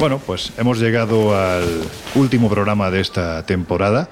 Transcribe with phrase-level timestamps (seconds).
[0.00, 1.64] Bueno, pues hemos llegado al
[2.14, 4.08] último programa de esta temporada.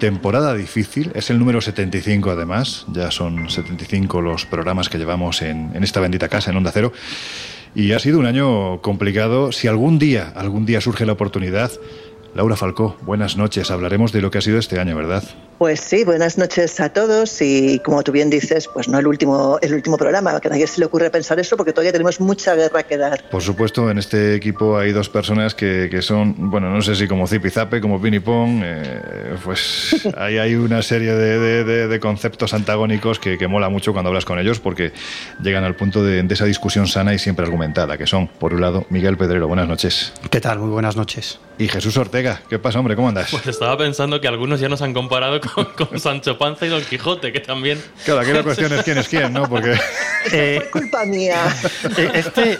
[0.00, 5.80] Temporada difícil, es el número 75 además, ya son 75 los programas que llevamos en,
[5.80, 6.92] esta bendita casa, en Onda Cero.
[7.72, 9.52] Y ha sido un año complicado.
[9.52, 11.70] Si algún día, algún día surge la oportunidad,
[12.34, 13.70] Laura Falcó, buenas noches.
[13.70, 15.24] Hablaremos de lo que ha sido este año, ¿verdad?
[15.58, 19.58] Pues sí, buenas noches a todos y como tú bien dices, pues no el último,
[19.60, 22.54] el último programa, que a nadie se le ocurre pensar eso porque todavía tenemos mucha
[22.54, 23.28] guerra que dar.
[23.28, 27.08] Por supuesto, en este equipo hay dos personas que, que son, bueno, no sé si
[27.08, 32.54] como Zipizape, como Pinipón, eh, pues ahí hay una serie de, de, de, de conceptos
[32.54, 34.92] antagónicos que, que, mola mucho cuando hablas con ellos porque
[35.42, 38.60] llegan al punto de, de esa discusión sana y siempre argumentada, que son, por un
[38.60, 40.12] lado, Miguel Pedrero, buenas noches.
[40.30, 40.60] ¿Qué tal?
[40.60, 41.40] Muy buenas noches.
[41.58, 42.17] Y Jesús Ortega,
[42.48, 42.96] ¿qué pasa, hombre?
[42.96, 43.28] ¿Cómo andas?
[43.30, 46.82] Pues estaba pensando que algunos ya nos han comparado con, con Sancho Panza y Don
[46.82, 47.82] Quijote, que también.
[48.04, 49.48] Claro, aquí la cuestión es quién es quién, ¿no?
[49.48, 49.74] Porque.
[50.32, 51.46] Eh, culpa mía.
[52.12, 52.58] Este,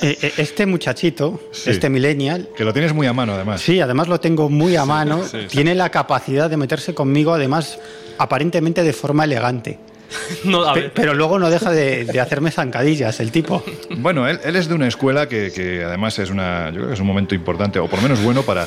[0.00, 1.70] eh, este muchachito, sí.
[1.70, 2.48] este millennial.
[2.56, 3.60] Que lo tienes muy a mano, además.
[3.60, 5.22] Sí, además lo tengo muy a mano.
[5.24, 7.78] Sí, sí, tiene la capacidad de meterse conmigo, además,
[8.18, 9.78] aparentemente de forma elegante.
[10.44, 13.62] No, pero luego no deja de, de, hacerme zancadillas el tipo.
[13.96, 16.94] Bueno, él, él es de una escuela que, que, además es una, yo creo que
[16.94, 18.66] es un momento importante, o por lo menos bueno para,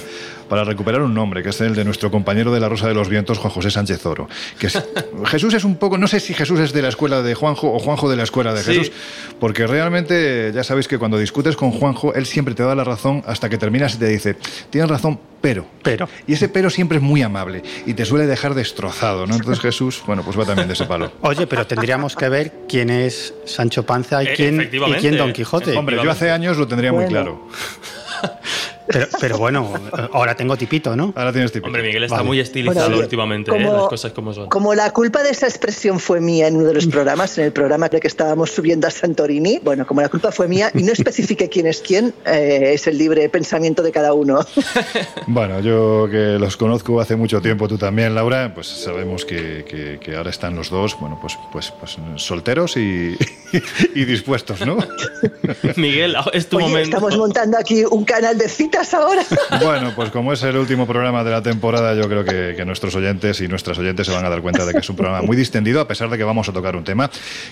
[0.50, 3.10] para recuperar un nombre, que es el de nuestro compañero de la Rosa de los
[3.10, 4.28] Vientos, Juan José Sánchez Oro.
[4.60, 4.82] Que es,
[5.26, 7.80] Jesús es un poco, no sé si Jesús es de la escuela de Juanjo o
[7.80, 8.94] Juanjo de la escuela de Jesús, sí.
[9.40, 13.24] porque realmente ya sabéis que cuando discutes con Juanjo, él siempre te da la razón
[13.26, 14.38] hasta que terminas y te dice,
[14.70, 15.66] tienes razón, pero.
[15.84, 16.10] Pero.
[16.26, 19.36] Y ese pero siempre es muy amable y te suele dejar destrozado, ¿no?
[19.36, 21.12] Entonces Jesús, bueno, pues va también de ese palo.
[21.22, 25.78] Oye, pero tendríamos que ver quién es Sancho Panza y quién, y quién Don Quijote.
[25.78, 27.48] Hombre, yo hace años lo tendría muy claro.
[28.88, 29.74] Pero, pero, bueno,
[30.14, 31.14] ahora tengo tipito, ¿no?
[31.16, 31.68] Ahora tienes tipito.
[31.68, 32.28] Hombre, Miguel está vale.
[32.28, 33.74] muy estilizado bueno, últimamente, como, ¿eh?
[33.74, 34.50] las cosas como son.
[34.50, 37.52] Como la culpa de esa expresión fue mía en uno de los programas, en el
[37.52, 41.50] programa que estábamos subiendo a Santorini, bueno, como la culpa fue mía y no especifique
[41.50, 44.40] quién es quién, eh, es el libre pensamiento de cada uno.
[45.28, 50.00] bueno, yo que los conozco hace mucho tiempo, tú también, Laura, pues sabemos que, que,
[50.00, 53.16] que ahora están los dos, bueno, pues, pues, pues solteros y,
[53.96, 54.78] y dispuestos, ¿no?
[55.76, 56.98] Miguel, es tu Oye, momento.
[56.98, 59.24] Estamos montando aquí un canal de citas ahora.
[59.62, 63.42] Bueno, pues como es el último programa de la temporada, yo creo que, nuestros oyentes
[63.42, 65.80] y nuestras oyentes se van a dar cuenta de que es un programa muy distendido,
[65.80, 67.10] a pesar de que vamos a tocar un tema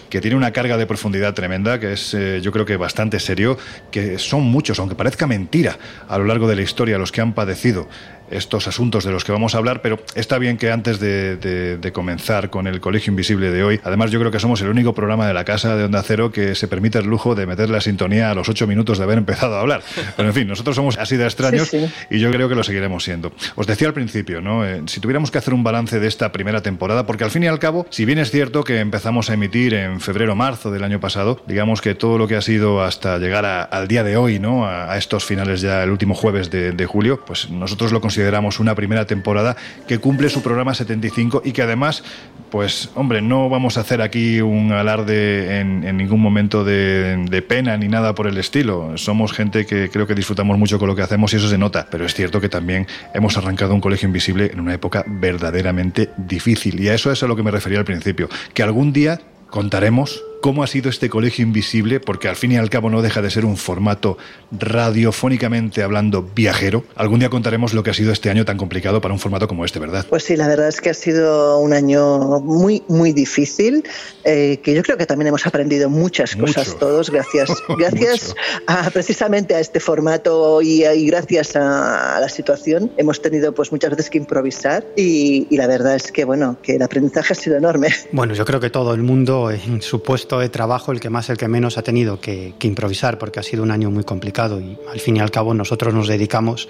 [0.09, 3.57] que tiene una carga de profundidad tremenda, que es eh, yo creo que bastante serio,
[3.91, 7.33] que son muchos, aunque parezca mentira, a lo largo de la historia los que han
[7.33, 7.87] padecido
[8.33, 11.77] estos asuntos de los que vamos a hablar, pero está bien que antes de, de,
[11.77, 14.93] de, comenzar con el Colegio Invisible de hoy, además yo creo que somos el único
[14.93, 17.81] programa de la casa de Onda Cero que se permite el lujo de meter la
[17.81, 19.81] sintonía a los ocho minutos de haber empezado a hablar.
[20.15, 21.93] Pero en fin, nosotros somos así de extraños sí, sí.
[22.09, 23.31] y yo creo que lo seguiremos siendo.
[23.55, 24.65] Os decía al principio, ¿no?
[24.65, 27.47] Eh, si tuviéramos que hacer un balance de esta primera temporada, porque al fin y
[27.47, 31.41] al cabo, si bien es cierto que empezamos a emitir en febrero-marzo del año pasado,
[31.47, 34.65] digamos que todo lo que ha sido hasta llegar a, al día de hoy, ¿no?
[34.65, 38.22] A, a, estos finales ya, el último jueves de, de julio, pues nosotros lo consideramos
[38.23, 42.05] consideramos una primera temporada que cumple su programa 75 y que además,
[42.51, 47.41] pues hombre, no vamos a hacer aquí un alarde en, en ningún momento de, de,
[47.41, 48.97] pena ni nada por el estilo.
[48.97, 51.85] Somos gente que creo que disfrutamos mucho con lo que hacemos y eso se nota,
[51.91, 56.79] pero es cierto que también hemos arrancado un colegio invisible en una época verdaderamente difícil
[56.79, 59.19] y a eso es a lo que me refería al principio, que algún día
[59.49, 63.21] contaremos cómo ha sido este colegio invisible, porque al fin y al cabo no deja
[63.21, 64.17] de ser un formato
[64.51, 66.83] radiofónicamente hablando viajero.
[66.95, 69.63] Algún día contaremos lo que ha sido este año tan complicado para un formato como
[69.63, 70.05] este, ¿verdad?
[70.09, 73.85] Pues sí, la verdad es que ha sido un año muy, muy difícil,
[74.25, 76.77] eh, que yo creo que también hemos aprendido muchas cosas Mucho.
[76.77, 78.35] todos, gracias, gracias
[78.67, 82.91] a, precisamente a este formato y, y gracias a, a, la situación.
[82.97, 86.75] Hemos tenido pues muchas veces que improvisar y, y la verdad es que, bueno, que
[86.75, 87.87] el aprendizaje ha sido enorme.
[88.11, 91.29] Bueno, yo creo que todo el mundo en su puesto de trabajo, el que más,
[91.29, 94.59] el que menos ha tenido que, que, improvisar, porque ha sido un año muy complicado
[94.59, 96.69] y al fin y al cabo nosotros nos dedicamos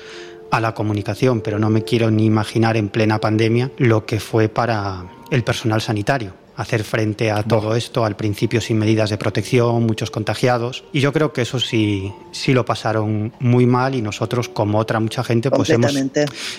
[0.51, 4.49] a la comunicación, pero no me quiero ni imaginar en plena pandemia lo que fue
[4.49, 9.85] para el personal sanitario hacer frente a todo esto, al principio sin medidas de protección,
[9.85, 10.83] muchos contagiados.
[10.93, 14.99] Y yo creo que eso sí, sí lo pasaron muy mal y nosotros, como otra
[14.99, 15.93] mucha gente, pues hemos,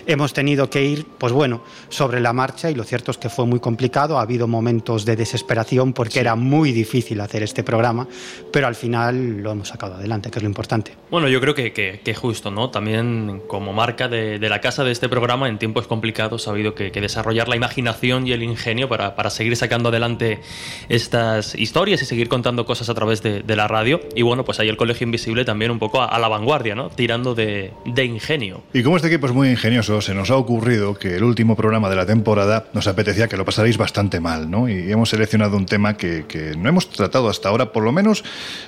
[0.06, 3.46] hemos tenido que ir, pues bueno, sobre la marcha y lo cierto es que fue
[3.46, 4.18] muy complicado.
[4.18, 6.18] Ha habido momentos de desesperación porque sí.
[6.18, 8.08] era muy difícil hacer este programa,
[8.52, 10.92] pero al final lo hemos sacado adelante, que es lo importante.
[11.10, 12.70] Bueno, yo creo que, que, que justo, ¿no?
[12.70, 16.74] También como marca de, de, la casa de este programa, en tiempos complicados ha habido
[16.74, 20.40] que, que desarrollar la imaginación y el ingenio para, para seguir sacando adelante
[20.88, 24.00] estas historias y seguir contando cosas a través de, la radio.
[24.16, 26.90] Y bueno, pues ahí el Colegio Invisible también un poco a, la vanguardia, ¿no?
[26.90, 27.72] Tirando de,
[28.04, 28.62] ingenio.
[28.72, 31.88] Y como este equipo es muy ingenioso, se nos ha ocurrido que el último programa
[31.88, 34.68] de la temporada nos apetecía que lo pasarais bastante mal, ¿no?
[34.68, 38.24] Y hemos seleccionado un tema que, que no hemos tratado hasta ahora, por lo menos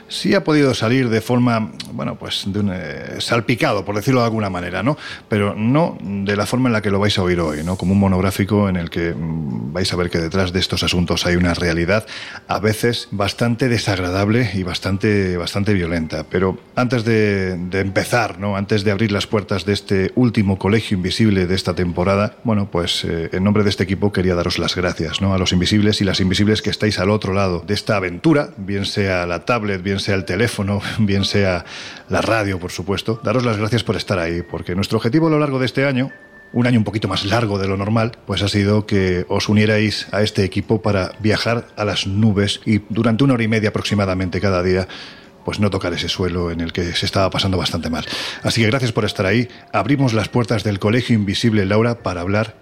[0.09, 4.27] sí ha podido salir de forma, bueno, pues de un eh, salpicado, por decirlo de
[4.27, 4.97] alguna manera, ¿no?
[5.29, 7.77] Pero no de la forma en la que lo vais a oír hoy, ¿no?
[7.77, 11.06] Como un monográfico en el que mm, vais a ver que detrás de estos asuntos
[11.25, 12.07] hay una realidad
[12.49, 16.25] a veces bastante desagradable y bastante, bastante violenta.
[16.29, 18.57] Pero antes de, empezar, ¿no?
[18.57, 23.05] Antes de abrir las puertas de este último colegio invisible de esta temporada, bueno, pues
[23.05, 25.35] eh, en nombre de este equipo quería daros las gracias, ¿no?
[25.35, 28.85] A los invisibles y las invisibles que estáis al otro lado de esta aventura, bien
[28.85, 31.65] sea la tablet, bien sea el teléfono, bien sea
[32.09, 33.21] la radio, por supuesto.
[33.23, 36.11] Daros las gracias por estar ahí, porque nuestro objetivo a lo largo de este año
[36.57, 40.09] un año un poquito más largo de lo normal, pues ha sido que os unierais
[40.11, 44.41] a este equipo para viajar a las nubes y durante una hora y media aproximadamente
[44.41, 44.89] cada día
[45.45, 48.07] pues no tocar ese suelo en el que se estaba pasando bastante mal.
[48.43, 49.49] Así que gracias por estar ahí.
[49.71, 52.57] Abrimos las puertas del Colegio Invisible Laura para hablar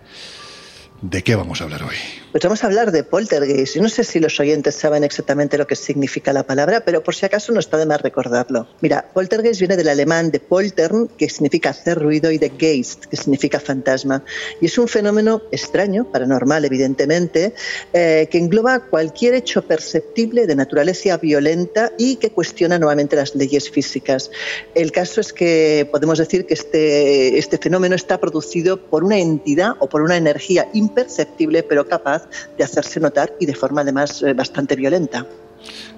[1.00, 2.23] de qué vamos a hablar hoy.
[2.34, 3.76] Pues vamos a hablar de poltergeist.
[3.76, 7.14] Yo no sé si los oyentes saben exactamente lo que significa la palabra, pero por
[7.14, 8.66] si acaso no está de más recordarlo.
[8.80, 13.16] Mira, poltergeist viene del alemán de poltern, que significa hacer ruido, y de geist, que
[13.16, 14.24] significa fantasma.
[14.60, 17.54] Y es un fenómeno extraño, paranormal evidentemente,
[17.92, 23.70] eh, que engloba cualquier hecho perceptible de naturaleza violenta y que cuestiona nuevamente las leyes
[23.70, 24.32] físicas.
[24.74, 29.74] El caso es que podemos decir que este, este fenómeno está producido por una entidad
[29.78, 32.23] o por una energía imperceptible pero capaz
[32.56, 35.26] de hacerse notar y de forma además eh, bastante violenta.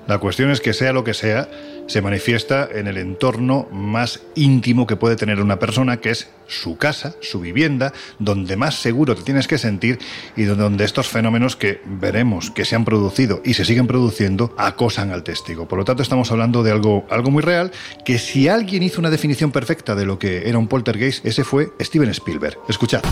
[0.06, 1.48] La cuestión es que sea lo que sea,
[1.88, 6.76] se manifiesta en el entorno más íntimo que puede tener una persona, que es su
[6.76, 9.98] casa, su vivienda, donde más seguro te tienes que sentir
[10.36, 15.10] y donde estos fenómenos que veremos que se han producido y se siguen produciendo acosan
[15.10, 15.66] al testigo.
[15.66, 17.72] Por lo tanto, estamos hablando de algo, algo muy real,
[18.04, 21.72] que si alguien hizo una definición perfecta de lo que era un poltergeist, ese fue
[21.80, 22.58] Steven Spielberg.
[22.68, 23.02] Escuchad.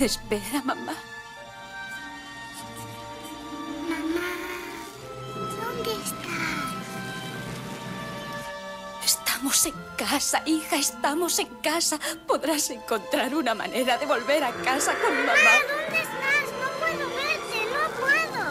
[0.00, 0.94] Espera, mamá.
[3.86, 4.30] Mamá,
[5.60, 6.70] ¿dónde estás?
[9.04, 11.98] Estamos en casa, hija, estamos en casa.
[12.26, 15.54] Podrás encontrar una manera de volver a casa con mamá.
[15.68, 16.46] ¿Dónde estás?
[16.62, 18.42] No puedo verte, no puedo.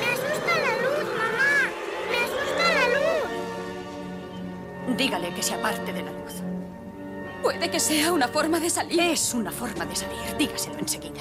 [0.00, 1.52] Me asusta la luz, mamá.
[2.10, 2.86] Me asusta la
[4.88, 4.96] luz.
[4.96, 6.41] Dígale que se aparte de la luz.
[7.42, 9.00] Puede que sea una forma de salir.
[9.00, 10.36] Es una forma de salir.
[10.38, 11.20] Dígaselo enseguida.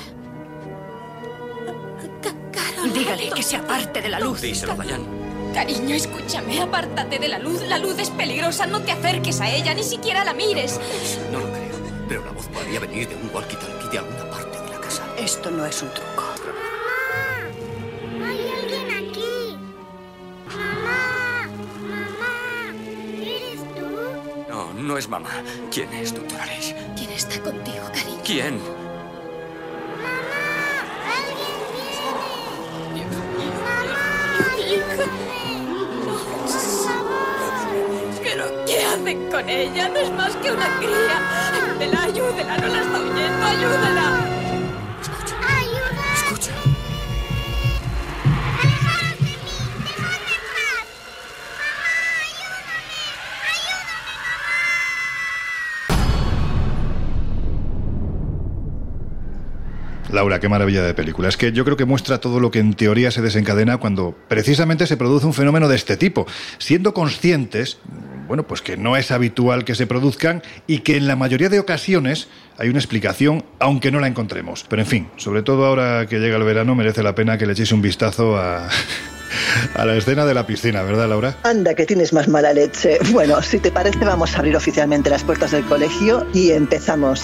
[2.52, 2.94] Carol.
[2.94, 4.42] Dígale que se aparte de la luz.
[4.42, 5.06] Díselo, Dayan.
[5.54, 7.62] Cariño, escúchame, apártate de la luz.
[7.68, 10.80] La luz es peligrosa, no te acerques a ella, ni siquiera la mires.
[11.32, 11.76] No lo creo,
[12.08, 15.04] pero la voz podría venir de un walkie-talkie de alguna parte de la casa.
[15.18, 16.31] Esto no es un truco.
[24.92, 25.30] No es mamá.
[25.72, 26.76] ¿Quién es, doctor Alice?
[26.98, 28.22] ¿Quién está contigo, cariño?
[28.26, 28.60] ¿Quién?
[30.04, 30.84] ¡Mamá!
[31.16, 31.56] ¡Alguien
[32.94, 33.06] viene!
[33.64, 34.02] ¡Mamá!
[38.22, 39.88] ¿Pero qué hacen con ella?
[39.88, 41.18] No es más que una cría.
[41.54, 44.31] Ayúdela, ayúdela, no la está huyendo, ayúdela.
[60.14, 61.30] Laura, qué maravilla de película.
[61.30, 64.88] Es que yo creo que muestra todo lo que en teoría se desencadena cuando precisamente
[64.88, 66.28] se produce un fenómeno de este tipo,
[66.58, 67.80] siendo conscientes,
[68.28, 71.60] bueno, pues que no es habitual que se produzcan y que en la mayoría de
[71.60, 72.28] ocasiones
[72.58, 74.66] hay una explicación, aunque no la encontremos.
[74.70, 77.54] Pero en fin, sobre todo ahora que llega el verano, merece la pena que le
[77.54, 78.68] echéis un vistazo a...
[79.76, 81.38] a la escena de la piscina, ¿verdad, Laura?
[81.44, 83.00] Anda, que tienes más mala leche.
[83.12, 87.24] Bueno, si te parece, vamos a abrir oficialmente las puertas del colegio y empezamos.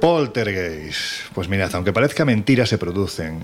[0.00, 1.32] Poltergeist.
[1.34, 3.40] Pues mirad, aunque parezca mentira, se producen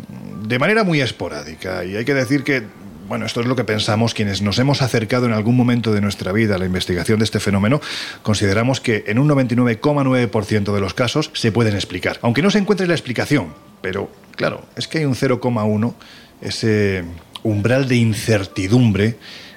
[0.47, 1.85] de manera muy esporádica.
[1.85, 2.63] Y hay que decir que,
[3.09, 6.33] bueno, esto es lo que pensamos quienes nos hemos acercado en algún momento de nuestra
[6.33, 7.81] vida a la investigación de este fenómeno.
[8.23, 12.19] Consideramos que en un 99,9% de los casos se pueden explicar.
[12.23, 13.53] Aunque no se encuentre la explicación.
[13.83, 15.95] Pero, claro, es que hay un 0,1,
[16.41, 17.05] ese
[17.43, 19.17] umbral de incertidumbre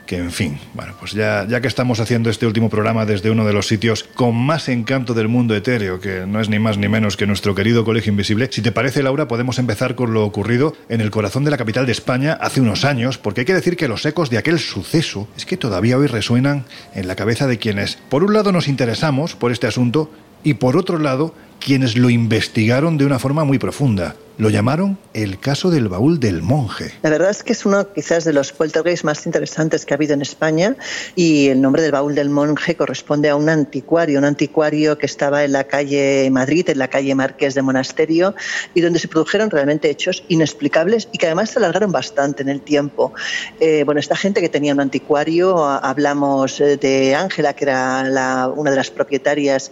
[0.09, 3.45] que en fin, bueno, pues ya, ya que estamos haciendo este último programa desde uno
[3.45, 6.87] de los sitios con más encanto del mundo etéreo, que no es ni más ni
[6.87, 10.75] menos que nuestro querido Colegio Invisible, si te parece, Laura, podemos empezar con lo ocurrido
[10.89, 13.77] en el corazón de la capital de España hace unos años, porque hay que decir
[13.77, 17.59] que los ecos de aquel suceso es que todavía hoy resuenan en la cabeza de
[17.59, 20.11] quienes, por un lado, nos interesamos por este asunto
[20.43, 24.15] y por otro lado, quienes lo investigaron de una forma muy profunda.
[24.39, 26.93] Lo llamaron el caso del baúl del monje.
[27.01, 30.13] La verdad es que es uno quizás de los poltergeists más interesantes que ha habido
[30.13, 30.77] en España
[31.13, 35.43] y el nombre del baúl del monje corresponde a un anticuario, un anticuario que estaba
[35.43, 38.33] en la calle Madrid, en la calle Marqués de Monasterio
[38.73, 42.61] y donde se produjeron realmente hechos inexplicables y que además se alargaron bastante en el
[42.61, 43.11] tiempo.
[43.59, 48.71] Eh, bueno, esta gente que tenía un anticuario, hablamos eh, de Ángela, que era una
[48.71, 49.69] de las propietarias,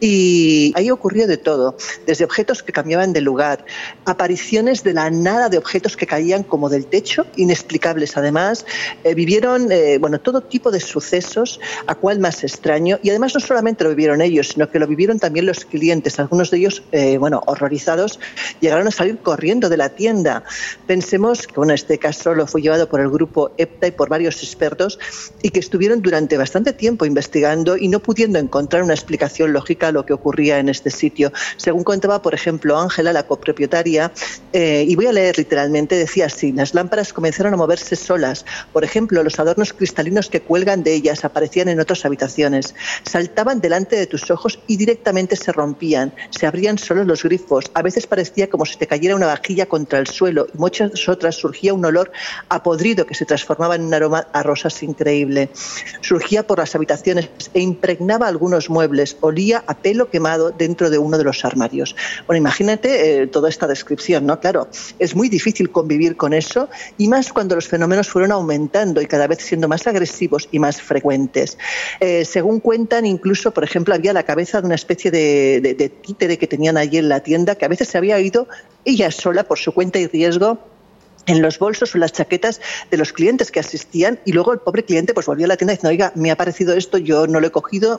[0.00, 3.66] y ahí ocurrió de todo, desde objetos que cambiaban de lugar,
[4.06, 8.64] apariciones de la nada de objetos que caían como del techo, inexplicables además.
[9.04, 12.98] Eh, vivieron eh, bueno, todo tipo de sucesos, a cual más extraño.
[13.02, 16.18] Y además no solamente lo vivieron ellos, sino que lo vivieron también los clientes.
[16.18, 18.20] Algunos de ellos, eh, bueno, horrorizados,
[18.60, 20.44] llegaron a salir corriendo de la tienda.
[20.86, 24.42] Pensemos que bueno, este caso lo fue llevado por el grupo EPTA y por varios
[24.42, 24.98] expertos
[25.42, 29.92] y que estuvieron durante bastante tiempo investigando y no pudiendo encontrar una explicación lógica a
[29.92, 31.32] lo que ocurría en este sitio.
[31.56, 33.95] Según contaba, por ejemplo, Ángela, la copropietaria,
[34.52, 38.44] eh, y voy a leer literalmente, decía así, las lámparas comenzaron a moverse solas.
[38.72, 42.74] Por ejemplo, los adornos cristalinos que cuelgan de ellas aparecían en otras habitaciones.
[43.04, 46.12] Saltaban delante de tus ojos y directamente se rompían.
[46.30, 47.70] Se abrían solos los grifos.
[47.74, 51.36] A veces parecía como si te cayera una vajilla contra el suelo y muchas otras
[51.36, 52.12] surgía un olor
[52.48, 55.50] a podrido que se transformaba en un aroma a rosas increíble.
[56.00, 59.16] Surgía por las habitaciones e impregnaba algunos muebles.
[59.20, 61.96] Olía a pelo quemado dentro de uno de los armarios.
[62.26, 63.85] Bueno, imagínate eh, toda esta descripción
[64.26, 64.40] ¿no?
[64.40, 69.06] Claro, es muy difícil convivir con eso y más cuando los fenómenos fueron aumentando y
[69.06, 71.58] cada vez siendo más agresivos y más frecuentes.
[72.00, 76.38] Eh, según cuentan, incluso, por ejemplo, había la cabeza de una especie de, de títere
[76.38, 78.48] que tenían allí en la tienda que a veces se había ido
[78.84, 80.75] ella sola por su cuenta y riesgo
[81.26, 84.84] en los bolsos o las chaquetas de los clientes que asistían y luego el pobre
[84.84, 87.48] cliente pues volvió a la tienda diciendo, oiga, me ha parecido esto, yo no lo
[87.48, 87.98] he cogido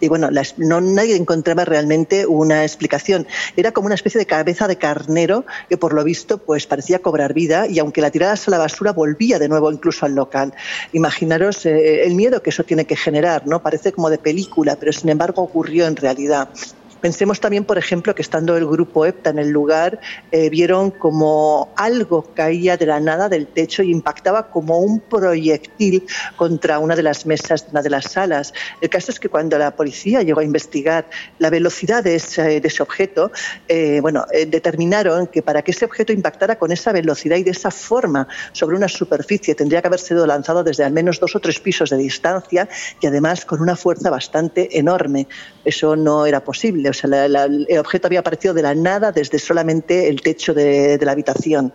[0.00, 3.26] y bueno, no, nadie encontraba realmente una explicación.
[3.56, 7.34] Era como una especie de cabeza de carnero que por lo visto pues parecía cobrar
[7.34, 10.54] vida y aunque la tiradas a la basura volvía de nuevo incluso al local.
[10.92, 13.62] Imaginaros eh, el miedo que eso tiene que generar, ¿no?
[13.62, 16.50] Parece como de película, pero sin embargo ocurrió en realidad.
[17.00, 20.00] Pensemos también, por ejemplo, que estando el grupo EPTA en el lugar,
[20.32, 26.06] eh, vieron como algo caía de la nada del techo y impactaba como un proyectil
[26.36, 28.52] contra una de las mesas de una de las salas.
[28.80, 33.30] El caso es que cuando la policía llegó a investigar la velocidad de ese, objeto,
[33.68, 37.52] eh, bueno, eh, determinaron que para que ese objeto impactara con esa velocidad y de
[37.52, 41.40] esa forma sobre una superficie tendría que haber sido lanzado desde al menos dos o
[41.40, 42.68] tres pisos de distancia
[43.00, 45.28] y además con una fuerza bastante enorme.
[45.64, 50.08] Eso no era posible o sea, el objeto había aparecido de la nada desde solamente
[50.08, 51.72] el techo de, la habitación.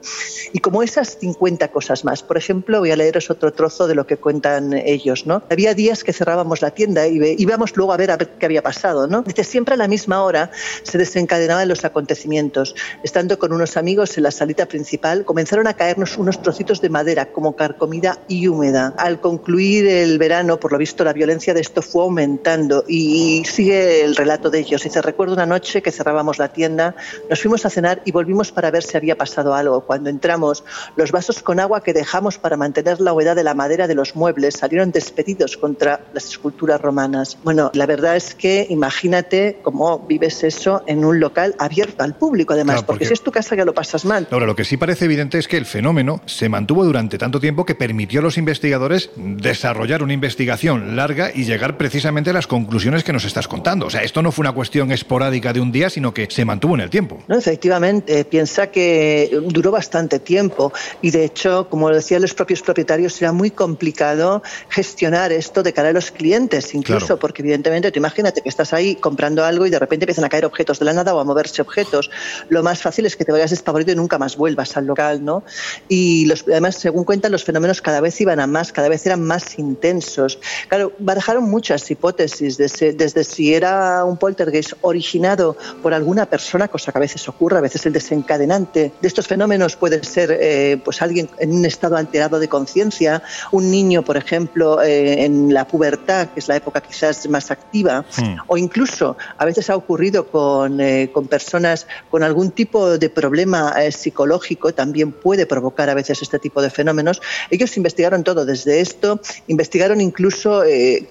[0.52, 2.24] Y como esas 50 cosas más.
[2.24, 5.26] Por ejemplo, voy a leeros otro trozo de lo que cuentan ellos.
[5.26, 5.44] ¿no?
[5.50, 8.62] Había días que cerrábamos la tienda y íbamos luego a ver a ver qué había
[8.62, 9.08] pasado.
[9.08, 9.24] ¿no?
[9.44, 10.52] Siempre a la misma hora
[10.84, 12.76] se desencadenaban los acontecimientos.
[13.04, 17.32] Estando con unos amigos en la salita principal, comenzaron a caernos unos trocitos de madera
[17.32, 18.94] como carcomida y húmeda.
[18.98, 24.04] Al concluir el verano, por lo visto, la violencia de esto fue aumentando y sigue
[24.04, 24.84] el relato de ellos.
[24.84, 26.96] Dice, recuerdo una noche que cerrábamos la tienda,
[27.30, 29.82] nos fuimos a cenar y volvimos para ver si había pasado algo.
[29.82, 30.64] Cuando entramos,
[30.96, 34.16] los vasos con agua que dejamos para mantener la humedad de la madera de los
[34.16, 37.38] muebles salieron despedidos contra las esculturas romanas.
[37.44, 42.54] Bueno, la verdad es que imagínate cómo vives eso en un local abierto al público,
[42.54, 44.28] además, porque, si es tu casa ya lo pasas mal.
[44.32, 47.66] Ahora, lo que sí parece evidente es que el fenómeno se mantuvo durante tanto tiempo
[47.66, 53.04] que permitió a los investigadores desarrollar una investigación larga y llegar precisamente a las conclusiones
[53.04, 53.88] que nos estás contando.
[53.88, 56.76] O sea, esto no fue una cuestión esporádica de un día, sino que se mantuvo
[56.76, 57.24] en el tiempo.
[57.28, 60.72] No, efectivamente, piensa que duró bastante tiempo
[61.02, 65.90] y de hecho, como decían los propios propietarios, era muy complicado gestionar esto de cara
[65.90, 69.80] a los clientes, incluso porque evidentemente, tú imagínate que estás ahí comprando algo y de
[69.80, 72.10] repente empiezan a caer objetos de la nada o a moverse objetos.
[72.50, 75.44] Lo más fácil es que te vayas despavorido y nunca más vuelvas al local, ¿no?
[75.88, 79.24] Y los, además, según cuentan, los fenómenos cada vez iban a más, cada vez eran
[79.24, 80.40] más intensos.
[80.68, 86.92] Claro, barajaron muchas hipótesis desde, desde si era un poltergeist originado por alguna persona, cosa
[86.92, 91.02] que a veces ocurre, a veces el desencadenante de estos fenómenos puede ser eh, pues
[91.02, 96.30] alguien en un estado alterado de conciencia, un niño, por ejemplo, eh, en la pubertad,
[96.30, 98.36] que es la época quizás más activa, hmm.
[98.48, 103.74] o incluso a veces ha ocurrido con, eh, con personas con algún tipo de problema
[103.92, 107.22] psicológico, también puede provocar a veces este tipo de fenómenos.
[107.50, 110.64] Ellos investigaron todo desde esto, investigaron incluso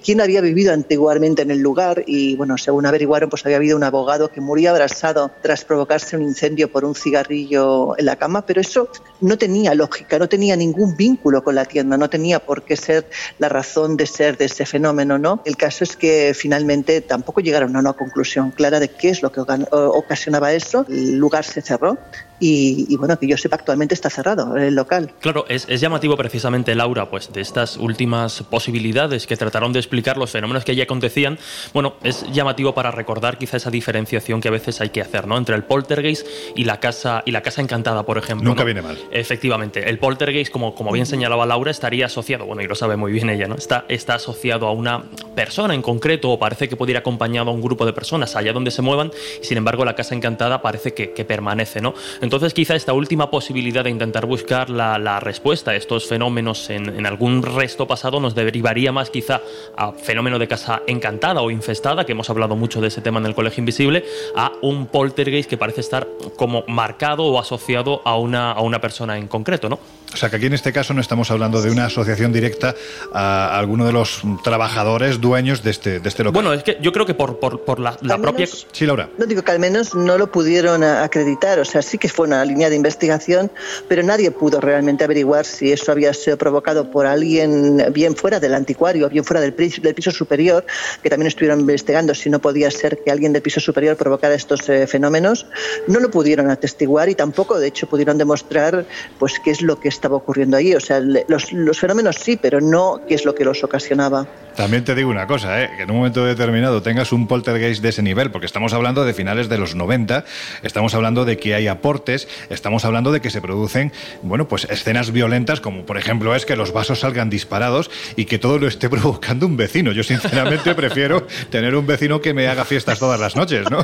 [0.04, 3.84] quién había vivido antiguamente en el lugar y, bueno, según averiguaron, pues había habido un
[3.84, 8.60] abogado que murió abrasado tras provocarse un incendio por un cigarrillo en la cama, pero
[8.60, 8.88] eso
[9.20, 13.08] no tenía lógica, no tenía ningún vínculo con la tienda, no tenía por qué ser
[13.38, 15.42] la razón de ser de ese fenómeno, ¿no?
[15.44, 19.30] El caso es que finalmente tampoco llegaron a una conclusión clara de qué es lo
[19.30, 20.84] que ocasionaba eso.
[20.88, 21.98] El lugar se cerró
[22.44, 25.12] y, bueno, que yo sepa actualmente está cerrado el local.
[25.20, 30.32] Claro, es, llamativo precisamente, Laura, pues de estas últimas posibilidades que trataron de explicar los
[30.32, 31.38] fenómenos que allí acontecían,
[31.72, 35.38] bueno, es llamativo para recordar quizá esa diferenciación que a veces hay que hacer, ¿no?
[35.38, 38.48] Entre el poltergeist y la casa, y la casa encantada, por ejemplo.
[38.48, 38.98] Nunca viene mal.
[39.12, 43.12] Efectivamente, el poltergeist, como, como bien señalaba Laura, estaría asociado, bueno, y lo sabe muy
[43.12, 43.54] bien ella, ¿no?
[43.54, 45.04] Está, está asociado a una
[45.36, 48.52] persona en concreto, o parece que puede ir acompañado a un grupo de personas allá
[48.52, 51.94] donde se muevan, y sin embargo la casa encantada parece que, que permanece, ¿no?
[52.20, 57.42] Entonces, quizá esta última posibilidad de intentar buscar la, respuesta a estos fenómenos en, algún
[57.42, 59.42] resto pasado nos derivaría más quizá
[59.76, 63.26] a fenómeno de casa encantada o infestada, que hemos hablado mucho de ese tema en
[63.26, 68.52] el Colegio Invisible, a un poltergeist que parece estar como marcado o asociado a una,
[68.52, 69.78] a una persona en concreto, ¿no?
[70.12, 72.74] O sea que aquí en este caso no estamos hablando de una asociación directa
[73.12, 76.42] a alguno de los trabajadores dueños de este, de este local.
[76.42, 78.46] Bueno, es que yo creo que por, por, la, propia...
[78.46, 79.08] sí, Laura.
[79.18, 82.44] No digo que al menos no lo pudieron acreditar, o sea, sí que fue una
[82.44, 83.50] línea de investigación,
[83.88, 88.54] pero nadie pudo realmente averiguar si eso había sido provocado por alguien bien fuera del
[88.54, 90.64] anticuario, bien fuera del, del piso superior,
[91.02, 94.68] que también estuvieron investigando si no podía ser que alguien del piso superior provocara estos
[94.68, 95.46] eh, fenómenos.
[95.86, 98.84] No lo pudieron atestiguar y tampoco, de hecho, pudieron demostrar
[99.18, 100.74] pues qué es lo que estaba ocurriendo ahí.
[100.74, 104.26] O sea, los, los fenómenos sí, pero no qué es lo que los ocasionaba.
[104.56, 105.70] También te digo una cosa, ¿eh?
[105.76, 109.14] que en un momento determinado tengas un poltergeist de ese nivel, porque estamos hablando de
[109.14, 110.24] finales de los 90,
[110.62, 115.10] estamos hablando de que hay aportes, estamos hablando de que se producen, bueno, pues escenas
[115.10, 118.88] violentas, como por ejemplo es que los vasos salgan disparados y que todo lo esté
[118.90, 119.92] provocando un vecino.
[119.92, 123.82] Yo sinceramente prefiero tener un vecino que me haga fiestas todas las noches, ¿no?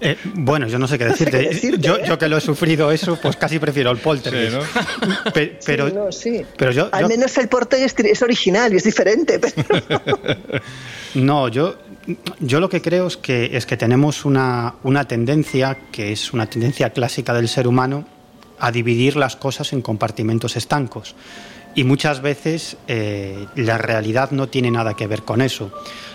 [0.00, 1.50] Eh, bueno, yo no sé qué decirte.
[1.78, 4.56] Yo, yo, que lo he sufrido eso, pues casi prefiero el poltergeist.
[5.34, 5.88] Pero,
[6.56, 9.38] pero yo, Al menos el poltergeist es original y es diferente.
[9.38, 9.52] Pero...
[11.14, 11.76] no, yo,
[12.40, 16.46] yo lo que creo es que, es que tenemos una, una tendencia, que es una
[16.46, 18.06] tendencia clásica del ser humano,
[18.58, 21.14] a dividir las cosas en compartimentos estancos.
[21.74, 25.72] Y muchas veces eh, la realidad no tiene nada que ver con eso.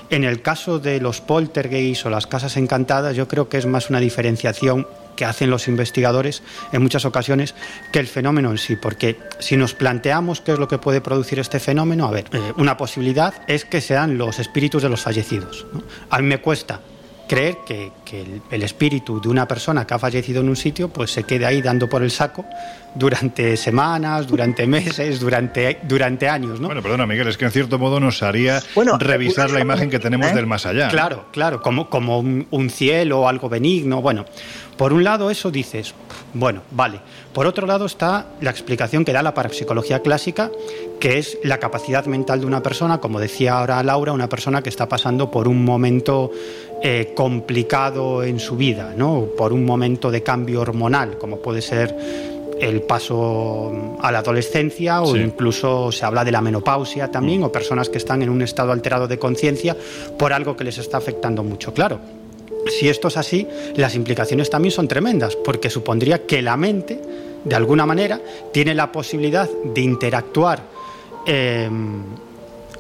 [0.10, 3.90] En el caso de los poltergeists o las casas encantadas, yo creo que es más
[3.90, 4.88] una diferenciación
[5.20, 7.54] que hacen los investigadores en muchas ocasiones
[7.92, 11.40] que el fenómeno en sí, porque si nos planteamos qué es lo que puede producir
[11.40, 15.66] este fenómeno, a ver, eh, una posibilidad es que sean los espíritus de los fallecidos.
[16.10, 16.80] A mí me cuesta
[17.30, 17.92] creer que,
[18.52, 21.62] el, espíritu de una persona que ha fallecido en un sitio pues se quede ahí
[21.62, 22.44] dando por el saco
[22.96, 26.60] durante semanas, durante meses, durante, durante años.
[26.60, 26.68] ¿no?
[26.68, 28.62] Bueno, perdona Miguel, es que en cierto modo nos haría
[29.00, 30.34] revisar la imagen que tenemos ¿eh?
[30.34, 30.90] del más allá.
[30.90, 34.02] Claro, claro, como, como un, un cielo o algo benigno.
[34.02, 34.26] Bueno,
[34.76, 35.94] por un lado eso dices,
[36.34, 37.02] bueno, vale.
[37.34, 40.50] Por otro lado está la explicación que da la parapsicología clásica,
[41.00, 44.70] que es la capacidad mental de una persona, como decía ahora Laura, una persona que
[44.70, 46.32] está pasando por un momento
[46.82, 49.28] eh, complicado en su vida, ¿no?
[49.38, 51.96] por un momento de cambio hormonal, como puede ser
[52.60, 57.90] el paso a la adolescencia o incluso se habla de la menopausia también, o personas
[57.90, 59.76] que están en un estado alterado de conciencia
[60.18, 61.74] por algo que les está afectando mucho.
[61.74, 62.00] Claro,
[62.68, 67.02] si esto es así, las implicaciones también son tremendas, porque supondría que la mente,
[67.44, 68.20] de alguna manera,
[68.52, 70.62] tiene la posibilidad de interactuar
[71.26, 71.70] eh,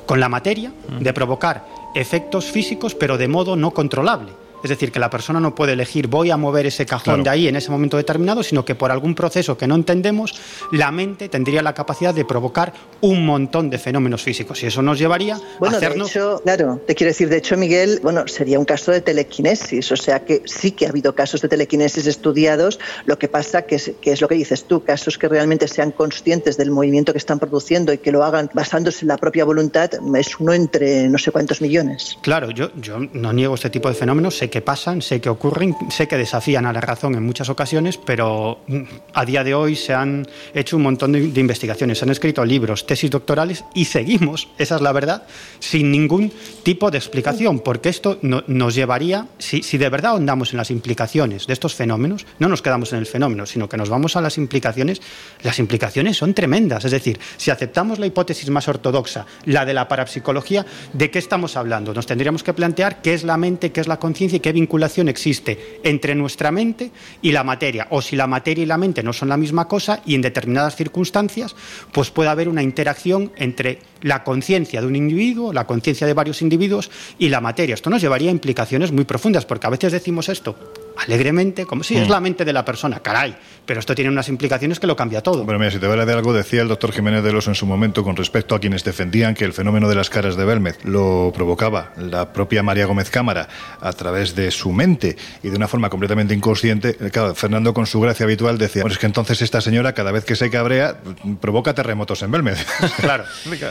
[0.05, 4.31] con la materia, de provocar efectos físicos, pero de modo no controlable.
[4.63, 7.23] Es decir, que la persona no puede elegir voy a mover ese cajón Claro.
[7.23, 10.33] de ahí en ese momento determinado, sino que por algún proceso que no entendemos,
[10.71, 14.61] la mente tendría la capacidad de provocar un montón de fenómenos físicos.
[14.63, 16.09] Y eso nos llevaría Bueno, a de hacernos...
[16.09, 19.95] hecho, claro, te quiero decir, de hecho, Miguel, bueno, sería un caso de telequinesis, o
[19.97, 23.91] sea que sí que ha habido casos de telequinesis estudiados, lo que pasa que es,
[24.01, 27.39] que es lo que dices tú, casos que realmente sean conscientes del movimiento que están
[27.39, 31.31] produciendo y que lo hagan basándose en la propia voluntad, es uno entre no sé
[31.31, 32.17] cuántos millones.
[32.21, 35.75] Claro, yo, yo no niego este tipo de fenómenos, sé que pasan, sé que ocurren,
[35.89, 38.81] sé que desafían a la razón en muchas ocasiones, pero mm,
[39.13, 42.85] a día de hoy se han hecho un montón de, investigaciones, se han escrito libros,
[42.85, 45.23] tesis doctorales y seguimos, esa es la verdad,
[45.59, 46.31] sin ningún
[46.63, 50.71] tipo de explicación, porque esto no- nos llevaría, si, si de verdad ahondamos en las
[50.71, 54.21] implicaciones de estos fenómenos, no nos quedamos en el fenómeno, sino que nos vamos a
[54.21, 55.01] las implicaciones,
[55.43, 59.87] las implicaciones son tremendas, es decir, si aceptamos la hipótesis más ortodoxa, la de la
[59.87, 61.93] parapsicología, ¿de qué estamos hablando?
[61.93, 65.79] Nos tendríamos que plantear qué es la mente, qué es la conciencia qué vinculación existe
[65.83, 69.29] entre nuestra mente y la materia, o si la materia y la mente no son
[69.29, 71.55] la misma cosa y en determinadas circunstancias,
[71.91, 76.41] pues puede haber una interacción entre la conciencia de un individuo, la conciencia de varios
[76.41, 77.75] individuos y la materia.
[77.75, 80.55] Esto nos llevaría a implicaciones muy profundas, porque a veces decimos esto
[80.99, 82.11] alegremente, como si es Mm.
[82.11, 83.35] la mente de la persona, caray,
[83.65, 85.43] pero esto tiene unas implicaciones que lo cambia todo.
[85.43, 87.65] Bueno, mira, si te vale de algo, decía el doctor Jiménez de los en su
[87.65, 91.31] momento con respecto a quienes defendían que el fenómeno de las caras de Belmez lo
[91.35, 93.47] provocaba la propia María Gómez Cámara
[93.81, 96.95] a través de su mente y de una forma completamente inconsciente.
[96.99, 100.11] Eh, Claro, Fernando con su gracia habitual decía, bueno, es que entonces esta señora cada
[100.11, 100.97] vez que se cabrea
[101.41, 102.65] provoca terremotos en Belmez.
[102.99, 103.23] Claro.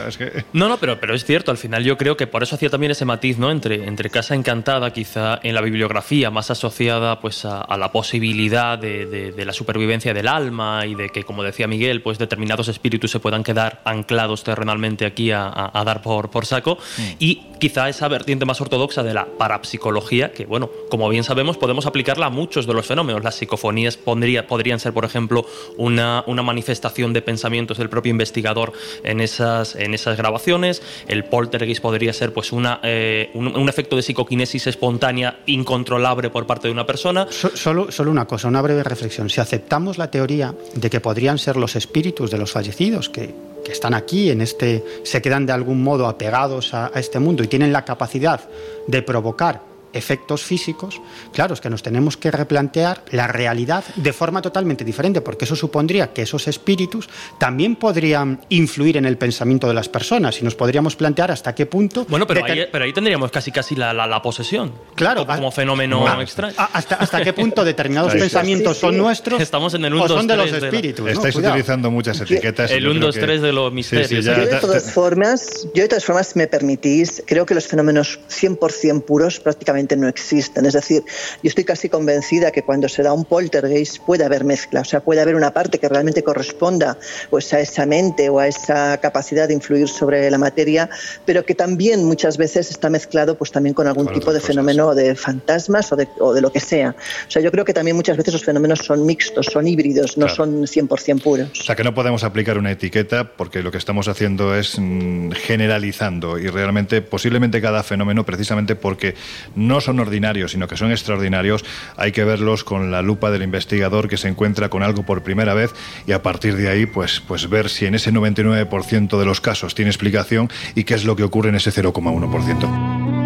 [0.09, 0.45] es que...
[0.53, 2.93] No, no, pero, pero es cierto, al final yo creo que por eso hacía también
[2.93, 3.51] ese matiz, ¿no?
[3.51, 8.79] Entre, entre Casa Encantada, quizá en la bibliografía, más asociada pues a, a la posibilidad
[8.79, 12.69] de, de- de la supervivencia del alma y de que, como decía Miguel, pues determinados
[12.69, 16.79] espíritus se puedan quedar anclados terrenalmente aquí a, a- a dar por, por saco.
[17.19, 21.87] Y quizá esa vertiente más ortodoxa de la parapsicología, que bueno, como bien sabemos, podemos
[21.87, 23.23] aplicarla a muchos de los fenómenos.
[23.25, 25.45] Las psicofonías pondría- podrían ser, por ejemplo,
[25.77, 28.73] una, una manifestación de pensamientos del propio investigador
[29.05, 30.83] en esas, en esas grabaciones.
[31.09, 36.47] El poltergeist podría ser pues una, eh, un, un efecto de psicoquinesis espontánea incontrolable por
[36.47, 37.08] parte de una persona.
[37.31, 39.29] So- Solo, solo una cosa, una breve reflexión.
[39.31, 43.35] Si aceptamos la teoría de que podrían ser los espíritus de los fallecidos que,
[43.69, 47.71] están aquí, en este, se quedan de algún modo apegados a este mundo y tienen
[47.71, 48.41] la capacidad
[48.87, 49.61] de provocar
[49.99, 51.01] efectos físicos,
[51.33, 55.57] claro, es que nos tenemos que replantear la realidad de forma totalmente diferente, porque eso
[55.57, 57.09] supondría que esos espíritus
[57.39, 61.67] también podrían influir en el pensamiento de las personas y nos podríamos plantear hasta qué
[61.67, 62.07] punto...
[62.09, 64.73] Bueno, pero ahí, pero ahí tendríamos casi casi la, la- la posesión.
[64.95, 66.55] Claro, como, como fenómeno Ah, extraño.
[66.57, 68.87] a- Hasta, hasta qué punto determinados pensamientos Sí, sí.
[68.87, 71.05] son nuestros Estamos en el o 1, son de 2, los 3 de la- espíritus.
[71.05, 71.11] ¿no?
[71.13, 71.55] Estáis Cuidado.
[71.55, 72.71] utilizando muchas etiquetas.
[72.71, 74.09] El yo 1, creo 2, que- 3 de los misterios.
[74.09, 77.55] sí, ya- Yo de todas formas, yo de todas formas, si me permitís, creo que
[77.55, 80.67] los fenómenos 100% puros prácticamente no existen.
[80.67, 81.05] Es decir,
[81.43, 85.01] yo estoy casi convencida que cuando se da un poltergeist puede haber mezcla, o sea,
[85.01, 86.99] puede haber una parte que realmente corresponda
[87.31, 90.89] pues a esa mente o a esa capacidad de influir sobre la materia,
[91.25, 94.55] pero que también muchas veces está mezclado pues también con algún Con tipo de cosas.
[94.55, 96.95] fenómeno de fantasmas o de, o de lo que sea.
[97.27, 100.29] O sea, yo creo que también muchas veces los fenómenos son mixtos, son híbridos, no
[100.29, 101.49] son 100% puros.
[101.61, 105.33] O sea que no podemos aplicar una etiqueta porque lo que estamos haciendo es mm,
[105.33, 109.15] generalizando y realmente posiblemente cada fenómeno precisamente porque
[109.55, 111.65] no son ordinarios sino que son extraordinarios
[111.97, 115.55] hay que verlos con la lupa del investigador que se encuentra con algo por primera
[115.55, 115.73] vez
[116.07, 119.75] y a partir de ahí pues, pues ver si en ese 99% de los casos
[119.75, 123.19] tiene explicación y qué es lo que ocurre en ese 0,1%.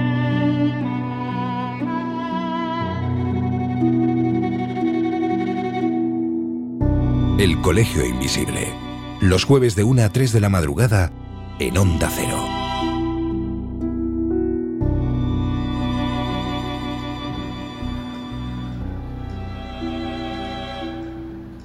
[7.39, 8.73] El Colegio Invisible.
[9.21, 11.11] Los jueves de 1 a 3 de la madrugada
[11.59, 12.62] en Onda Cero.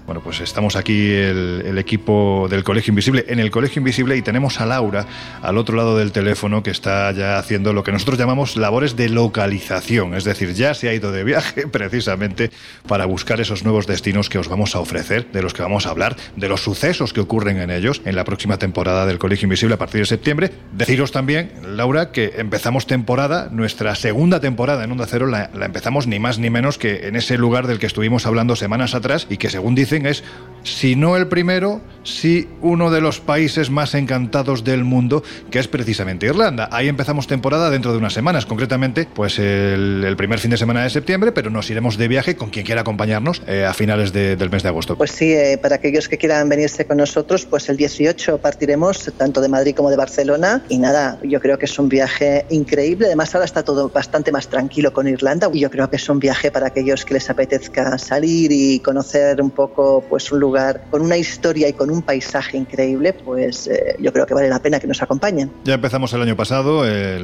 [0.08, 4.60] Bueno, pues estamos aquí el, equipo del Colegio Invisible, en el Colegio Invisible y tenemos
[4.60, 5.06] a Laura
[5.42, 9.08] al otro lado del teléfono que está ya haciendo lo que nosotros llamamos labores de
[9.08, 12.52] localización, es decir, ya se ha ido de viaje precisamente
[12.90, 15.92] para buscar esos nuevos destinos que os vamos a ofrecer, de los que vamos a
[15.92, 19.76] hablar, de los sucesos que ocurren en ellos en la próxima temporada del Colegio Invisible
[19.76, 20.52] a partir de septiembre.
[20.74, 26.20] Deciros también, Laura, que empezamos temporada, nuestra segunda temporada en Onda Cero la empezamos ni
[26.20, 29.50] más ni menos que en ese lugar del que estuvimos hablando semanas atrás y que
[29.50, 30.16] según dicen es
[30.63, 35.67] si no el primero, sí uno de los países más encantados del mundo, que es
[35.67, 36.69] precisamente Irlanda.
[36.71, 40.89] Ahí empezamos temporada dentro de unas semanas, concretamente, pues el, primer fin de semana de
[40.89, 44.63] septiembre, pero nos iremos de viaje con quien quiera acompañarnos eh, a finales del mes
[44.63, 44.95] de agosto.
[44.95, 49.41] Pues sí, eh, para aquellos que quieran venirse con nosotros, pues el 18 partiremos tanto
[49.41, 53.08] de Madrid como de Barcelona y nada, yo creo que es un viaje increíble.
[53.08, 56.19] Además ahora está todo bastante más tranquilo con Irlanda y yo creo que es un
[56.19, 61.02] viaje para aquellos que les apetezca salir y conocer un poco pues un lugar con
[61.02, 64.80] una historia y con un paisaje increíble, pues eh, yo creo que vale la pena
[64.80, 65.52] que nos acompañen.
[65.63, 67.17] Ya empezamos el año pasado eh,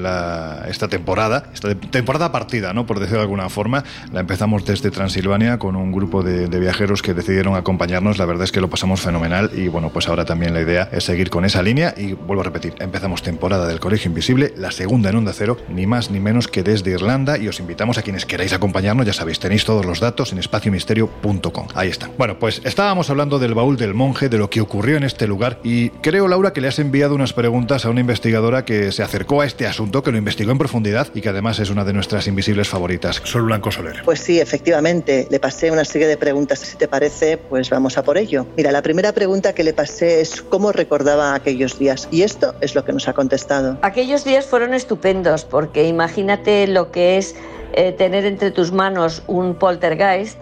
[0.67, 2.86] esta temporada, esta temporada partida, ¿no?
[2.86, 3.84] por decirlo de alguna forma.
[4.12, 8.17] La empezamos desde Transilvania con un grupo de, viajeros que decidieron acompañarnos.
[8.17, 11.04] La verdad es que lo pasamos fenomenal y bueno, pues ahora también la idea es
[11.04, 15.10] seguir con esa línea y vuelvo a repetir, empezamos temporada del Colegio Invisible, la segunda
[15.10, 18.26] en Onda Cero, ni más ni menos que desde Irlanda y os invitamos a quienes
[18.26, 21.67] queráis acompañarnos, ya sabéis, tenéis todos los datos en espaciomisterio.com.
[21.76, 22.10] Ahí está.
[22.17, 25.60] Bueno, pues estábamos hablando del baúl del monje, de lo que ocurrió en este lugar
[25.64, 29.42] y creo, Laura, que le has enviado unas preguntas a una investigadora que se acercó
[29.42, 32.26] a este asunto, que lo investigó en profundidad y que además es una de nuestras
[32.26, 34.02] invisibles favoritas, Sol Blanco Soler.
[34.04, 38.04] Pues sí, efectivamente, le pasé una serie de preguntas, si te parece, pues vamos a
[38.04, 38.48] por ello.
[38.58, 42.74] Mira, la primera pregunta que le pasé es cómo recordaba aquellos días y esto es
[42.74, 43.78] lo que nos ha contestado.
[43.84, 47.36] Aquellos días fueron estupendos porque imagínate lo que es
[47.74, 50.40] eh, tener entre tus manos un poltergeist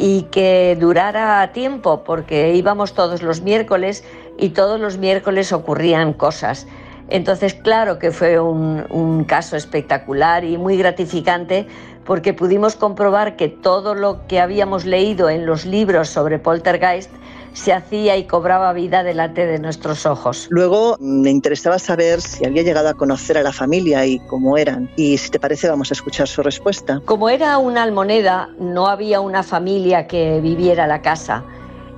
[0.00, 4.02] y que durara tiempo, porque íbamos todos los miércoles
[4.38, 6.66] y todos los miércoles ocurrían cosas.
[7.10, 11.66] Entonces, claro que fue un, un, caso espectacular y muy gratificante
[12.04, 17.10] porque pudimos comprobar que todo lo que habíamos leído en los libros sobre poltergeist
[17.52, 20.46] se hacía y cobraba vida delante de nuestros ojos.
[20.50, 24.90] Luego me interesaba saber si había llegado a conocer a la familia y cómo eran.
[24.96, 27.00] Y si te parece, vamos a escuchar su respuesta.
[27.04, 31.44] Como era una almoneda, no había una familia que viviera la casa.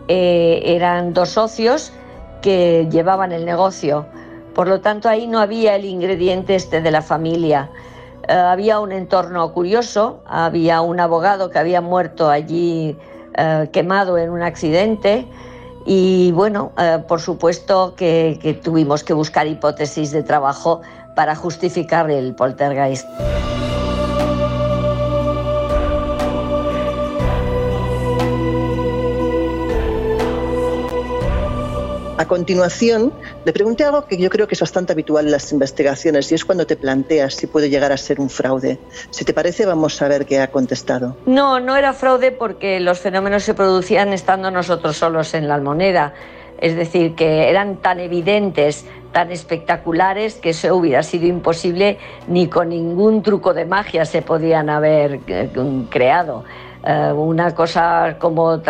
[0.09, 1.93] Eh, eran dos socios
[2.41, 4.07] que llevaban el negocio.
[4.55, 7.71] Por lo tanto, ahí no había el ingrediente este de la familia.
[8.29, 12.97] Eh, había un entorno curioso, había un abogado que había muerto allí
[13.37, 15.27] eh, quemado en un accidente.
[15.85, 20.81] Y bueno, eh, por supuesto que, que tuvimos que buscar hipótesis de trabajo
[21.17, 23.07] para justificar el poltergeist.
[32.33, 33.13] Continuación,
[33.45, 36.47] le pregunté algo que yo creo que es bastante habitual en las investigaciones y es
[36.47, 38.79] cuando te planteas si puede llegar a ser un fraude.
[39.11, 41.15] Si te parece, vamos a ver qué ha contestado.
[41.27, 46.15] No, no era fraude porque los fenómenos se producían estando nosotros solos en la almoneda.
[46.59, 52.71] Es decir, que eran tan evidentes, tan espectaculares, que eso hubiera sido imposible ni con
[52.71, 55.51] ningún truco de magia se podían haber eh,
[55.91, 56.45] creado.
[56.85, 58.61] Eh, una cosa como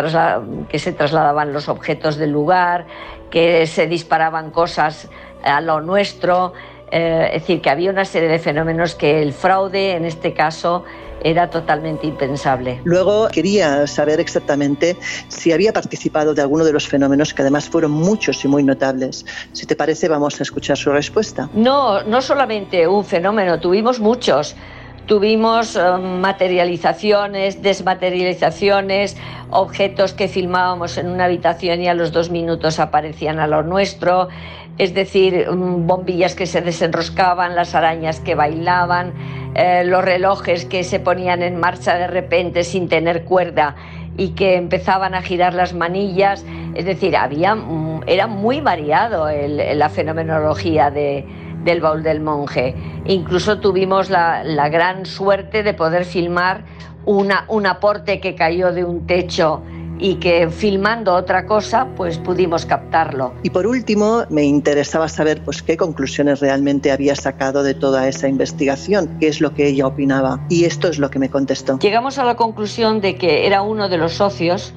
[0.69, 2.85] que se trasladaban los objetos del lugar,
[3.31, 5.09] que se disparaban cosas
[5.43, 6.53] a lo nuestro,
[6.91, 10.83] eh, es decir, que había una serie de fenómenos que el fraude en este caso
[11.23, 12.81] era totalmente impensable.
[12.83, 14.95] Luego quería saber exactamente
[15.29, 19.25] si había participado de alguno de los fenómenos que además fueron muchos y muy notables.
[19.53, 21.49] Si te parece, vamos a escuchar su respuesta.
[21.53, 24.55] No, no solamente un fenómeno, tuvimos muchos.
[25.05, 29.17] Tuvimos eh, materializaciones, desmaterializaciones,
[29.49, 34.29] objetos que filmábamos en una habitación y a los dos minutos aparecían a lo nuestro,
[34.77, 39.13] es decir, mm, bombillas que se desenroscaban, las arañas que bailaban,
[39.55, 43.75] eh, los relojes que se ponían en marcha de repente sin tener cuerda
[44.15, 49.89] y que empezaban a girar las manillas, es decir, había, mm, era muy variado la
[49.89, 51.25] fenomenología de,
[51.63, 52.75] del baúl del monje.
[53.05, 56.65] Incluso tuvimos la, gran suerte de poder filmar
[57.05, 59.61] una, un aporte que cayó de un techo
[59.99, 63.33] y que filmando otra cosa pues pudimos captarlo.
[63.43, 68.27] Y por último, me interesaba saber pues qué conclusiones realmente había sacado de toda esa
[68.27, 71.79] investigación, qué es lo que ella opinaba y esto es lo que me contestó.
[71.79, 74.73] Llegamos a la conclusión de que era uno de los socios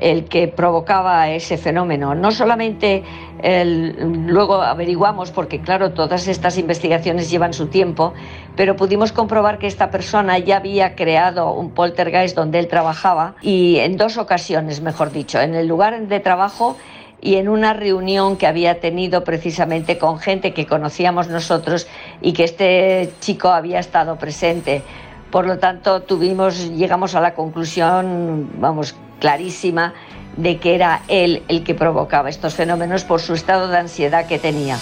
[0.00, 2.14] el que provocaba ese fenómeno.
[2.14, 3.02] No solamente
[3.42, 8.14] luego averiguamos, porque claro, todas estas investigaciones llevan su tiempo,
[8.56, 13.76] pero pudimos comprobar que esta persona ya había creado un poltergeist donde él trabajaba y
[13.78, 16.76] en dos ocasiones, mejor dicho, en el lugar de trabajo
[17.20, 21.86] y en una reunión que había tenido precisamente con gente que conocíamos nosotros
[22.20, 24.82] y que este chico había estado presente.
[25.30, 29.94] Por lo tanto, tuvimos, llegamos a la conclusión, vamos, clarísima
[30.36, 34.38] de que era él el que provocaba estos fenómenos por su estado de ansiedad que
[34.38, 34.78] tenía.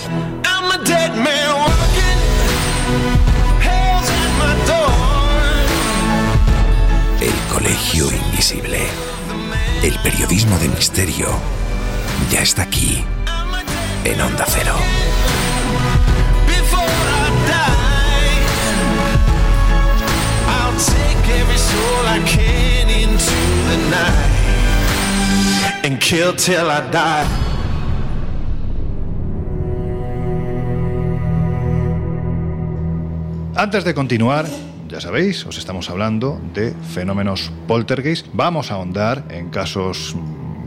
[7.21, 8.81] El Colegio Invisible.
[9.83, 11.29] El periodismo de misterio
[12.31, 13.05] ya está aquí,
[14.05, 14.75] en Onda Cero.
[25.85, 27.27] And kill till I die.
[33.57, 34.47] Antes de continuar,
[34.89, 38.27] ya sabéis, os estamos hablando de fenómenos poltergeist.
[38.33, 40.17] Vamos a ahondar en casos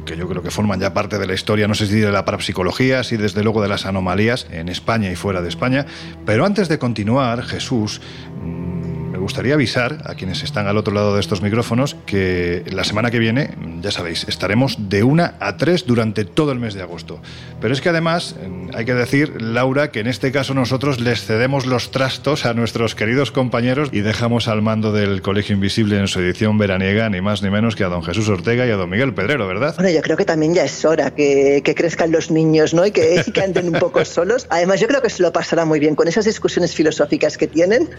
[0.05, 2.23] que yo creo que forman ya parte de la historia, no sé si de la
[2.23, 5.85] parapsicología, si desde luego de las anomalías en España y fuera de España.
[6.25, 8.01] Pero antes de continuar, Jesús,
[8.41, 12.83] mm, me gustaría avisar a quienes están al otro lado de estos micrófonos que la
[12.83, 13.49] semana que viene,
[13.81, 17.19] ya sabéis, estaremos de una a tres durante todo el mes de agosto.
[17.59, 21.25] Pero es que además, mm, hay que decir, Laura, que en este caso nosotros les
[21.25, 26.07] cedemos los trastos a nuestros queridos compañeros y dejamos al mando del Colegio Invisible en
[26.07, 28.87] su edición veraniega ni más ni menos que a don Jesús Ortega y a don
[28.87, 29.73] Miguel Pedrero, ¿verdad?
[29.77, 32.85] Bueno, yo creo que también ya es hora que, que crezcan los niños, ¿no?
[32.85, 34.45] Y que, y que anden un poco solos.
[34.51, 37.89] Además, yo creo que se lo pasará muy bien con esas discusiones filosóficas que tienen.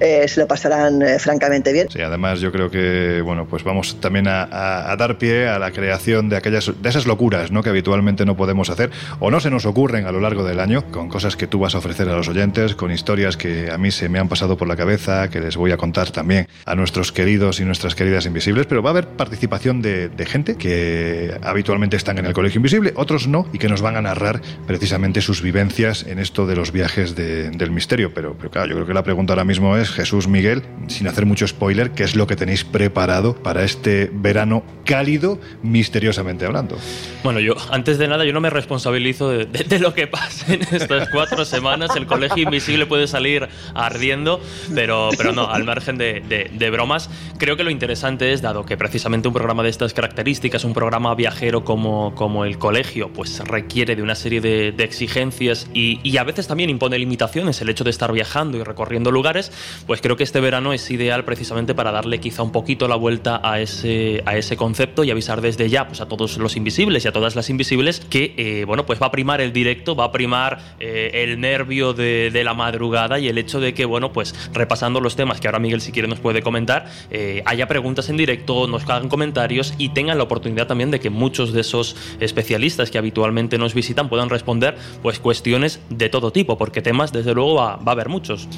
[0.00, 1.88] eh, se lo pasarán eh, francamente bien.
[1.90, 5.58] Sí, además yo creo que bueno, pues vamos también a, a- a dar pie a
[5.58, 7.62] la creación de aquellas de esas locuras, ¿no?
[7.62, 8.90] que habitualmente no podemos hacer
[9.20, 11.74] o no se nos ocurren a lo largo del año, con cosas que tú vas
[11.74, 14.66] a ofrecer a los oyentes, con historias que a mí se me han pasado por
[14.68, 18.66] la cabeza, que les voy a contar también a nuestros queridos y nuestras queridas invisibles,
[18.66, 22.92] pero va a haber participación de, de gente que habitualmente están en el Colegio Invisible,
[22.96, 26.72] otros no, y que nos van a narrar precisamente sus vivencias en esto de los
[26.72, 28.12] viajes de- del misterio.
[28.14, 30.47] Pero, pero claro, yo creo que la pregunta ahora mismo es, Jesús Miguel,
[30.88, 36.46] sin hacer mucho spoiler, ¿qué es lo que tenéis preparado para este verano cálido, misteriosamente
[36.46, 36.78] hablando?
[37.22, 41.08] Bueno, yo antes de nada yo no me responsabilizo de, lo que pase en estas
[41.10, 41.90] cuatro semanas.
[41.96, 44.40] El colegio invisible puede salir ardiendo,
[44.74, 47.08] pero, pero no, al margen de, de- bromas,
[47.38, 51.14] creo que lo interesante es, dado que precisamente un programa de estas características, un programa
[51.14, 56.18] viajero como, como el colegio, pues requiere de una serie de, de exigencias y, y
[56.18, 59.50] a veces también impone limitaciones el hecho de estar viajando y recorriendo lugares,
[59.86, 63.40] pues creo que este verano es ideal precisamente para darle quizá un poquito la vuelta
[63.42, 67.08] a ese, a ese concepto y avisar desde ya pues a todos los invisibles y
[67.08, 70.12] a todas las invisibles que eh, bueno pues va a primar el directo, va a
[70.12, 74.34] primar eh, el nervio de, de la madrugada y el hecho de que bueno pues
[74.52, 78.16] repasando los temas que ahora Miguel si quiere nos puede comentar, eh, haya preguntas en
[78.16, 82.90] directo, nos hagan comentarios y tengan la oportunidad también de que muchos de esos especialistas
[82.90, 87.54] que habitualmente nos visitan puedan responder pues cuestiones de todo tipo, porque temas desde luego
[87.54, 88.48] va a haber muchos.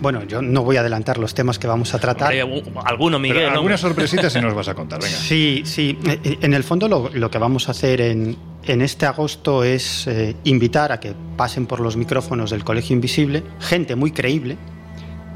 [0.00, 2.32] Bueno, yo no voy a adelantar los temas que vamos a tratar.
[2.40, 3.38] Hombre, alguno, Miguel.
[3.38, 3.56] Pero ¿no?
[3.56, 5.16] algunas sorpresitas sí nos vas a contar, venga.
[5.16, 5.98] Sí, sí.
[6.06, 9.64] Eh, eh, En el fondo lo, lo que vamos a hacer en, en este agosto
[9.64, 14.56] es eh, invitar a que pasen por los micrófonos del Colegio Invisible gente muy creíble,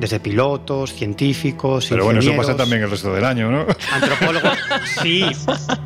[0.03, 3.65] desde pilotos, científicos, Pero bueno, eso pasa también el resto del año, ¿no?
[3.93, 4.59] Antropólogos,
[5.03, 5.25] sí,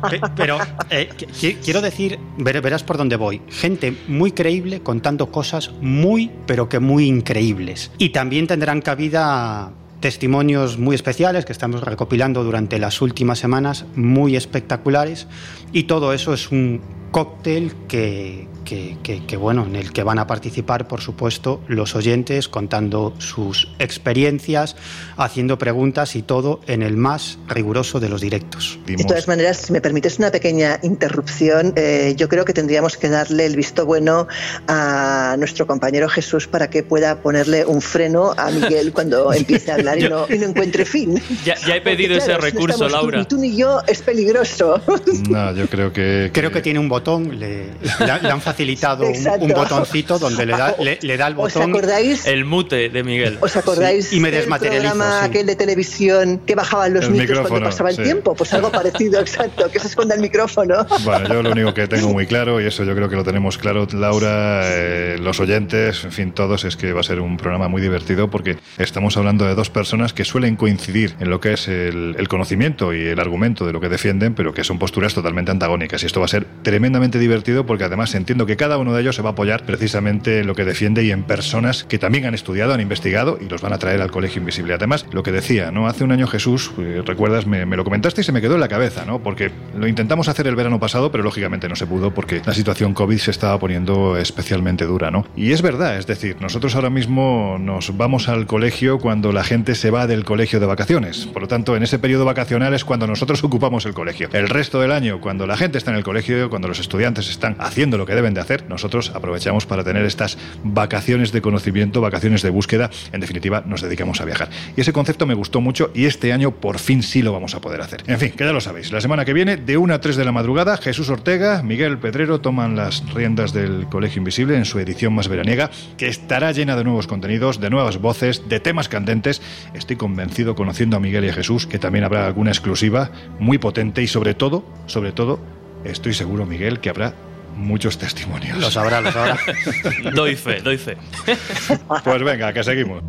[0.09, 0.57] pe- pero
[0.89, 3.41] eh, qui- qui- quiero decir, ver- verás por dónde voy.
[3.49, 7.91] Gente muy creíble contando cosas muy, pero que muy increíbles.
[7.99, 14.35] Y también tendrán cabida testimonios muy especiales que estamos recopilando durante las últimas semanas, muy
[14.35, 15.27] espectaculares.
[15.73, 20.19] Y todo eso es un cóctel que, que- que- que, bueno, en el que van
[20.19, 24.75] a participar, por supuesto, los oyentes contando sus experiencias,
[25.15, 28.77] haciendo preguntas y todo en el más riguroso de los directos.
[28.85, 33.07] De todas maneras, si me permites una pequeña interrupción, eh, yo creo que tendríamos que
[33.09, 34.27] darle el visto bueno
[34.67, 39.75] a nuestro compañero Jesús para que pueda ponerle un freno a Miguel cuando empiece a
[39.75, 41.21] hablar y, no, y no encuentre fin.
[41.45, 43.19] Ya, ya he pedido Porque, ese claro, si no recurso, tú- Laura.
[43.19, 44.81] Ni tú ni yo es peligroso.
[45.29, 46.31] No, yo creo que...
[46.33, 47.73] Creo que tiene un botón, le, le-
[48.21, 49.45] le han facilitado un, Exacto.
[49.45, 51.69] un botoncito donde le da, le, le da el ¿Os botón.
[51.69, 52.25] acordáis?
[52.25, 53.37] El mute de Miguel.
[53.41, 55.25] ¿Os acordáis y me desmaterializo, programa sí.
[55.29, 58.03] aquel de televisión que bajaban los El micros cuando pasaba el sí.
[58.03, 58.33] tiempo?
[58.35, 60.85] Pues algo parecido, exacto, que se esconda el micrófono.
[61.03, 63.57] Bueno, yo lo único que tengo muy claro, y eso yo creo que lo tenemos
[63.57, 67.67] claro, Laura, eh, los oyentes, en fin, todos, es que va a ser un programa
[67.67, 71.67] muy divertido porque estamos hablando de dos personas que suelen coincidir en lo que es
[71.67, 75.51] el, el conocimiento y el argumento de lo que defienden, pero que son posturas totalmente
[75.51, 76.01] antagónicas.
[76.03, 79.15] Y esto va a ser tremendamente divertido porque además entiendo que cada uno de ellos
[79.15, 82.33] se va a apoyar precisamente en lo que defiende y en personas que también han
[82.33, 84.73] estudiado, han investigado y los van a traer al Colegio Invisible.
[84.73, 85.87] Además, lo que decía, ¿no?
[85.87, 88.61] Hace un año Jesús, eh, recuerdas, me, me lo comentaste y se me quedó en
[88.61, 89.19] la cabeza, ¿no?
[89.19, 92.93] Porque lo intentamos hacer el verano pasado, pero lógicamente no se pudo porque la situación
[92.93, 95.25] COVID se estaba poniendo especialmente dura, ¿no?
[95.35, 99.75] Y es verdad, es decir, nosotros ahora mismo nos vamos al colegio cuando la gente
[99.75, 101.25] se va del colegio de vacaciones.
[101.25, 104.29] Por lo tanto, en ese periodo vacacional es cuando nosotros ocupamos el colegio.
[104.31, 107.27] El resto del año, cuando la gente está en el colegio, cuando los los estudiantes
[107.29, 112.01] están haciendo lo que deben de hacer, nosotros aprovechamos para tener estas vacaciones de conocimiento,
[112.01, 114.49] vacaciones de búsqueda, en definitiva nos dedicamos a viajar.
[114.75, 117.61] Y ese concepto me gustó mucho y este año por fin sí lo vamos a
[117.61, 118.03] poder hacer.
[118.07, 120.25] En fin, que ya lo sabéis, la semana que viene, de 1 a 3 de
[120.25, 125.13] la madrugada, Jesús Ortega, Miguel Pedrero toman las riendas del Colegio Invisible en su edición
[125.13, 129.41] más veraniega, que estará llena de nuevos contenidos, de nuevas voces, de temas candentes.
[129.73, 134.01] Estoy convencido, conociendo a Miguel y a Jesús, que también habrá alguna exclusiva muy potente
[134.01, 135.39] y sobre todo, sobre todo,
[135.83, 137.13] estoy seguro, Miguel, que habrá
[137.57, 138.57] muchos testimonios.
[138.57, 139.37] Lo sabrá, lo sabrá.
[140.13, 140.97] doy fe, doy fe.
[142.03, 143.03] Pues venga, que seguimos.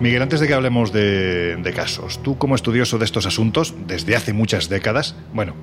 [0.00, 4.16] Miguel, antes de que hablemos de, de, casos, tú como estudioso de estos asuntos, desde
[4.16, 5.54] hace muchas décadas, bueno,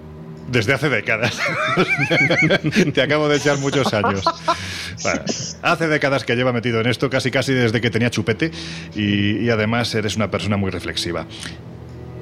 [0.52, 1.38] desde hace décadas,
[2.94, 4.24] te acabo de echar muchos años.
[5.04, 5.22] Bueno,
[5.62, 8.52] hace décadas que lleva metido en esto, casi casi desde que tenía chupete,
[8.96, 11.26] y, y además eres una persona muy reflexiva.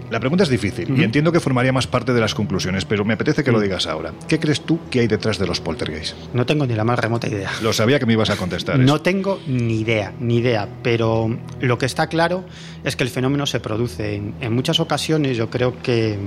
[0.09, 3.15] La pregunta es difícil y entiendo que formaría más parte de las conclusiones, pero me
[3.15, 4.13] apetece que lo digas ahora.
[4.27, 6.15] ¿Qué crees tú que hay detrás de los poltergeists?
[6.33, 7.51] No tengo ni la más remota idea.
[7.61, 8.79] Lo sabía que me ibas a contestar.
[8.79, 9.01] No eso.
[9.01, 12.45] tengo ni idea, ni idea, pero lo que está claro
[12.85, 14.15] es que el fenómeno se produce.
[14.15, 16.17] En, en muchas ocasiones yo creo que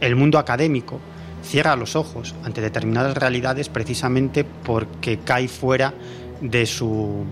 [0.00, 0.98] el mundo académico
[1.42, 5.94] cierra los ojos ante determinadas realidades precisamente porque cae fuera
[6.40, 7.24] de su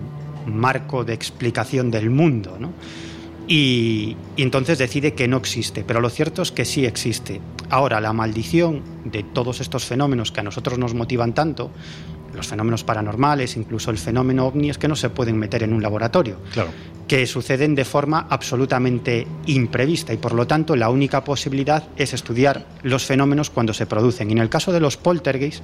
[0.45, 2.71] marco de explicación del mundo, ¿no?
[3.47, 7.41] Y, y, entonces decide que no existe, pero lo cierto es que sí existe.
[7.69, 11.71] Ahora, la maldición de todos estos fenómenos que a nosotros nos motivan tanto,
[12.33, 15.81] los fenómenos paranormales, incluso el fenómeno ovni, es que no se pueden meter en un
[15.81, 16.69] laboratorio, claro.
[17.07, 22.65] que suceden de forma absolutamente imprevista y por lo tanto la única posibilidad es estudiar
[22.83, 24.29] los fenómenos cuando se producen.
[24.29, 25.61] Y en el caso de los poltergeists,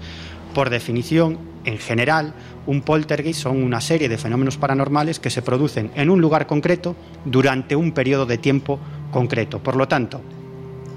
[0.54, 2.34] por definición, en general,
[2.66, 6.96] un poltergeist son una serie de fenómenos paranormales que se producen en un lugar concreto
[7.26, 8.80] durante un periodo de tiempo
[9.12, 9.60] concreto.
[9.60, 10.22] Por lo tanto,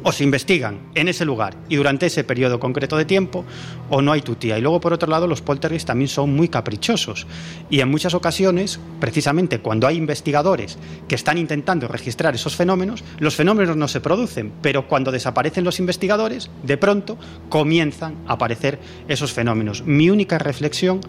[0.02, 3.44] o se investigan en ese lugar y durante ese periodo concreto de tiempo,
[3.88, 4.58] o no hay tutía.
[4.58, 7.26] Y luego, por otro lado, los poltergeists también son muy caprichosos.
[7.68, 10.78] Y en muchas ocasiones, precisamente cuando hay investigadores
[11.08, 15.78] que están intentando registrar esos fenómenos, los fenómenos no se producen, pero cuando desaparecen los
[15.78, 18.78] investigadores, de pronto comienzan a aparecer
[19.08, 19.82] esos fenómenos.
[19.84, 21.00] Mi única reflexión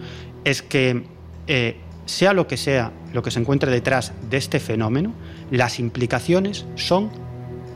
[0.43, 1.03] es que,
[1.47, 5.13] eh, sea lo que sea lo que se encuentre detrás de este fenómeno,
[5.49, 7.11] las implicaciones son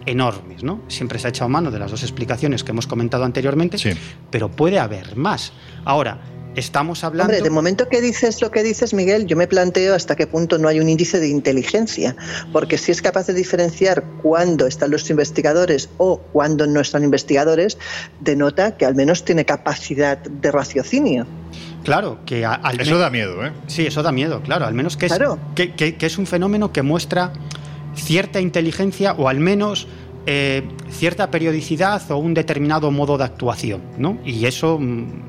[0.06, 0.82] enormes, ¿no?
[0.88, 3.92] Siempre se ha echado mano de las dos explicaciones que hemos comentado anteriormente, sí.
[4.30, 5.54] pero puede haber más.
[5.84, 6.22] Ahora,
[6.56, 7.34] estamos hablando...
[7.34, 10.58] Hombre, de momento que dices lo que dices, Miguel, yo me planteo hasta qué punto
[10.58, 12.16] no hay un índice de inteligencia,
[12.52, 17.78] porque si es capaz de diferenciar cuándo están los investigadores o cuándo no están investigadores,
[18.22, 21.26] denota que al menos tiene capacidad de raciocinio.
[21.84, 23.52] Claro, que al Eso da miedo, ¿eh?
[23.68, 25.38] Sí, eso da miedo, claro, al menos que es, claro.
[25.54, 27.34] que, que, que es un fenómeno que muestra
[27.96, 29.88] cierta inteligencia o al menos
[30.28, 34.18] eh, cierta periodicidad o un determinado modo de actuación, ¿no?
[34.26, 34.80] Y eso,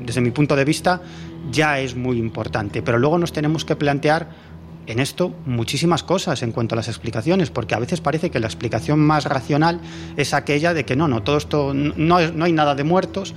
[0.01, 1.03] desde mi punto de vista,
[1.51, 2.83] ya es muy importante.
[2.83, 4.31] Pero luego nos tenemos que plantear
[4.87, 8.47] en esto muchísimas cosas en cuanto a las explicaciones, porque a veces parece que la
[8.47, 9.81] explicación más racional
[10.17, 13.35] es aquella de que no, no, todo esto, no, no hay nada de muertos,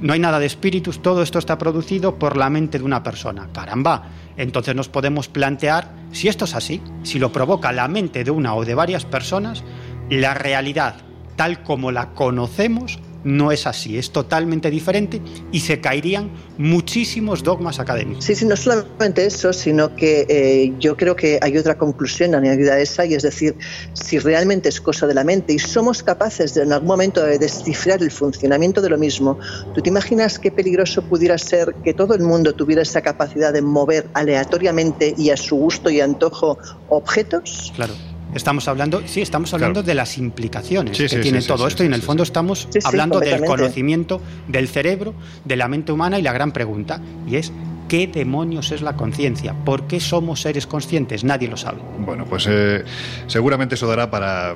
[0.00, 3.48] no hay nada de espíritus, todo esto está producido por la mente de una persona.
[3.52, 8.30] Caramba, entonces nos podemos plantear si esto es así, si lo provoca la mente de
[8.30, 9.64] una o de varias personas,
[10.10, 10.96] la realidad
[11.36, 12.98] tal como la conocemos
[13.28, 15.20] no es así, es totalmente diferente
[15.52, 18.24] y se caerían muchísimos dogmas académicos.
[18.24, 22.74] Sí, sí, no solamente eso, sino que eh, yo creo que hay otra conclusión añadida
[22.74, 23.54] a esa y es decir,
[23.92, 27.38] si realmente es cosa de la mente y somos capaces de en algún momento de
[27.38, 29.38] descifrar el funcionamiento de lo mismo,
[29.74, 33.62] ¿tú te imaginas qué peligroso pudiera ser que todo el mundo tuviera esa capacidad de
[33.62, 36.58] mover aleatoriamente y a su gusto y antojo
[36.88, 37.72] objetos?
[37.76, 37.94] Claro.
[38.34, 39.86] Estamos hablando, sí, estamos hablando Claro.
[39.86, 42.02] de las implicaciones Sí, que sí, tiene sí, todo sí, esto sí, y en el
[42.02, 42.28] fondo sí.
[42.28, 45.14] estamos Sí, sí, hablando del conocimiento del cerebro,
[45.44, 47.52] de la mente humana y la gran pregunta y es
[47.88, 49.54] ¿qué demonios es la conciencia?
[49.64, 51.24] ¿Por qué somos seres conscientes?
[51.24, 51.78] Nadie lo sabe.
[52.00, 52.84] Bueno, pues eh,
[53.28, 54.54] seguramente eso dará para,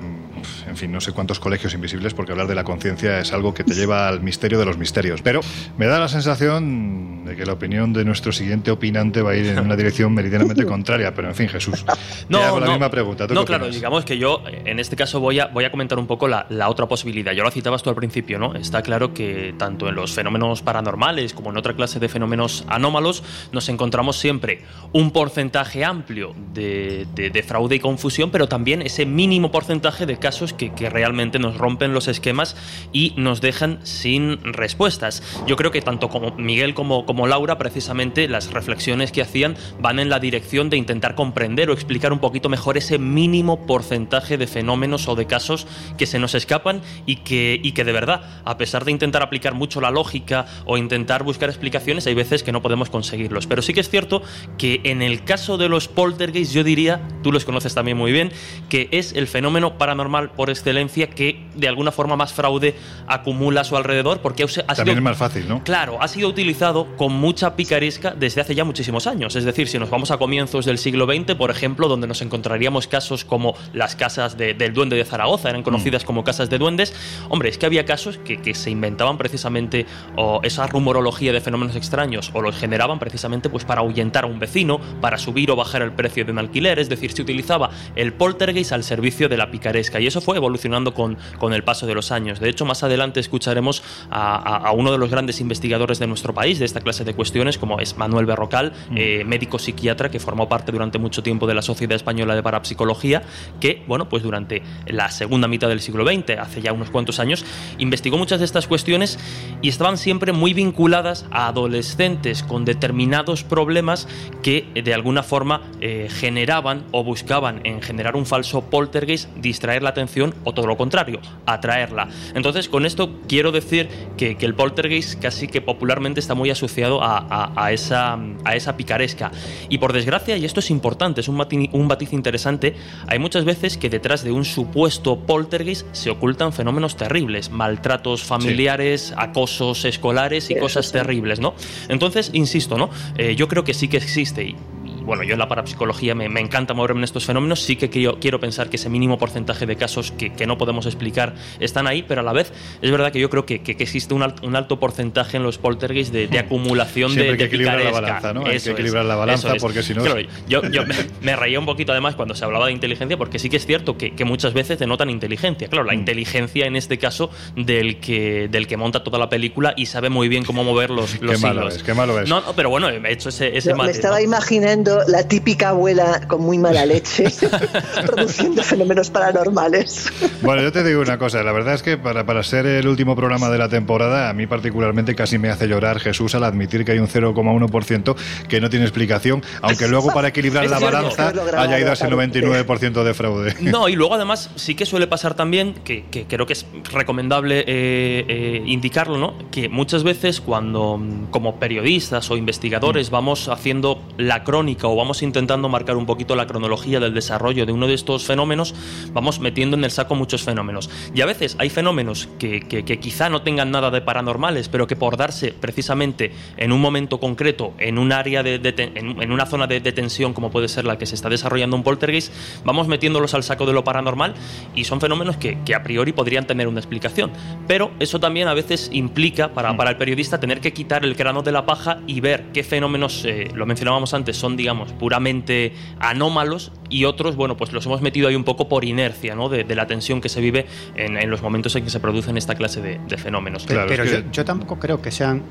[0.68, 3.64] en fin, no sé cuántos colegios invisibles, porque hablar de la conciencia es algo que
[3.64, 5.22] te lleva al misterio de los misterios.
[5.22, 5.40] Pero
[5.78, 9.46] me da la sensación de que la opinión de nuestro siguiente opinante va a ir
[9.46, 11.14] en una dirección meridianamente contraria.
[11.14, 11.84] Pero en fin, Jesús,
[12.28, 12.72] No, te hago la no.
[12.72, 13.26] misma pregunta.
[13.26, 16.06] ¿Tú No, claro, digamos que yo en este caso voy a, voy a comentar un
[16.06, 17.32] poco la, la otra posibilidad.
[17.32, 18.54] Ya lo citabas tú al principio, ¿no?
[18.54, 23.22] Está claro que tanto en los fenómenos paranormales como en otra clase de fenómenos anómalos
[23.52, 24.62] nos encontramos siempre
[24.92, 30.16] un porcentaje amplio de, de- de fraude y confusión, pero también ese mínimo porcentaje de
[30.18, 32.56] casos que, que realmente nos rompen los esquemas
[32.92, 35.22] y nos dejan sin respuestas.
[35.46, 39.98] Yo creo que tanto como Miguel como, como Laura, precisamente las reflexiones que hacían van
[39.98, 44.46] en la dirección de intentar comprender o explicar un poquito mejor ese mínimo porcentaje de
[44.46, 45.66] fenómenos o de casos
[45.98, 49.54] que se nos escapan y que, y que de verdad, a pesar de intentar aplicar
[49.54, 53.46] mucho la lógica o intentar buscar explicaciones, hay veces que no podemos conseguirlos.
[53.46, 54.22] Pero sí que es cierto
[54.58, 58.32] que en el caso de los poltergeists, yo diría, tú los conoces también muy bien,
[58.68, 62.74] que es el fenómeno paranormal por excelencia que de alguna forma más fraude
[63.06, 65.62] acumula a su alrededor, porque ha sido, También es más fácil, ¿no?
[65.64, 69.36] Claro, ha sido utilizado con mucha picaresca desde hace ya muchísimos años.
[69.36, 72.86] Es decir, si nos vamos a comienzos del siglo XX, por ejemplo, donde nos encontraríamos
[72.86, 76.94] casos como las casas de- del duende de Zaragoza, eran conocidas como casas de duendes,
[77.28, 81.76] hombre, es que había casos que, que se inventaban precisamente o esa rumorología de fenómenos
[81.76, 85.82] extraños o los generaban precisamente pues para ahuyentar a un vecino, para subir o bajar
[85.82, 89.50] el precio de un alquiler, es decir, se utilizaba el poltergeist al servicio de la
[89.50, 92.38] picaresca y eso fue evolucionando con, con el paso de los años.
[92.38, 96.34] De hecho, más adelante escucharemos a, a- a uno de los grandes investigadores de nuestro
[96.34, 100.48] país de esta clase de cuestiones, como es Manuel Berrocal, eh, médico psiquiatra que formó
[100.48, 103.22] parte durante mucho tiempo de la Sociedad Española de Parapsicología,
[103.60, 107.44] que, bueno, pues durante la segunda mitad del siglo XX, hace ya unos cuantos años,
[107.78, 109.18] investigó muchas de estas cuestiones
[109.62, 114.06] y estaban siempre muy vinculadas a adolescentes con determinados problemas
[114.42, 119.91] que de alguna forma eh, generaban o buscaban en generar un falso poltergeist, distraer la
[119.92, 122.08] atención o todo lo contrario, atraerla.
[122.34, 127.02] Entonces, con esto quiero decir que, que el poltergeist casi que popularmente está muy asociado
[127.02, 129.30] a, a- a esa, a esa picaresca.
[129.68, 132.74] Y por desgracia, y esto es importante, es un, mati- un matiz interesante,
[133.06, 139.14] hay muchas veces que detrás de un supuesto poltergeist se ocultan fenómenos terribles, maltratos familiares,
[139.16, 140.92] acosos escolares y cosas sí.
[140.92, 141.54] terribles, ¿no?
[141.88, 142.90] Entonces, insisto, ¿no?
[143.16, 144.56] Eh, yo creo que sí que existe y,
[145.04, 148.18] bueno, yo en la parapsicología me, me encanta moverme en estos fenómenos, sí que quiero,
[148.20, 152.02] quiero pensar que ese mínimo porcentaje de casos que, que no podemos explicar están ahí,
[152.06, 154.42] pero a la vez es verdad que yo creo que, que- que existe un, alt-
[154.42, 157.80] un alto porcentaje en los poltergeists de, de acumulación Siempre de, hay que de equilibrar
[157.80, 158.40] la balanza, ¿no?
[158.40, 159.62] Hay que es, equilibrar la balanza es.
[159.62, 162.66] porque si no- Claro, yo, yo me, me reía un poquito además cuando se hablaba
[162.66, 165.68] de inteligencia, porque sí que es cierto que, que muchas veces denotan inteligencia.
[165.68, 165.88] Claro, Mm.
[165.88, 170.10] la inteligencia en este caso del que, del que monta toda la película y sabe
[170.10, 171.76] muy bien cómo mover los, los Qué malo hilos.
[171.76, 172.28] es, qué malo es.
[172.28, 174.24] No, no, pero bueno, he hecho ese, ese No, me estaba ¿no?
[174.24, 177.24] imaginando la típica abuela con muy mala leche
[178.06, 180.10] produciendo fenómenos paranormales.
[180.42, 183.16] Bueno, yo te digo una cosa, la verdad es que para, para ser el último
[183.16, 186.92] programa de la temporada, a mí particularmente casi me hace llorar Jesús al admitir que
[186.92, 188.16] hay un 0,1%
[188.48, 192.22] que no tiene explicación, aunque luego para equilibrar la balanza haya ido a ese claro.
[192.22, 193.54] 99% de fraude.
[193.60, 197.60] No, y luego además sí que suele pasar también, que, que creo que es recomendable
[197.60, 199.34] eh, eh, indicarlo, ¿no?
[199.50, 205.22] Que muchas veces cuando mm, como periodistas o investigadores vamos haciendo la crónica o vamos
[205.22, 208.74] intentando marcar un poquito la cronología del desarrollo de uno de estos fenómenos,
[209.12, 210.90] vamos metiendo en el saco muchos fenómenos.
[211.14, 214.86] Y a veces hay fenómenos que, que- que quizá no tengan nada de paranormales, pero
[214.86, 219.22] que por darse precisamente en un momento concreto, en un área de, de ten- en,
[219.22, 221.82] en una zona de, de tensión como puede ser la que se está desarrollando un
[221.82, 222.32] poltergeist,
[222.64, 224.34] vamos metiéndolos al saco de lo paranormal
[224.74, 227.30] y son fenómenos que, que a priori podrían tener una explicación.
[227.68, 231.42] Pero eso también a veces implica para, para el periodista tener que quitar el grano
[231.42, 236.72] de la paja y ver qué fenómenos, eh, lo mencionábamos antes, son digamos puramente anómalos
[236.88, 239.48] y otros, bueno, pues los hemos metido ahí un poco por inercia, ¿no?
[239.48, 240.66] De, de la tensión que se vive
[240.96, 243.64] en, en los momentos en que se producen esta clase de, de fenómenos.
[243.66, 245.42] Claro, pero es que- yo, yo tampoco creo que sean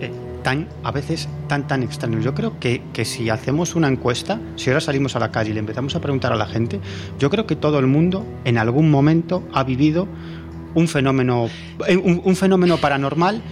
[0.00, 0.10] eh,
[0.42, 2.24] tan, a veces tan, tan extraños.
[2.24, 5.54] Yo creo que, que si hacemos una encuesta, si ahora salimos a la calle y
[5.54, 6.80] le empezamos a preguntar a la gente,
[7.18, 10.08] yo creo que todo el mundo en algún momento ha vivido
[10.74, 11.48] un fenómeno,
[11.86, 13.42] eh, un, un fenómeno paranormal.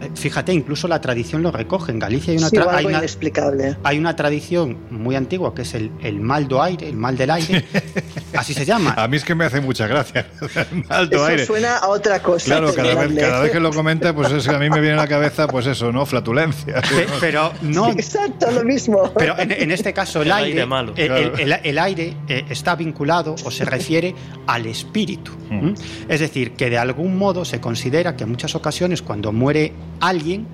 [0.00, 1.92] Eh, Fíjate, incluso la tradición lo recoge.
[1.92, 3.76] En Galicia hay una, Sí, tra- o hay algo una, inexplicable.
[3.82, 7.30] hay una tradición muy antigua que es el, el mal do aire, el mal del
[7.30, 7.64] aire,
[8.34, 8.94] así se llama.
[8.96, 10.26] A mí es que me hace mucha gracia.
[10.88, 11.46] Alto Eso aire.
[11.46, 12.44] suena a otra cosa.
[12.46, 13.20] Claro, cada vez, perdonadme.
[13.20, 15.46] cada vez que lo comenta, pues es que a mí me viene a la cabeza,
[15.46, 16.04] pues eso, ¿no?
[16.06, 16.74] Flatulencia.
[16.82, 19.12] Pe- Pero no, Exacto, lo mismo.
[19.16, 20.92] Pero en, en este caso el, El aire, aire malo.
[20.96, 21.34] el- Claro.
[21.36, 24.14] el- el- el aire eh, está vinculado o se refiere
[24.46, 25.32] al espíritu.
[25.50, 25.74] Mm.
[26.08, 30.46] Es decir, que de algún modo se considera que en muchas ocasiones cuando muere alguien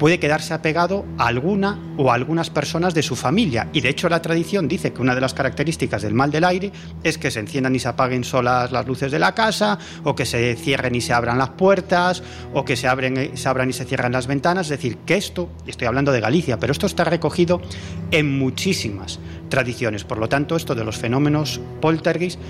[0.00, 3.68] puede quedarse apegado a alguna o a algunas personas de su familia.
[3.74, 6.72] Y de hecho la tradición dice que una de las características del mal del aire
[7.04, 10.24] es que se enciendan y se apaguen solas las luces de la casa, o que
[10.24, 12.22] se cierren y se abran las puertas,
[12.54, 14.68] o que se, abren, se abran y se cierran las ventanas.
[14.68, 17.60] Es decir, que esto, estoy hablando de Galicia, pero esto está recogido
[18.10, 19.20] en muchísimas
[19.50, 20.04] tradiciones.
[20.04, 22.40] Por lo tanto, esto de los fenómenos poltergeist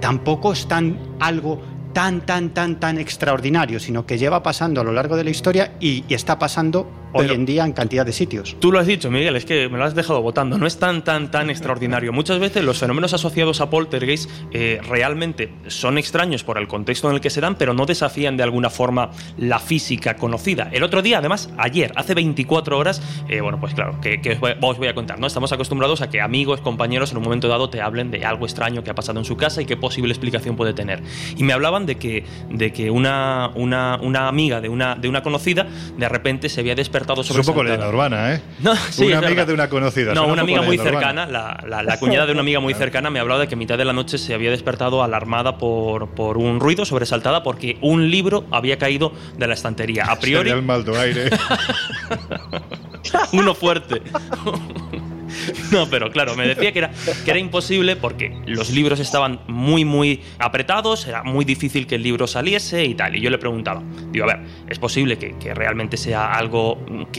[0.00, 1.60] tampoco es tan algo
[1.92, 5.72] tan, tan, tan, tan extraordinario, sino que lleva pasando a lo largo de la historia
[5.80, 8.56] y, y está pasando hoy en día en cantidad de sitios.
[8.60, 10.58] Tú lo has dicho, Miguel, es que me lo has dejado votando.
[10.58, 12.12] No es tan, tan, tan extraordinario.
[12.12, 17.14] Muchas veces los fenómenos asociados a poltergeist eh, realmente son extraños por el contexto en
[17.14, 20.68] el que se dan, pero no desafían de alguna forma la física conocida.
[20.72, 24.88] El otro día, además, ayer, hace 24 horas, eh, bueno, pues claro, que, os, voy,
[24.88, 25.26] a contar, ¿no?
[25.26, 28.84] Estamos acostumbrados a que amigos, compañeros, en un momento dado te hablen de algo extraño
[28.84, 31.02] que ha pasado en su casa y qué posible explicación puede tener.
[31.36, 35.22] Y me hablaban de que, de que una, una, una amiga de una, de una
[35.22, 38.42] conocida de repente se había despertado sobre Es un poco leyenda urbana, ¿eh?
[38.60, 40.14] No, una amiga de una conocida.
[40.14, 43.40] No, una amiga muy cercana, la, la, cuñada de una amiga muy cercana me hablaba
[43.40, 46.84] de que a mitad de la noche se había despertado alarmada por, por un ruido,
[46.84, 50.04] sobresaltada, porque un libro había caído de la estantería.
[50.04, 50.50] A priori.
[50.50, 51.30] el maldo aire.
[53.32, 54.02] Uno fuerte.
[55.72, 56.90] No, pero claro, me decía que era,
[57.24, 62.02] que era imposible porque los libros estaban muy, muy apretados, era muy difícil que el
[62.02, 63.16] libro saliese y tal.
[63.16, 66.78] Y yo le preguntaba, digo, a ver, ¿es posible que, realmente sea algo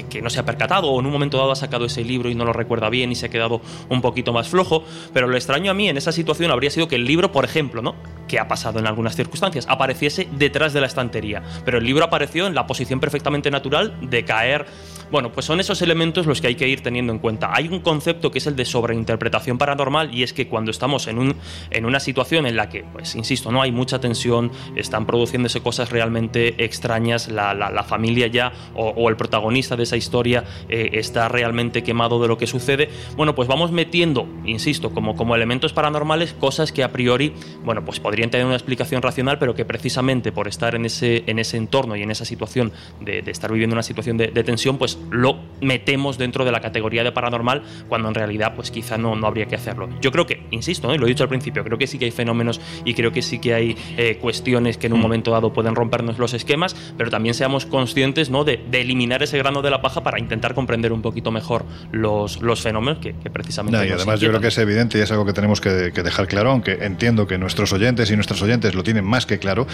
[0.10, 2.36] que, no se ha percatado o en un momento dado ha sacado ese libro y
[2.36, 4.84] no lo recuerda bien y se ha quedado un poquito más flojo?
[5.14, 7.82] Pero lo extraño a mí en esa situación habría sido que el libro, por ejemplo,
[7.82, 7.96] ¿no?
[8.32, 11.44] que ha pasado en algunas circunstancias, apareciese detrás de la estantería.
[11.66, 14.66] Pero el libro apareció en la posición perfectamente natural de caer
[15.12, 17.52] bueno, pues son esos elementos los que hay que ir teniendo en cuenta.
[17.54, 21.20] Hay un concepto que es el de sobreinterpretación paranormal y es que cuando estamos en,
[21.20, 21.36] un,
[21.70, 25.92] en una situación en la que, pues insisto, no hay mucha tensión, están produciéndose cosas
[25.92, 31.84] realmente extrañas, la, la, familia ya o, el protagonista de esa historia eh, está realmente
[31.84, 36.72] quemado de lo que sucede, bueno, pues vamos metiendo, insisto, como, como elementos paranormales cosas
[36.72, 37.34] que a priori,
[37.66, 41.40] bueno, pues podrían tener una explicación racional, pero que precisamente por estar en ese, en
[41.40, 44.98] ese entorno y en esa situación de, estar viviendo una situación de, de tensión, pues
[45.10, 49.28] lo metemos dentro de la categoría de paranormal cuando en realidad pues quizá no, no
[49.28, 49.90] habría que hacerlo.
[50.02, 52.12] Yo creo que, insisto, y lo he dicho al principio, creo que sí que hay
[52.12, 55.04] fenómenos y creo que sí que hay eh, cuestiones que en un mm.
[55.04, 58.44] momento dado pueden rompernos los esquemas, pero también seamos conscientes ¿no?
[58.44, 62.62] de, eliminar ese grano de la paja para intentar comprender un poquito mejor los, los
[62.62, 63.88] fenómenos que, precisamente...
[63.88, 66.50] y además yo creo que es evidente y es algo que tenemos que, dejar claro,
[66.50, 69.68] aunque entiendo que nuestros oyentes y nuestras oyentes lo tienen más que claro,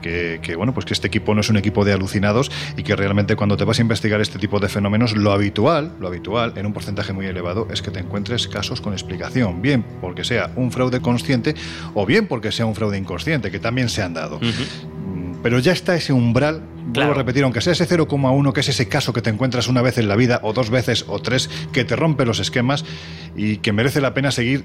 [0.00, 2.96] que, que, bueno, pues que este equipo no es un equipo de alucinados y que
[2.96, 6.66] realmente cuando te vas a investigar este tipo de fenómenos, lo habitual, lo habitual, en
[6.66, 10.72] un porcentaje muy elevado, es que te encuentres casos con explicación, bien porque sea un
[10.72, 11.54] fraude consciente
[11.94, 14.38] o bien porque sea un fraude inconsciente, que también se han dado.
[14.38, 18.68] Mm, pero ya está ese umbral Vuelvo a repetir, aunque sea ese 0,1, que es
[18.68, 21.50] ese caso que te encuentras una vez en la vida, o dos veces, o tres,
[21.72, 22.84] que te rompe los esquemas
[23.34, 24.64] y que merece la pena seguir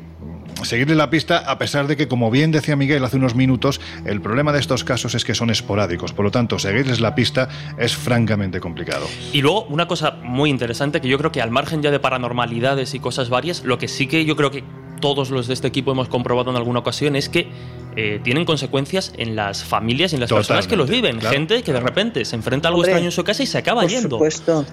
[0.63, 4.21] seguirle la pista, a pesar de que, como bien decía Miguel hace unos minutos, el
[4.21, 6.13] problema de estos casos es que son esporádicos.
[6.13, 9.05] Por lo tanto, seguirles la pista es francamente complicado.
[9.33, 12.93] Y luego, una cosa muy interesante que yo creo que al margen ya de paranormalidades
[12.93, 14.63] y cosas varias, lo que sí que yo creo que
[15.01, 17.49] todos los de este equipo hemos comprobado en alguna ocasión es que
[17.97, 21.19] eh, tienen consecuencias en las familias y en las personas que los viven.
[21.19, 23.85] Gente que de repente se enfrenta a algo extraño en su casa y se acaba
[23.85, 24.17] yendo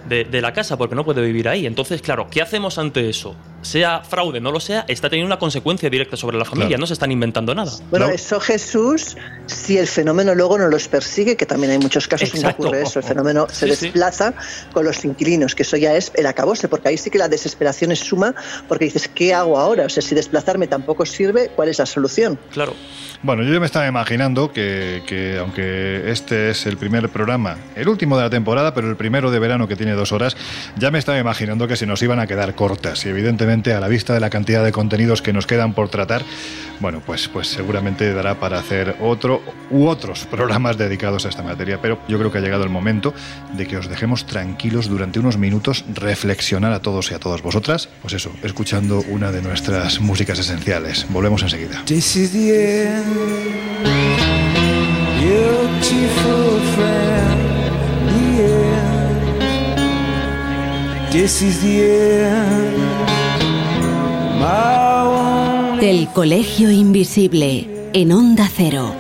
[0.08, 1.66] de, de, la casa porque no puede vivir ahí.
[1.66, 3.34] Entonces, claro, ¿qué hacemos ante eso?
[3.68, 6.94] Sea fraude, no lo sea, está teniendo una consecuencia directa sobre la familia, no se
[6.94, 7.70] están inventando nada.
[7.90, 9.14] Bueno, eso Jesús,
[9.44, 12.80] si el fenómeno luego no los persigue, que también hay muchos casos en que ocurre
[12.80, 14.32] eso, el fenómeno se desplaza
[14.72, 17.92] con los inquilinos, que eso ya es el acabose, porque ahí sí que la desesperación
[17.92, 18.34] es suma,
[18.68, 19.84] porque dices, ¿qué hago ahora?
[19.84, 22.38] O sea, si desplazarme tampoco sirve, ¿cuál es la solución?
[22.50, 22.72] Claro.
[23.20, 28.22] Bueno, yo me estaba imaginando que, aunque este es el primer programa, el último de
[28.22, 30.36] la temporada, pero el primero de verano que tiene dos horas,
[30.76, 33.04] ya me estaba imaginando que se nos iban a quedar cortas.
[33.06, 36.22] Y evidentemente, a la vista de la cantidad de contenidos que nos quedan por tratar,
[36.78, 41.80] bueno, pues, pues seguramente dará para hacer otro u otros programas dedicados a esta materia.
[41.82, 43.14] Pero yo creo que ha llegado el momento
[43.52, 47.88] de que os dejemos tranquilos durante unos minutos, reflexionar a todos y a todas vosotras,
[48.00, 51.04] pues eso, escuchando una de nuestras músicas esenciales.
[51.10, 51.82] Volvemos enseguida.
[55.20, 57.40] Beautiful friend,
[58.10, 59.22] the end.
[61.12, 62.98] This is the end.
[65.80, 68.94] Del Colegio Invisible en Onda Cero.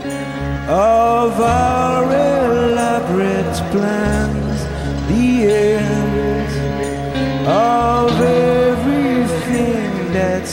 [0.68, 4.60] Of our elaborate plans,
[5.08, 5.46] the
[5.76, 6.48] end
[7.48, 10.46] of everything that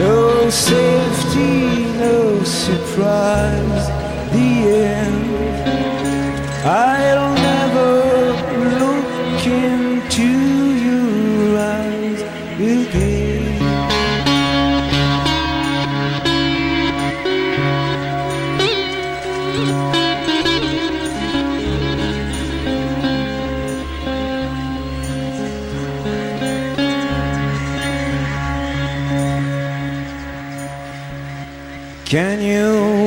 [0.00, 3.84] No safety, no surprise,
[4.32, 4.50] the
[4.96, 5.30] end.
[6.64, 7.29] I'll never
[32.10, 32.99] Can you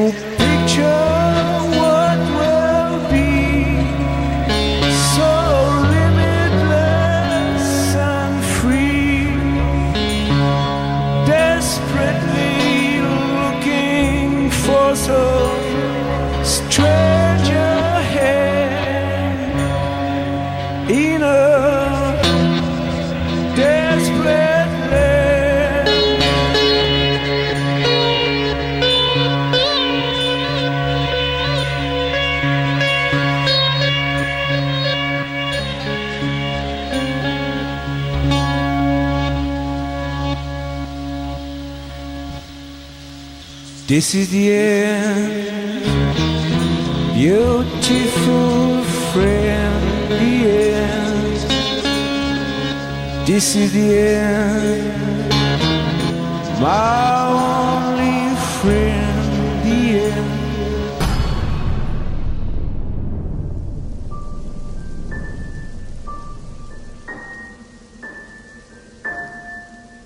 [43.85, 45.83] This is the end,
[47.13, 48.81] beautiful
[49.11, 51.37] friend, the end.
[53.27, 55.29] This is the end,
[56.61, 57.72] my only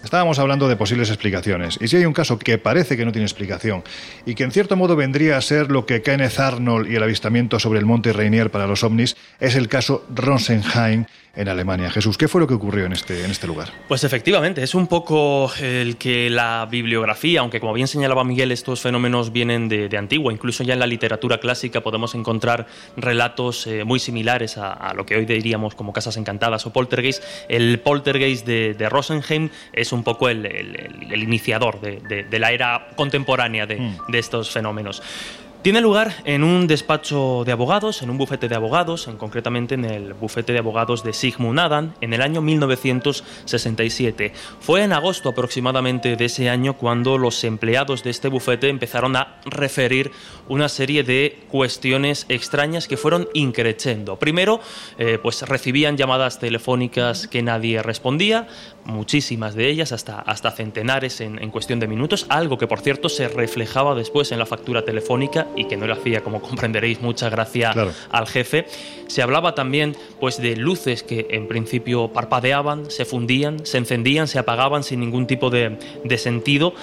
[0.08, 1.78] Estábamos hablando de posibles explicaciones.
[1.82, 3.84] Y si hay un caso que parece que no tiene explicación
[4.26, 7.60] y que en cierto modo vendría a ser lo que Kenneth Arnold y el avistamiento
[7.60, 11.92] sobre el monte Rainier para los ovnis, es el caso Rosenheim en Alemania.
[11.92, 13.70] Jesús, ¿qué fue lo que ocurrió en este, en este lugar?
[13.88, 18.82] Pues efectivamente, es un poco el que la bibliografía, aunque como bien señalaba Miguel, estos
[18.82, 22.66] fenómenos vienen de, de antiguo, incluso ya en la literatura clásica podemos encontrar
[22.98, 27.24] relatos eh, muy similares a, a, lo que hoy diríamos como casas encantadas o poltergeist.
[27.48, 32.52] El poltergeist de, de Rosenheim es un poco el, el, el iniciador de, de, la
[32.52, 33.98] era contemporánea de, mm.
[34.10, 35.02] de estos fenómenos.
[35.68, 39.84] Tiene lugar en un despacho de abogados, en un bufete de abogados, en, concretamente en
[39.84, 44.32] el bufete de abogados de Sigmund Adam, en el año 1967.
[44.62, 49.42] Fue en agosto aproximadamente de ese año cuando los empleados de este bufete empezaron a
[49.46, 50.12] referir
[50.48, 54.18] una serie de cuestiones extrañas que fueron increchendo.
[54.18, 54.62] Primero,
[54.98, 58.48] eh, pues recibían llamadas telefónicas que nadie respondía,
[58.88, 63.10] muchísimas de ellas, hasta, hasta centenares en, en cuestión de minutos, algo que por cierto
[63.10, 67.30] se reflejaba después en la factura telefónica y que no le hacía, como comprenderéis, mucha
[67.30, 67.92] gracia claro.
[68.10, 68.66] al jefe.
[69.08, 74.40] Se hablaba también pues, de luces que en principio parpadeaban, se fundían, se encendían, se
[74.40, 76.74] apagaban sin ningún tipo de, de sentido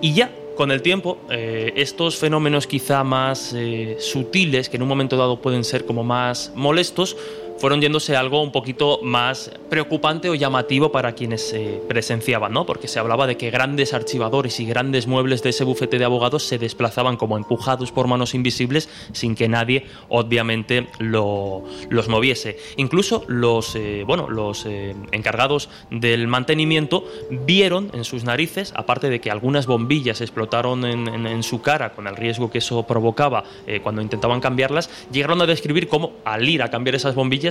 [0.00, 4.88] y ya con el tiempo, eh, estos fenómenos quizá más eh, sutiles, que en un
[4.88, 7.16] momento dado pueden ser como más molestos,
[7.58, 12.66] fueron yéndose a algo un poquito más preocupante o llamativo para quienes se presenciaban, ¿no?
[12.66, 16.44] Porque se hablaba de que grandes archivadores y grandes muebles de ese bufete de abogados
[16.44, 22.58] se desplazaban como empujados por manos invisibles sin que nadie, obviamente, lo, los moviese.
[22.76, 29.20] Incluso los, eh, bueno, los eh, encargados del mantenimiento vieron en sus narices, aparte de
[29.20, 34.02] que algunas bombillas explotaron en su cara con el riesgo que eso provocaba eh, cuando
[34.02, 37.43] intentaban cambiarlas, llegaron a describir cómo al ir a cambiar esas bombillas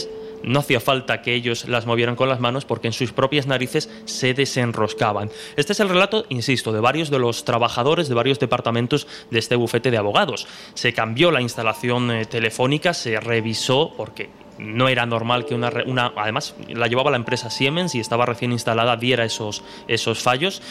[0.44, 3.90] no hacía falta que ellos las movieran con las manos porque en sus propias narices
[4.06, 5.30] se desenroscaban.
[5.56, 9.56] Este es el relato, insisto, de varios de los trabajadores de varios departamentos de este
[9.56, 10.48] bufete de abogados.
[10.74, 16.56] Se cambió la instalación eh, telefónica, se revisó porque no era normal que una, además
[16.68, 20.62] la llevaba la empresa Siemens y estaba recién instalada diera esos, esos fallos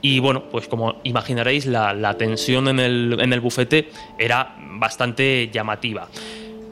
[0.00, 5.50] y bueno, pues como imaginaréis la, la tensión en el, en el bufete era bastante
[5.52, 6.08] llamativa.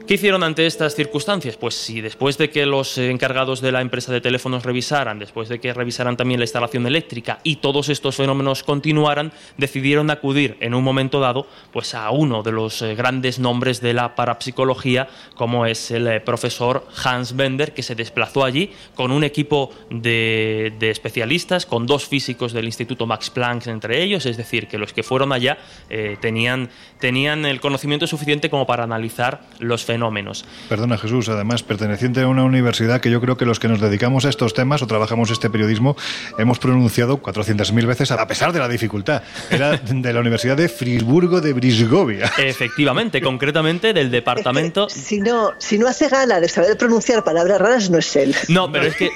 [0.07, 1.57] ¿Qué hicieron ante estas circunstancias?
[1.57, 5.59] Pues si después de que los encargados de la empresa de teléfonos revisaran, después de
[5.59, 10.83] que revisaran también la instalación eléctrica y todos estos fenómenos continuaran, decidieron acudir en un
[10.83, 16.21] momento dado pues a uno de los grandes nombres de la parapsicología, como es el
[16.21, 22.05] profesor Hans Bender, que se desplazó allí con un equipo de, de especialistas, con dos
[22.05, 25.57] físicos del Instituto Max Planck entre ellos, es decir, que los que fueron allá
[25.89, 30.43] eh, tenían, tenían el conocimiento suficiente como para analizar los fenómenos fenómenos.
[30.67, 34.25] Perdona Jesús, además perteneciente a una universidad que yo creo que los que nos dedicamos
[34.25, 35.95] a estos temas o trabajamos este periodismo
[36.37, 39.23] hemos pronunciado 400.000 veces a pesar de la dificultad.
[39.49, 42.29] Era de la Universidad de Friburgo de Brisgovia.
[42.37, 44.87] Efectivamente, concretamente del departamento...
[44.87, 48.13] Es que si, no, si no hace gala de saber pronunciar palabras raras, no es
[48.17, 48.35] él.
[48.49, 49.11] No, pero es que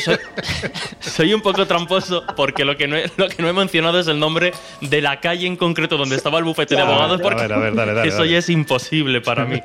[0.00, 0.16] soy,
[1.00, 4.08] soy un poco tramposo porque lo que, no he, lo que no he mencionado es
[4.08, 7.42] el nombre de la calle en concreto donde estaba el bufete claro, de abogados porque
[7.42, 8.30] a ver, a ver, dale, dale, eso dale.
[8.30, 9.60] ya es imposible para mí.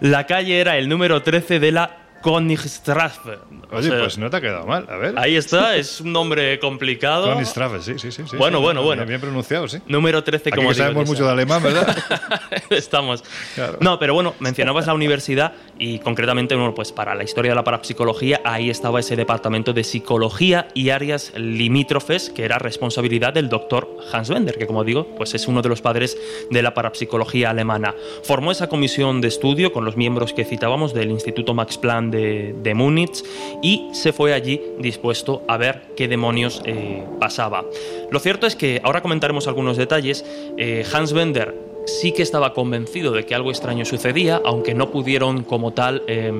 [0.00, 3.38] La calle era el número 13 de la Konigstrafe.
[3.70, 4.86] Oye, o sea, pues no te ha quedado mal.
[4.88, 5.18] A ver.
[5.18, 7.30] Ahí está, es un nombre complicado.
[7.30, 8.22] Konigstrafe, sí, sí, sí.
[8.38, 9.06] bueno, sí, bueno, bien, bueno.
[9.06, 9.76] Bien pronunciado, sí.
[9.86, 11.94] Número 13, Aquí como que digo, sabemos mucho de alemán, ¿verdad?
[12.70, 13.22] Estamos.
[13.54, 13.76] Claro.
[13.80, 17.64] No, pero bueno, mencionabas la universidad y concretamente, bueno, pues para la historia de la
[17.64, 23.98] parapsicología, ahí estaba ese departamento de psicología y áreas limítrofes que era responsabilidad del doctor
[24.14, 26.16] Hans Bender, que como digo, pues es uno de los padres
[26.50, 27.94] de la parapsicología alemana.
[28.22, 32.54] Formó esa comisión de estudio con los miembros que citábamos del Instituto Max Planck de,
[32.62, 33.22] de Múnich
[33.62, 37.64] y se fue allí dispuesto a ver qué demonios eh, pasaba.
[38.10, 40.24] Lo cierto es que ahora comentaremos algunos detalles.
[40.56, 41.54] Eh, Hans Bender
[41.86, 46.02] sí que estaba convencido de que algo extraño sucedía, aunque no pudieron como tal...
[46.06, 46.32] Eh,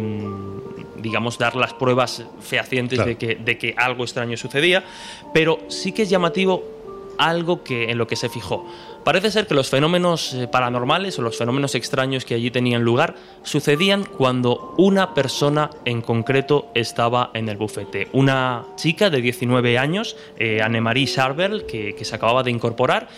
[0.96, 3.10] digamos, dar las pruebas fehacientes claro.
[3.10, 4.82] de, que, de que algo extraño sucedía,
[5.34, 6.64] pero sí que es llamativo
[7.18, 8.66] algo que, en lo que se fijó.
[9.04, 13.14] Parece ser que los fenómenos eh, paranormales o los fenómenos extraños que allí tenían lugar
[13.42, 18.08] sucedían cuando una persona en concreto estaba en el bufete.
[18.12, 23.08] Una chica de 19 años, eh, Annemarie Scharberl, que, que se acababa de incorporar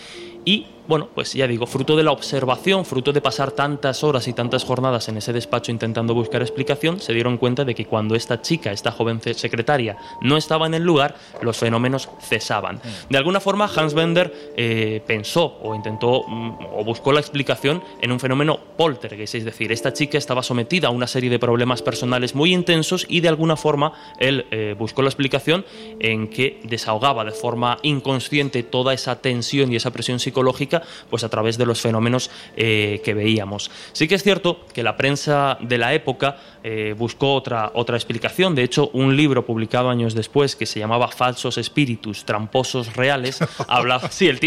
[0.45, 4.32] y bueno, pues ya digo, fruto de la observación, fruto de pasar tantas horas y
[4.32, 8.41] tantas jornadas en ese despacho intentando buscar explicación, se dieron cuenta de que cuando esta
[8.43, 12.80] chica, esta joven secretaria, no estaba en el lugar, los fenómenos cesaban.
[13.11, 18.12] De alguna forma, Hans Bender eh, pensó o intentó mm, o buscó la explicación en
[18.12, 22.34] un fenómeno poltergeist, es decir, esta chica estaba sometida a una serie de problemas personales
[22.34, 25.64] muy intensos y de alguna forma él eh, buscó la explicación
[25.99, 30.75] en que desahogaba de forma inconsciente toda esa tensión y esa presión psicológica
[31.10, 33.70] pues a través de los fenómenos eh, que veíamos.
[33.92, 36.36] Sí que es cierto que la prensa de la época
[36.68, 38.56] eh, buscó otra, otra explicación.
[38.56, 43.38] De hecho, un libro publicado años después que se llamaba Falsos Espíritus, Tramposos Reales,
[43.68, 44.10] hablaba...
[44.10, 44.40] Sí, el,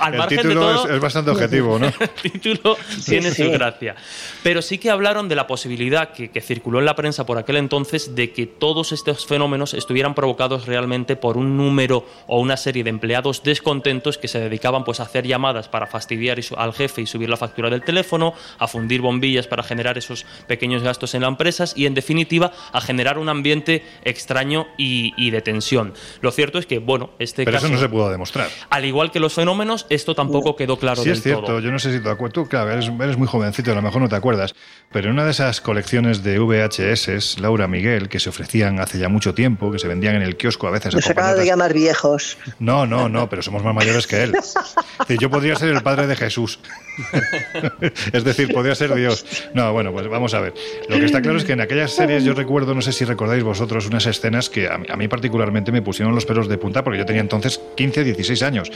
[0.00, 1.88] al título es, bastante objetivo, ¿no?
[2.00, 3.94] el título tiene su gracia.
[4.42, 7.58] Pero sí que hablaron de la posibilidad que, que circuló en la prensa por aquel
[7.58, 12.84] entonces de que todos estos fenómenos estuvieran provocados realmente por un número o una serie
[12.84, 17.06] de empleados descontentos que se dedicaban pues, a hacer llamadas para fastidiar al jefe y
[17.06, 21.28] subir la factura del teléfono, a fundir bombillas para generar esos pequeños gastos en la
[21.28, 25.94] empresa y, en definitiva, a generar un ambiente extraño y, de tensión.
[26.20, 28.48] Lo cierto es que, bueno, este Pero caso, eso no se pudo demostrar.
[28.70, 31.60] Al igual que los fenómenos, esto tampoco quedó claro sí, del es cierto.
[31.60, 32.34] Yo no sé si te acuerdas.
[32.34, 34.54] Tú, claro, eres, eres, muy jovencito, a lo mejor no te acuerdas.
[34.92, 39.08] Pero en una de esas colecciones de VHS, Laura Miguel, que se ofrecían hace ya
[39.08, 40.94] mucho tiempo, que se vendían en el kiosco a veces.
[40.94, 42.38] Nos acaba de llamar viejos.
[42.58, 44.36] No, no, no, pero somos más mayores que él.
[45.20, 46.58] yo podría ser el padre de Jesús.
[48.12, 49.24] es decir, podría ser Dios.
[49.54, 50.54] No, bueno, pues vamos a ver.
[50.88, 53.42] Lo que está claro es que en aquellas series yo recuerdo, no sé si recordáis
[53.42, 57.06] vosotros, unas escenas que a mí, particularmente me pusieron los pelos de punta porque yo
[57.06, 58.72] tenía entonces 15, 16 años.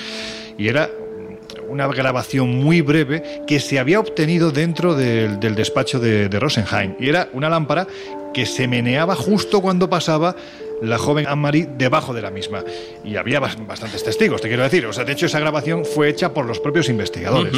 [0.58, 0.90] Y era
[1.68, 6.94] una grabación muy breve que se había obtenido dentro del, despacho de, de, Rosenheim.
[6.98, 7.86] Y era una lámpara
[8.32, 10.36] que se meneaba justo cuando pasaba
[10.82, 12.64] la joven Anne-Marie debajo de la misma.
[13.04, 14.86] Y había bastantes testigos, te quiero decir.
[14.86, 17.52] O sea, de hecho, esa grabación fue hecha por los propios investigadores.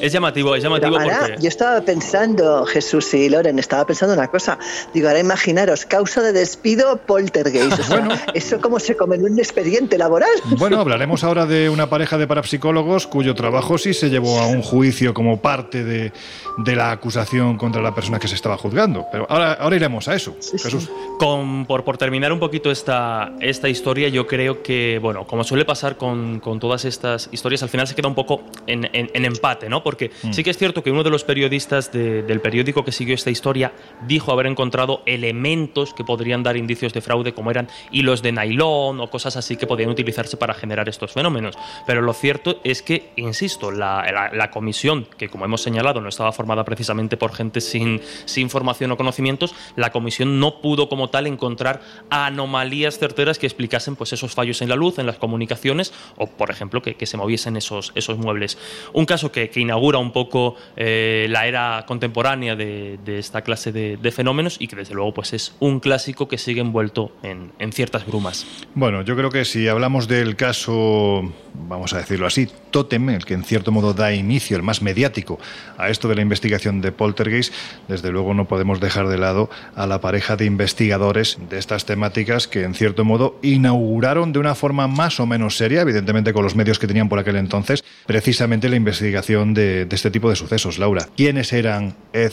[0.00, 1.36] Es llamativo, es llamativo porque...
[1.40, 4.58] Yo estaba pensando, Jesús y Loren, estaba pensando una cosa.
[4.94, 7.88] Digo, ahora imaginaros, causa de despido poltergeist.
[7.88, 10.30] bueno, ¿Eso cómo se come en un expediente laboral?
[10.58, 14.62] Bueno, hablaremos ahora de una pareja de parapsicólogos cuyo trabajo sí se llevó a un
[14.62, 16.12] juicio como parte de,
[16.58, 19.06] de la acusación contra la persona que se estaba juzgando.
[19.12, 20.90] Pero ahora, ahora iremos a eso, Jesús.
[21.18, 25.64] Con, por, por, terminar un poquito esta, esta historia, yo creo que, bueno, como suele
[25.64, 29.24] pasar con, con todas estas historias, al final se queda un poco en, en, en
[29.24, 29.82] empate, ¿no?
[29.90, 30.32] Porque mm.
[30.32, 33.72] sí que es cierto que uno de los periodistas del periódico que siguió esta historia
[34.06, 39.00] dijo haber encontrado elementos que podrían dar indicios de fraude, como eran hilos de nylon
[39.00, 41.56] o cosas así que podían utilizarse para generar estos fenómenos.
[41.88, 46.62] Pero lo cierto es que, insisto, la, comisión, que como hemos señalado no estaba formada
[46.62, 51.80] precisamente por gente sin, sin formación o conocimientos, la comisión no pudo como tal encontrar
[52.10, 56.52] anomalías certeras que explicasen pues, esos fallos en la luz, en las comunicaciones o, por
[56.52, 58.56] ejemplo, que, se moviesen esos, esos muebles.
[58.92, 64.12] Un caso que, que inaugura un poco eh, la era contemporánea de, esta clase de,
[64.12, 68.06] fenómenos y que desde luego pues es un clásico que sigue envuelto en, en ciertas
[68.06, 68.46] brumas.
[68.74, 73.34] Bueno, yo creo que si hablamos del caso, vamos a decirlo así, Totem, el que
[73.34, 75.38] en cierto modo da inicio, el más mediático,
[75.78, 77.54] a esto de la investigación de Poltergeist,
[77.88, 82.48] desde luego no podemos dejar de lado a la pareja de investigadores de estas temáticas
[82.48, 86.56] que en cierto modo inauguraron de una forma más o menos seria, evidentemente con los
[86.56, 90.78] medios que tenían por aquel entonces, precisamente la investigación de de, este tipo de sucesos,
[90.78, 91.08] Laura.
[91.16, 92.32] ¿Quiénes eran Ed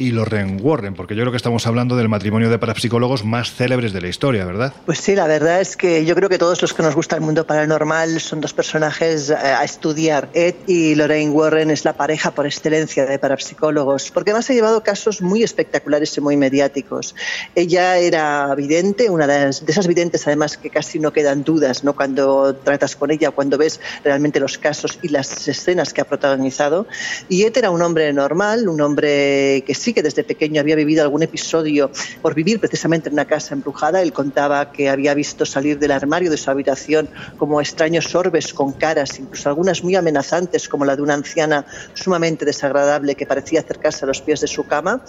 [0.00, 3.92] y Lorraine Warren, porque yo creo que estamos hablando del matrimonio de parapsicólogos más célebres
[3.92, 4.72] de la historia, ¿verdad?
[4.86, 7.20] Pues sí, la verdad es que yo creo que todos los que nos gusta el
[7.20, 10.30] mundo paranormal son dos personajes eh, a estudiar.
[10.32, 14.82] Ed y Lorraine Warren es la pareja por excelencia de parapsicólogos, porque además ha llevado
[14.82, 17.14] casos muy espectaculares y muy mediáticos.
[17.54, 21.94] Ella era vidente, una de, esas videntes además que casi no quedan dudas ¿no?
[21.94, 26.86] cuando tratas con ella, cuando ves realmente los casos y las escenas que ha protagonizado.
[27.28, 31.02] Y Ed era un hombre normal, un hombre que sí que desde pequeño había vivido
[31.02, 31.90] algún episodio
[32.22, 34.02] por vivir precisamente en una casa embrujada.
[34.02, 38.72] Él contaba que había visto salir del armario de su habitación como extraños orbes con
[38.72, 44.04] caras, incluso algunas muy amenazantes, como la de una anciana sumamente desagradable que parecía acercarse
[44.04, 45.02] a los pies de su cama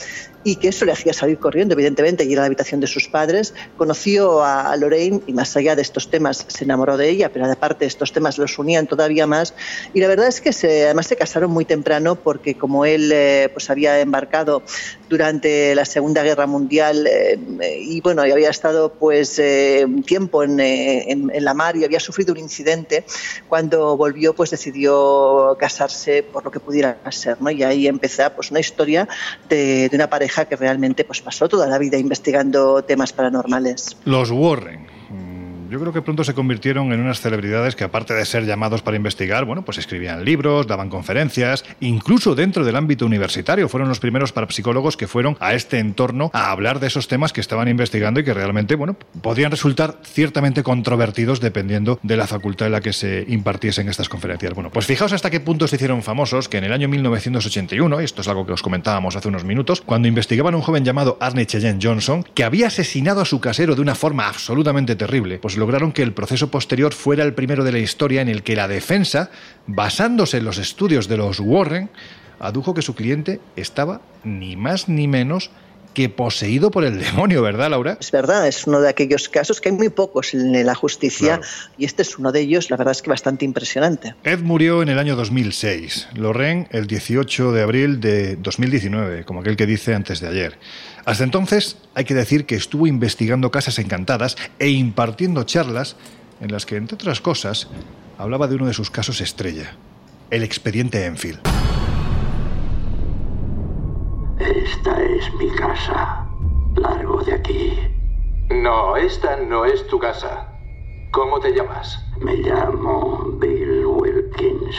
[0.44, 3.08] y que eso le hacía salir corriendo, evidentemente, y ir a la habitación de sus
[3.08, 3.54] padres.
[3.78, 7.86] Conoció a Lorraine y más allá de estos temas se enamoró de ella, pero aparte
[7.86, 9.54] estos temas los unían todavía más.
[9.94, 13.50] Y la verdad es que se, además se casaron muy temprano porque como él eh,
[13.54, 14.64] pues había embarcado
[15.10, 17.38] durante la Segunda Guerra Mundial eh,
[17.82, 22.34] y bueno, había estado pues eh, tiempo eh, en, en, la mar y había sufrido
[22.34, 23.04] un incidente,
[23.50, 27.52] cuando volvió pues decidió casarse por lo que pudiera ser, ¿no?
[27.52, 29.08] Y ahí empezó pues una historia
[29.50, 33.98] de, de una pareja que realmente pues pasó toda la vida investigando temas paranormales.
[34.06, 34.88] Los Warren
[35.72, 38.98] yo creo que pronto se convirtieron en unas celebridades que aparte de ser llamados para
[38.98, 44.34] investigar, bueno, pues escribían libros, daban conferencias, incluso dentro del ámbito universitario fueron los primeros
[44.34, 48.26] parapsicólogos que fueron a este entorno a hablar de esos temas que estaban investigando y
[48.26, 53.24] que realmente, bueno, podrían resultar ciertamente controvertidos dependiendo de la facultad en la que se
[53.30, 54.54] impartiesen estas conferencias.
[54.54, 58.04] Bueno, pues fijaos hasta qué punto se hicieron famosos que en el año 1981, y
[58.04, 61.18] esto es algo que os comentábamos hace unos minutos, cuando investigaban a un joven llamado
[61.22, 65.61] Arne Cheyenne Johnson, que había asesinado a su casero de una forma absolutamente terrible, pues
[65.62, 68.68] lograron que el proceso posterior fuera el primero de la historia en el que la
[68.68, 69.30] defensa,
[69.68, 71.92] basándose en los estudios de los Warren,
[72.40, 75.52] adujo que su cliente estaba ni más ni menos
[75.94, 77.98] que poseído por el demonio, ¿verdad, Laura?
[78.00, 81.42] Es verdad, es uno de aquellos casos que hay muy pocos en la justicia
[81.78, 84.16] y este es uno de ellos, la verdad es que bastante impresionante.
[84.24, 89.58] Ed murió en el año 2006, Lorraine el 18 de abril de 2019, como aquel
[89.58, 90.58] que dice antes de ayer.
[91.06, 95.96] Hasta entonces, hay que decir que estuvo investigando casas encantadas e impartiendo charlas
[96.40, 97.68] en las que, entre otras cosas,
[98.18, 99.76] hablaba de uno de sus casos estrella,
[100.30, 101.40] el expediente Enfield.
[104.42, 106.28] Esta es mi casa.
[106.76, 107.78] Largo de aquí.
[108.50, 110.48] No, esta no es tu casa.
[111.12, 112.04] ¿Cómo te llamas?
[112.20, 114.76] Me llamo Bill Wilkins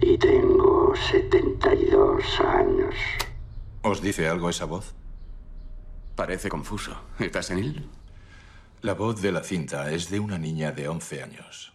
[0.00, 2.94] y tengo 72 años.
[3.82, 4.94] ¿Os dice algo esa voz?
[6.14, 6.92] Parece confuso.
[7.18, 7.88] ¿Estás senil?
[8.82, 11.72] La voz de la cinta es de una niña de 11 años.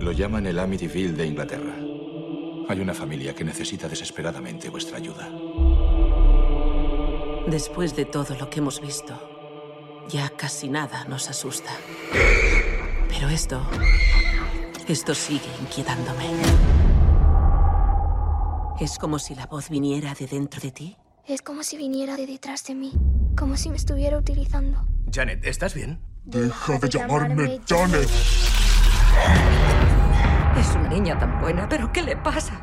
[0.00, 1.89] Lo llaman el Amityville de Inglaterra.
[2.70, 5.28] Hay una familia que necesita desesperadamente vuestra ayuda.
[7.48, 11.72] Después de todo lo que hemos visto, ya casi nada nos asusta.
[13.08, 13.60] Pero esto...
[14.86, 16.26] Esto sigue inquietándome.
[18.78, 20.96] Es como si la voz viniera de dentro de ti.
[21.26, 22.92] Es como si viniera de detrás de mí,
[23.36, 24.86] como si me estuviera utilizando.
[25.12, 25.98] Janet, ¿estás bien?
[26.24, 28.08] Deja de llamarme Janet.
[30.60, 32.60] Es una niña tan buena, pero ¿qué le pasa?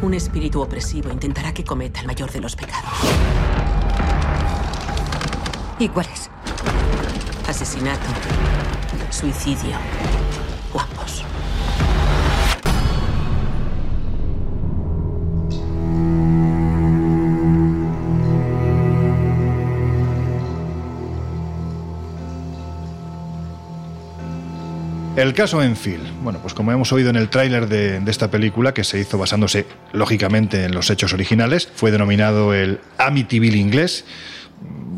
[0.00, 2.90] Un espíritu opresivo intentará que cometa el mayor de los pecados.
[5.78, 6.30] ¿Y cuál es?
[7.46, 8.08] Asesinato,
[9.10, 9.76] suicidio
[10.72, 11.24] o ambos.
[25.16, 26.22] El caso Enfield.
[26.24, 29.16] Bueno, pues como hemos oído en el tráiler de, de, esta película, que se hizo
[29.16, 34.04] basándose lógicamente en los hechos originales, fue denominado el Amityville inglés.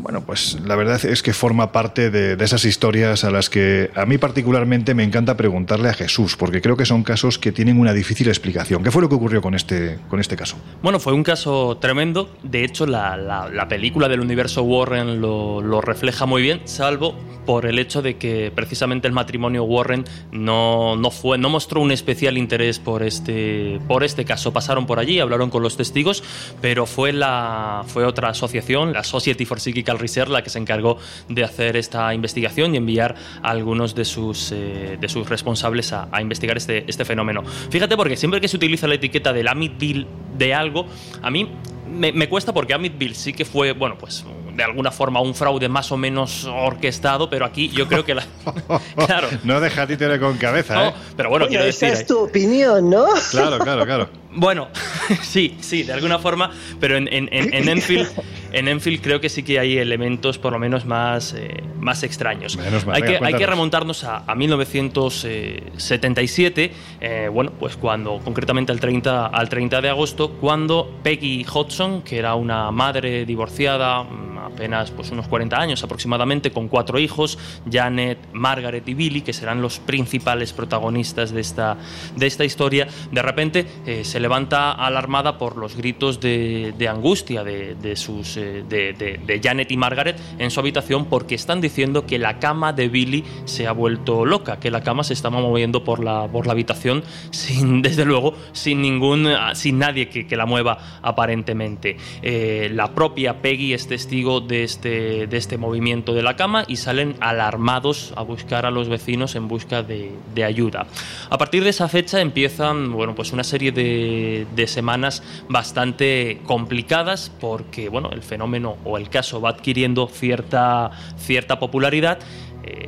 [0.07, 3.91] Bueno, pues la verdad es que forma parte de, de, esas historias a las que
[3.93, 7.77] a mí particularmente me encanta preguntarle a Jesús, porque creo que son casos que tienen
[7.77, 8.83] una difícil explicación.
[8.83, 10.55] ¿Qué fue lo que ocurrió con este, con este caso?
[10.81, 12.29] Bueno, fue un caso tremendo.
[12.41, 17.13] De hecho, la, la, la película del universo Warren lo, lo, refleja muy bien, salvo
[17.45, 21.91] por el hecho de que precisamente el matrimonio Warren no, no, fue, no mostró un
[21.91, 24.51] especial interés por este, por este caso.
[24.53, 26.23] Pasaron por allí, hablaron con los testigos,
[26.61, 30.97] pero fue, la, fue otra asociación, la Society for Psychical Research, la que se encargó
[31.29, 36.07] de hacer esta investigación y enviar a algunos de sus, eh, de sus responsables a,
[36.11, 37.43] a, investigar este, este fenómeno.
[37.69, 40.85] Fíjate, porque siempre que se utiliza la etiqueta del Amityville de algo,
[41.21, 41.49] a mí
[41.89, 44.25] me, me, cuesta porque Amityville sí que fue, bueno, pues
[44.57, 48.25] de alguna forma un fraude más o menos orquestado, pero aquí yo creo que la.
[49.05, 49.27] claro.
[49.43, 50.93] No deja títere con cabeza, no, ¿eh?
[51.15, 52.01] Pero bueno, Oye, quiero esa decir.
[52.01, 53.05] es tu opinión, ¿no?
[53.31, 54.09] Claro, claro, claro.
[54.39, 54.67] Bueno,
[55.23, 58.07] sí, sí, de alguna forma, pero en, en, en, en, Enfield,
[58.51, 62.55] en Enfield creo que sí que hay elementos por lo menos más, eh, más extraños.
[62.55, 66.71] Menos mal, hay, venga, que, hay que remontarnos a, a 1977,
[67.01, 72.19] eh, bueno, pues cuando, concretamente al 30, al 30 de agosto, cuando Peggy Hodgson, que
[72.19, 74.05] era una madre divorciada,
[74.47, 77.37] apenas pues unos 40 años aproximadamente, con cuatro hijos,
[77.69, 81.77] Janet, Margaret y Billy, que serán los principales protagonistas de esta,
[82.15, 87.95] de esta historia, de repente eh, se levanta alarmada por los gritos de, angustia de,
[87.95, 92.73] sus, eh, de, Janet y Margaret en su habitación porque están diciendo que la cama
[92.73, 96.45] de Billy se ha vuelto loca, que la cama se estaba moviendo por la, por
[96.45, 101.95] la habitación sin, desde luego, sin ningún, sin nadie que, la mueva aparentemente.
[102.21, 106.75] Eh, la propia Peggy es testigo de este, de este movimiento de la cama y
[106.75, 110.85] salen alarmados a buscar a los vecinos en busca de, de ayuda.
[111.29, 114.16] A partir de esa fecha empiezan, bueno, pues una serie de,
[114.55, 121.59] de semanas bastante complicadas porque, bueno, el fenómeno o el caso va adquiriendo cierta, cierta
[121.59, 122.19] popularidad.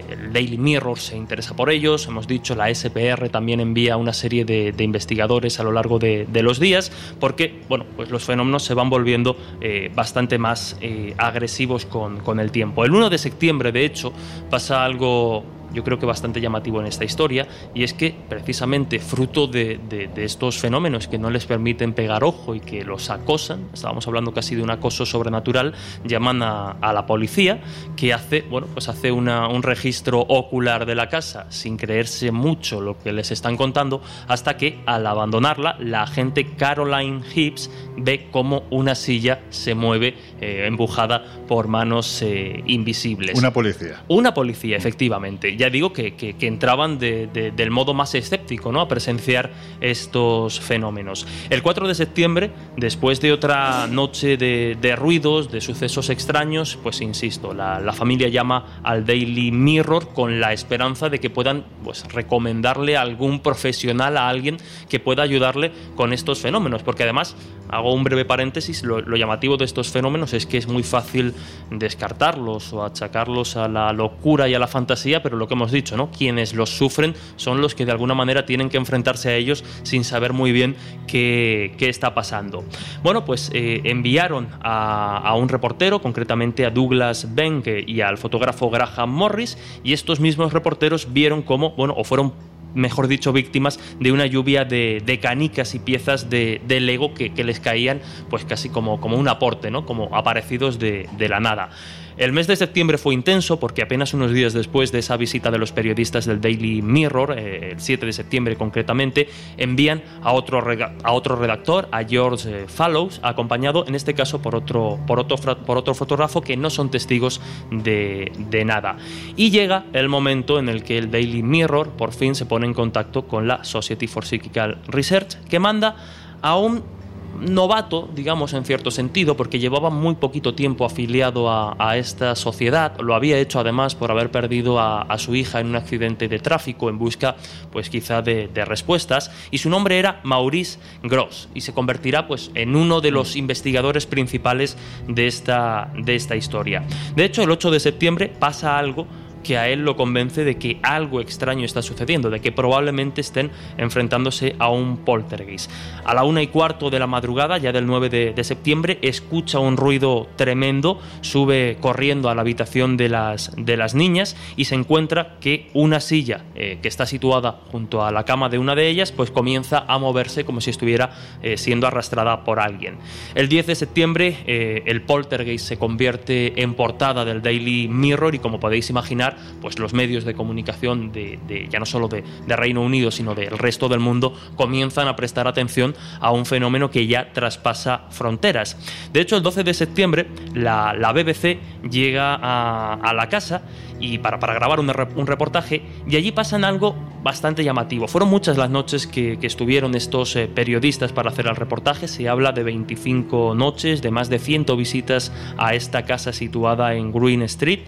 [0.09, 4.43] El Daily Mirror se interesa por ellos, hemos dicho, la SPR también envía una serie
[4.43, 8.73] de, investigadores a lo largo de, de, los días, porque bueno, pues los fenómenos se
[8.73, 12.83] van volviendo eh, bastante más eh, agresivos con, con el tiempo.
[12.83, 14.11] El 1 de septiembre, de hecho,
[14.49, 19.47] pasa algo yo creo que bastante llamativo en esta historia, y es que precisamente fruto
[19.47, 23.69] de, de, de, estos fenómenos que no les permiten pegar ojo y que los acosan,
[23.73, 27.61] estábamos hablando casi de un acoso sobrenatural, llaman a, a la policía,
[27.95, 32.81] que hace, bueno, pues hace una, un registro ocular de la casa sin creerse mucho
[32.81, 38.63] lo que les están contando, hasta que al abandonarla, la agente Caroline Hibbs ve cómo
[38.69, 43.37] una silla se mueve eh, empujada por manos eh, invisibles.
[43.37, 44.03] Una policía.
[44.07, 48.79] Una policía, efectivamente ya digo que, entraban de, de, del modo más escéptico ¿no?
[48.79, 49.51] a presenciar
[49.81, 51.27] estos fenómenos.
[51.49, 57.53] El 4 de septiembre, después de otra noche de, ruidos, de sucesos extraños, pues insisto,
[57.53, 63.01] la, familia llama al Daily Mirror con la esperanza de que puedan pues, recomendarle a
[63.01, 64.55] algún profesional, a alguien
[64.87, 67.35] que pueda ayudarle con estos fenómenos, porque además,
[67.67, 71.33] hago un breve paréntesis, lo, lo llamativo de estos fenómenos es que es muy fácil
[71.69, 75.97] descartarlos o achacarlos a la locura y a la fantasía, pero lo que hemos dicho,
[75.97, 76.11] ¿no?
[76.11, 80.05] Quienes los sufren son los que de alguna manera tienen que enfrentarse a ellos sin
[80.05, 80.77] saber muy bien
[81.07, 82.63] qué, qué está pasando.
[83.03, 89.09] Bueno, pues eh, enviaron a, un reportero, concretamente a Douglas Benke y al fotógrafo Graham
[89.09, 92.33] Morris, y estos mismos reporteros vieron cómo, bueno, o fueron
[92.75, 97.99] mejor dicho, víctimas de una lluvia de, canicas y piezas de, Lego que, les caían
[98.29, 99.85] pues casi como, como un aporte, ¿no?
[99.85, 101.71] como aparecidos de la nada.
[102.19, 105.57] El mes de septiembre fue intenso porque apenas unos días después de esa visita de
[105.57, 110.61] los periodistas del Daily Mirror, eh, el 7 de septiembre concretamente, envían a otro,
[111.01, 115.37] a otro redactor, a George eh, Fallows, acompañado en este caso por otro, por otro,
[115.59, 117.39] por otro fotógrafo que no son testigos
[117.71, 118.97] de, de nada.
[119.37, 122.73] Y llega el momento en el que el Daily Mirror por fin se pone en
[122.73, 125.95] contacto con la Society for Psychical Research, que manda
[126.41, 126.98] a un
[127.39, 132.99] novato, digamos, en cierto sentido, porque llevaba muy poquito tiempo afiliado a, esta sociedad.
[132.99, 136.39] Lo había hecho además por haber perdido a, a, su hija en un accidente de
[136.39, 137.35] tráfico en busca,
[137.71, 139.31] pues quizá de, de, respuestas.
[139.51, 144.05] Y su nombre era Maurice Gross y se convertirá, pues, en uno de los investigadores
[144.05, 144.77] principales
[145.07, 146.83] de esta, de esta historia.
[147.15, 149.07] De hecho, el 8 de septiembre pasa algo
[149.43, 153.51] que a él lo convence de que algo extraño está sucediendo, de que probablemente estén
[153.77, 155.71] enfrentándose a un poltergeist.
[156.05, 159.77] A la una y cuarto de la madrugada, ya del 9 de, septiembre, escucha un
[159.77, 165.37] ruido tremendo, sube corriendo a la habitación de las, de las niñas y se encuentra
[165.39, 169.11] que una silla eh, que está situada junto a la cama de una de ellas,
[169.11, 171.11] pues comienza a moverse como si estuviera
[171.41, 172.97] eh, siendo arrastrada por alguien.
[173.35, 178.39] El 10 de septiembre, eh, el poltergeist se convierte en portada del Daily Mirror y
[178.39, 179.28] como podéis imaginar,
[179.61, 183.87] pues los medios de comunicación de, ya no solo de, Reino Unido, sino del resto
[183.87, 188.77] del mundo, comienzan a prestar atención a un fenómeno que ya traspasa fronteras.
[189.13, 191.57] De hecho, el 12 de septiembre, la, la BBC
[191.89, 193.61] llega a, la casa
[193.99, 194.87] y para, para grabar un,
[195.27, 198.07] reportaje y allí pasan algo bastante llamativo.
[198.07, 202.07] Fueron muchas las noches que, que estuvieron estos eh, periodistas para hacer el reportaje.
[202.07, 207.11] Se habla de 25 noches, de más de 100 visitas a esta casa situada en
[207.11, 207.81] Green Street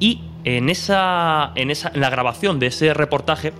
[0.00, 3.52] y en, esa, en, esa, en la grabación de ese reportaje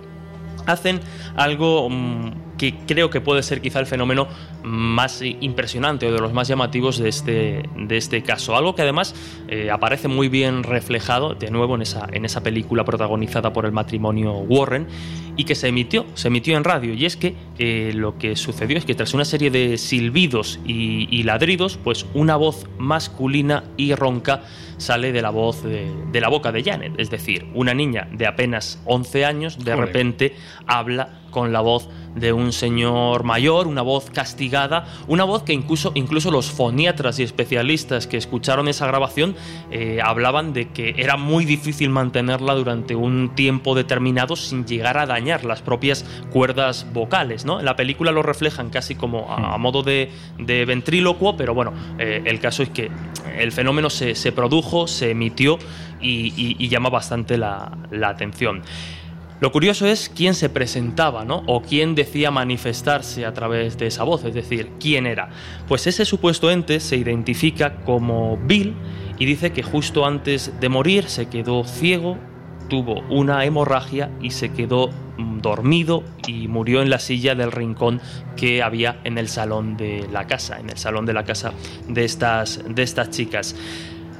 [0.65, 0.99] hacen
[1.35, 4.27] algo mmm, que creo que puede ser quizá el fenómeno
[4.63, 8.55] más impresionante o de los más llamativos de este, de este caso.
[8.55, 9.15] Algo que además
[9.47, 13.71] eh, aparece muy bien reflejado de nuevo en esa, en esa película protagonizada por el
[13.71, 14.87] matrimonio Warren
[15.37, 16.93] y que se emitió, se emitió en radio.
[16.93, 21.07] Y es que eh, lo que sucedió es que tras una serie de silbidos y,
[21.09, 24.43] y ladridos, pues una voz masculina y ronca
[24.77, 28.27] sale de la voz de, de, la boca de Janet, es decir, una niña de
[28.27, 29.87] apenas 11 años de Joder.
[29.87, 30.35] repente
[30.67, 35.91] habla con la voz de un señor mayor, una voz castigada, una voz que incluso,
[35.95, 39.35] incluso los foniatras y especialistas que escucharon esa grabación
[39.71, 45.05] eh, hablaban de que era muy difícil mantenerla durante un tiempo determinado sin llegar a
[45.05, 47.45] dañar las propias cuerdas vocales.
[47.45, 47.59] ¿no?
[47.59, 51.73] En la película lo reflejan casi como a, a modo de, de, ventrílocuo, pero bueno,
[51.97, 52.89] eh, el caso es que
[53.37, 55.57] el fenómeno se, se produjo, se emitió
[56.01, 58.63] y, y, y llama bastante la, la atención.
[59.39, 61.43] Lo curioso es quién se presentaba, ¿no?
[61.47, 65.29] O quién decía manifestarse a través de esa voz, es decir, quién era.
[65.67, 68.75] Pues ese supuesto ente se identifica como Bill
[69.17, 72.17] y dice que justo antes de morir se quedó ciego,
[72.69, 78.01] tuvo una hemorragia y se quedó mm, dormido y murió en la silla del rincón
[78.35, 81.53] que había en el salón de la casa, en el salón de la casa
[81.87, 83.55] de estas, de estas chicas.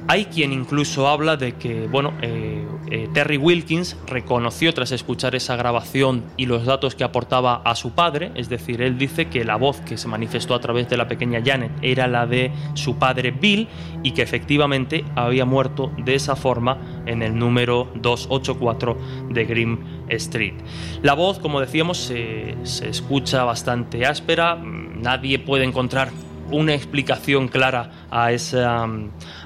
[0.08, 5.56] Hay quien incluso habla de que, bueno, eh, eh, Terry Wilkins reconoció tras escuchar esa
[5.56, 9.56] grabación y los datos que aportaba a su padre, es decir, él dice que la
[9.56, 13.30] voz que se manifestó a través de la pequeña Janet era la de su padre
[13.30, 13.68] Bill
[14.02, 18.96] y que efectivamente había muerto de esa forma en el número 284
[19.30, 19.78] de Green
[20.08, 20.54] Street.
[21.02, 26.10] La voz, como decíamos, se, se escucha bastante áspera, nadie puede encontrar
[26.50, 28.86] una explicación clara a, esa,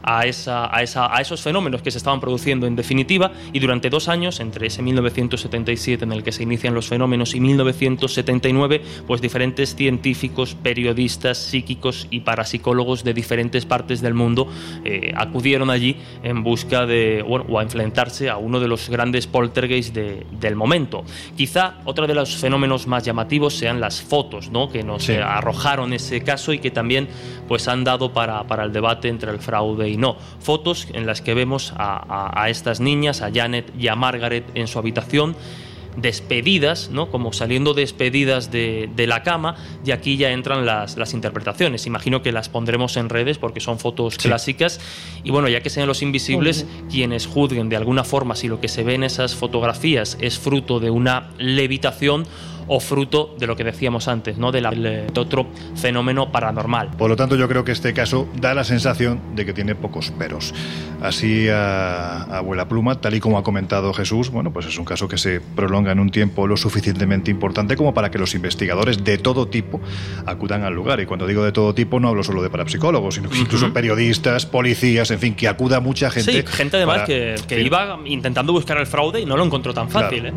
[0.03, 3.91] a, esa, a, esa, a esos fenómenos que se estaban produciendo en definitiva y durante
[3.91, 9.21] dos años, entre ese 1977 en el que se inician los fenómenos y 1979, pues
[9.21, 14.49] diferentes científicos, periodistas, psíquicos y parapsicólogos de diferentes partes del mundo
[14.85, 19.27] eh, acudieron allí en busca de, bueno, o a enfrentarse a uno de los grandes
[19.27, 21.05] poltergeists de, del momento.
[21.37, 24.71] Quizá otro de los fenómenos más llamativos sean las fotos ¿no?
[24.71, 25.13] que nos Sí.
[25.13, 27.09] arrojaron ese caso y que también
[27.47, 30.17] pues, han dado para, para el debate entre el fraude y no.
[30.39, 34.45] Fotos en las que vemos a, a- a estas niñas, a Janet y a Margaret
[34.55, 35.35] en su habitación
[35.97, 37.09] despedidas, ¿no?
[37.09, 39.55] como saliendo despedidas de, de la cama,
[39.85, 41.87] y aquí ya entran las, las interpretaciones.
[41.87, 44.81] Imagino que las pondremos en redes porque son fotos clásicas.
[45.23, 48.67] Y bueno, ya que sean los invisibles quienes juzguen de alguna forma si lo que
[48.69, 52.27] se ve en esas fotografías es fruto de una levitación
[52.67, 54.53] o fruto de lo que decíamos antes, ¿no?
[54.53, 55.47] de, otro
[55.77, 56.91] fenómeno paranormal.
[56.97, 60.11] Por lo tanto, yo creo que este caso da la sensación de que tiene pocos
[60.11, 60.55] peros.
[61.03, 64.85] Así, a, a abuela pluma, tal y como ha comentado Jesús, bueno, pues es un
[64.85, 69.05] caso que se prolonga en un tiempo lo suficientemente importante como para que los investigadores
[69.05, 69.81] de todo tipo
[70.27, 71.01] acudan al lugar.
[71.01, 73.75] Y cuando digo de todo tipo, no hablo solo de parapsicólogos, sino que incluso Ujú.
[73.75, 76.33] periodistas, policías, en fin, que acuda mucha gente.
[76.33, 79.75] sí, gente además para- que, que iba intentando buscar el fraude y no lo encontró
[79.75, 80.07] tan Claro.
[80.09, 80.27] fácil.
[80.27, 80.33] ¿eh?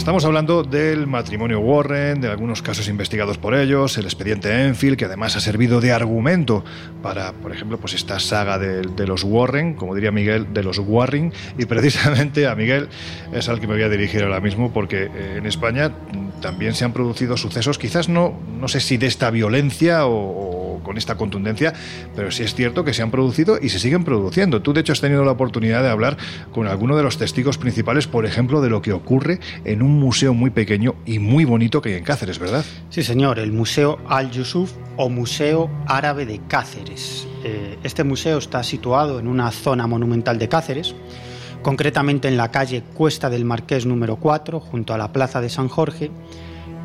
[0.00, 5.04] Estamos hablando del matrimonio Warren, de algunos casos investigados por ellos, el expediente Enfield, que
[5.04, 6.64] además ha servido de argumento
[7.02, 10.78] para, por ejemplo, pues esta saga de, de los Warren, como diría Miguel, de los
[10.78, 12.88] Warring, y precisamente a Miguel
[13.34, 15.92] es al que me voy a dirigir ahora mismo, porque eh, en España
[16.40, 20.69] también se han producido sucesos, quizás no, no sé si de esta violencia o, o
[20.82, 21.72] con esta contundencia,
[22.14, 24.62] pero sí es cierto que se han producido y se siguen produciendo.
[24.62, 26.16] Tú, de hecho, has tenido la oportunidad de hablar
[26.52, 30.34] con alguno de los testigos principales, por ejemplo, de lo que ocurre en un museo
[30.34, 32.64] muy pequeño y muy bonito que hay en Cáceres, ¿verdad?
[32.90, 37.26] Sí, señor, el Museo Al-Yusuf o Museo Árabe de Cáceres.
[37.44, 40.94] Eh, este museo está situado en una zona monumental de Cáceres,
[41.62, 45.68] concretamente en la calle Cuesta del Marqués número 4, junto a la Plaza de San
[45.68, 46.10] Jorge,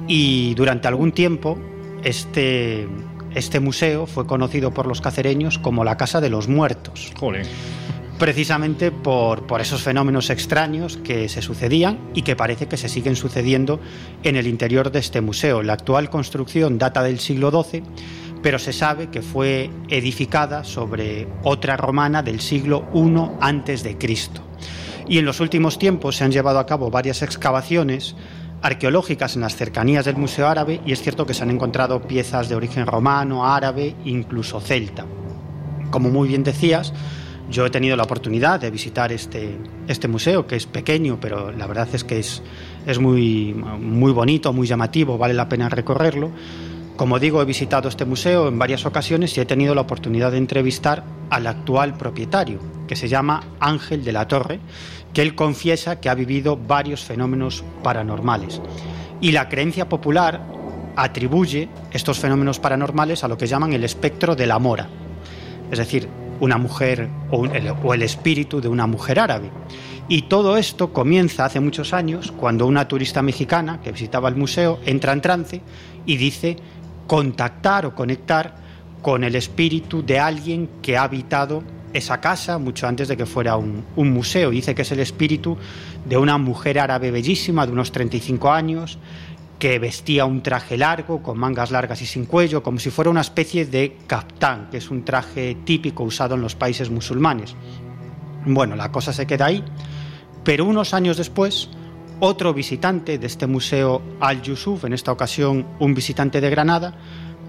[0.07, 1.57] y durante algún tiempo
[2.03, 2.87] este,
[3.35, 7.11] este museo fue conocido por los cacereños como la Casa de los Muertos.
[8.17, 13.17] Precisamente por, por esos fenómenos extraños que se sucedían y que parece que se siguen
[13.17, 13.81] sucediendo
[14.23, 15.63] en el interior de este museo.
[15.63, 17.83] La actual construcción data del siglo XII,
[18.41, 24.41] pero se sabe que fue edificada sobre otra romana del siglo I antes de Cristo.
[25.07, 28.15] Y en los últimos tiempos se han llevado a cabo varias excavaciones
[28.65, 32.49] arqueológicas en las cercanías del Museo Árabe y es cierto que se han encontrado piezas
[32.49, 35.05] de origen romano, árabe, incluso celta.
[35.91, 36.91] Como muy bien decías,
[37.47, 39.55] yo he tenido la oportunidad de visitar este,
[39.87, 42.41] este museo, que es pequeño, pero la verdad es que es,
[42.87, 46.31] es muy, muy bonito, muy llamativo, vale la pena recorrerlo.
[46.95, 50.37] Como digo, he visitado este museo en varias ocasiones y he tenido la oportunidad de
[50.39, 54.59] entrevistar al actual propietario, que se llama Ángel de la Torre,
[55.15, 58.61] que él confiesa que ha vivido varios fenómenos paranormales.
[59.21, 60.41] Y la creencia popular
[60.97, 64.89] atribuye estos fenómenos paranormales a lo que llaman el espectro de la mora,
[65.71, 66.09] es decir,
[66.41, 69.49] una mujer o, el, o el espíritu de una mujer árabe.
[70.09, 74.79] Y todo esto comienza hace muchos años cuando una turista mexicana que visitaba el museo
[74.85, 75.61] entra en trance
[76.05, 76.57] y dice
[77.07, 78.57] contactar o conectar
[79.01, 81.63] con el espíritu de alguien que ha habitado
[81.95, 84.49] esa casa mucho antes de que fuera un, museo.
[84.49, 85.57] Dice que es el espíritu
[86.05, 88.99] de una mujer árabe bellísima de unos 35 años
[89.59, 93.21] que vestía un traje largo, con mangas largas y sin cuello, como si fuera una
[93.21, 97.55] especie de kaftán, que es un traje típico usado en los países musulmanes.
[98.45, 99.63] Bueno, la cosa se queda ahí,
[100.43, 101.69] pero unos años después,
[102.19, 106.93] otro visitante de este museo Al-Yusuf, en esta ocasión un visitante de Granada,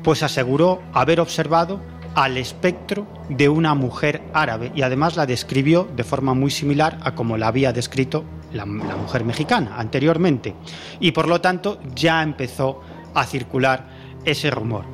[0.05, 1.81] pues aseguró haber observado
[2.16, 7.14] al espectro de una mujer árabe y además la describió de forma muy similar a
[7.14, 8.24] como la había descrito
[8.55, 10.55] la, mujer mexicana anteriormente.
[10.98, 12.80] Y por lo tanto ya empezó
[13.14, 13.90] a circular
[14.24, 14.86] ese rumor.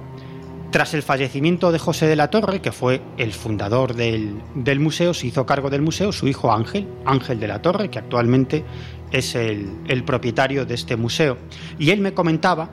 [0.72, 5.14] Tras el fallecimiento de José de la Torre, que fue el fundador del, del museo,
[5.14, 8.64] se hizo cargo del museo su hijo Ángel, Ángel de la Torre, que actualmente
[9.12, 11.38] es el, el propietario de este museo.
[11.78, 12.70] Y él me comentaba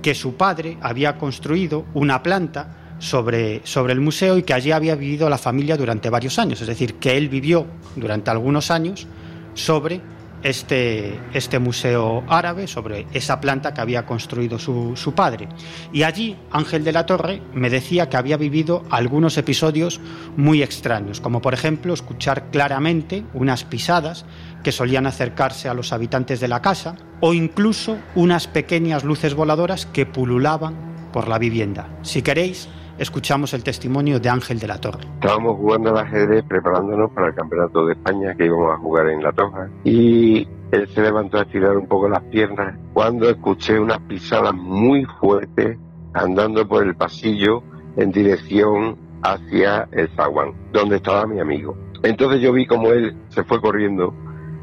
[0.00, 4.94] que su padre había construido una planta sobre, sobre el museo y que allí había
[4.94, 6.60] vivido la familia durante varios años.
[6.60, 7.66] Es decir, que él vivió
[7.96, 9.08] durante algunos años
[9.54, 10.00] sobre
[10.44, 15.48] este, este museo árabe, sobre esa planta que había construido su, su padre.
[15.92, 20.00] Y allí Ángel de la Torre me decía que había vivido algunos episodios
[20.36, 24.26] muy extraños, como por ejemplo escuchar claramente unas pisadas
[24.62, 29.86] que solían acercarse a los habitantes de la casa, o incluso unas pequeñas luces voladoras
[29.86, 31.88] que pululaban por la vivienda.
[32.02, 32.68] Si queréis,
[33.02, 35.00] escuchamos el testimonio de Ángel de la Torre.
[35.14, 39.22] Estábamos jugando al ajedrez preparándonos para el Campeonato de España que íbamos a jugar en
[39.22, 43.98] La Toja y él se levantó a estirar un poco las piernas cuando escuché unas
[44.00, 45.78] pisadas muy fuertes
[46.14, 47.62] andando por el pasillo
[47.96, 51.76] en dirección hacia el zaguán, donde estaba mi amigo.
[52.02, 54.14] Entonces yo vi como él se fue corriendo.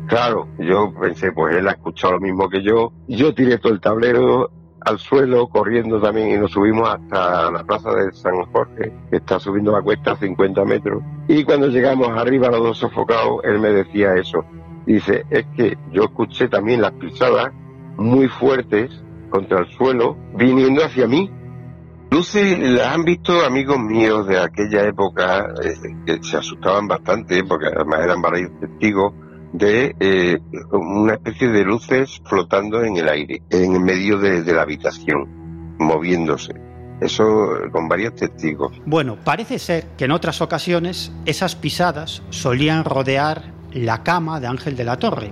[0.08, 2.94] Claro, yo pensé, pues él ha escuchado lo mismo que yo.
[3.08, 4.50] Yo tiré todo el tablero
[4.82, 9.40] al suelo, corriendo también, y nos subimos hasta la plaza de San Jorge, que está
[9.40, 11.04] subiendo la cuesta a 50 metros.
[11.28, 14.46] Y cuando llegamos arriba, los dos sofocados, él me decía eso.
[14.86, 17.52] Dice, es que yo escuché también las pisadas
[17.98, 18.92] muy fuertes
[19.30, 21.30] contra el suelo, viniendo hacia mí.
[22.12, 27.68] Luces las han visto amigos míos de aquella época eh, que se asustaban bastante, porque
[27.68, 29.14] además eran varios testigos,
[29.54, 30.40] de eh,
[30.72, 36.54] una especie de luces flotando en el aire, en medio de, la habitación, moviéndose.
[37.02, 38.74] Eso con varios testigos.
[38.86, 44.76] Bueno, parece ser que en otras ocasiones esas pisadas solían rodear la cama de Ángel
[44.76, 45.32] de la Torre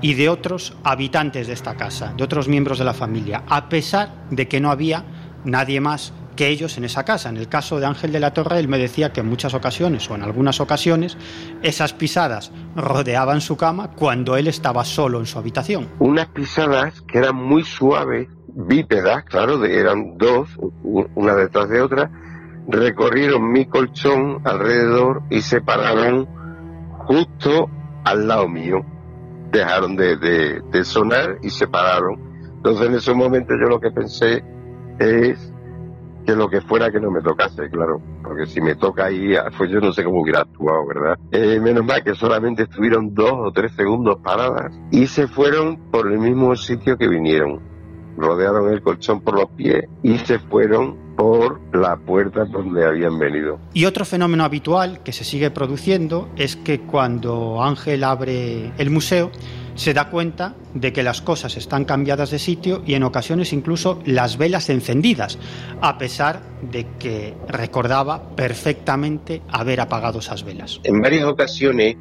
[0.00, 4.26] y de otros habitantes de esta casa, de otros miembros de la familia, a pesar
[4.30, 5.04] de que no había
[5.44, 7.28] nadie más que ellos en esa casa.
[7.28, 10.10] En el caso de Ángel de la Torre, él me decía que en muchas ocasiones
[10.10, 11.16] o en algunas ocasiones
[11.62, 15.88] esas pisadas rodeaban su cama cuando él estaba solo en su habitación.
[15.98, 20.48] Unas pisadas que eran muy suaves, bípedas, claro, eran dos,
[20.82, 22.10] una detrás de otra,
[22.68, 26.28] recorrieron mi colchón alrededor y se pararon
[27.06, 27.68] justo
[28.04, 28.84] al lado mío.
[29.50, 32.18] Dejaron de, de- de sonar y se pararon.
[32.56, 34.42] Entonces en ese momento yo lo que pensé
[34.98, 35.51] es
[36.24, 39.50] que lo que fuera que no me tocase, claro, porque si me toca ahí, ah,
[39.56, 41.18] pues yo no sé cómo hubiera actuado, ¿verdad?
[41.30, 46.10] Eh, menos mal que solamente estuvieron dos o tres segundos paradas y se fueron por
[46.10, 47.60] el mismo sitio que vinieron.
[48.16, 53.58] Rodearon el colchón por los pies y se fueron por la puerta donde habían venido.
[53.74, 59.30] Y otro fenómeno habitual que se sigue produciendo es que cuando Ángel abre el museo
[59.74, 64.00] se da cuenta de que las cosas están cambiadas de sitio y en ocasiones incluso
[64.04, 65.38] las velas encendidas,
[65.80, 70.78] a pesar de que recordaba perfectamente haber apagado esas velas.
[70.84, 71.96] En varias ocasiones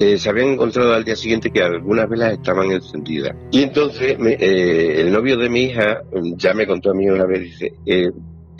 [0.00, 3.36] eh, se habían encontrado al día siguiente que algunas velas estaban encendidas.
[3.50, 6.00] Y entonces me- eh, el novio de mi hija
[6.36, 8.10] ya me contó a mí una vez, dice, eh,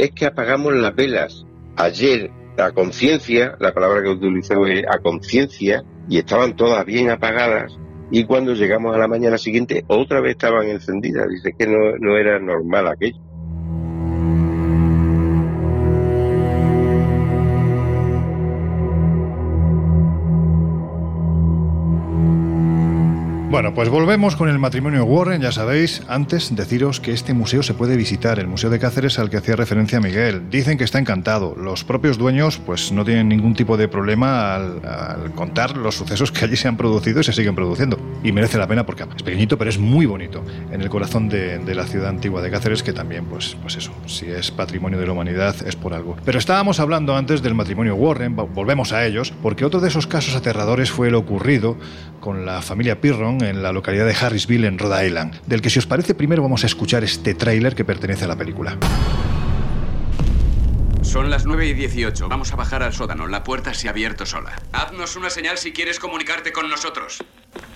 [0.02, 1.46] es que apagamos las velas
[1.76, 7.78] ayer a conciencia, la palabra que utilizó es a conciencia, y estaban todas bien apagadas.
[8.10, 11.28] Y cuando llegamos a la mañana siguiente, otra vez estaban encendidas.
[11.28, 13.20] Dice que no, no era normal aquello.
[23.52, 27.74] Bueno, pues volvemos con el matrimonio Warren, ya sabéis, antes deciros que este museo se
[27.74, 30.48] puede visitar, el Museo de Cáceres al que hacía referencia Miguel.
[30.48, 31.54] Dicen que está encantado.
[31.54, 36.46] Los propios dueños pues no tienen ningún tipo de problema al, contar los sucesos que
[36.46, 37.98] allí se han producido y se siguen produciendo.
[38.24, 40.42] Y merece la pena porque es pequeñito, pero es muy bonito,
[40.72, 43.92] en el corazón de, de la ciudad antigua de Cáceres, que también, pues, pues eso,
[44.06, 46.16] si es patrimonio de la humanidad es por algo.
[46.24, 50.06] Pero estábamos hablando antes del matrimonio Warren, vo- volvemos a ellos, porque otro de esos
[50.06, 51.76] casos aterradores fue el ocurrido
[52.18, 55.78] con la familia Pirron en la localidad de Harrisville, en Rhode Island, del que si
[55.78, 58.78] os parece primero vamos a escuchar este tráiler que pertenece a la película.
[61.02, 62.28] Son las 9 y 18.
[62.28, 63.26] Vamos a bajar al sótano.
[63.26, 64.52] La puerta se ha abierto sola.
[64.72, 67.22] Haznos una señal si quieres comunicarte con nosotros.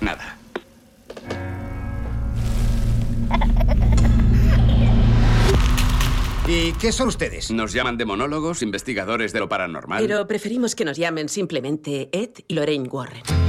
[0.01, 0.38] Nada.
[6.48, 7.51] ¿Y qué son ustedes?
[7.51, 10.01] Nos llaman demonólogos, investigadores de lo paranormal.
[10.01, 13.45] Pero preferimos que nos llamen simplemente Ed y Lorraine Warren.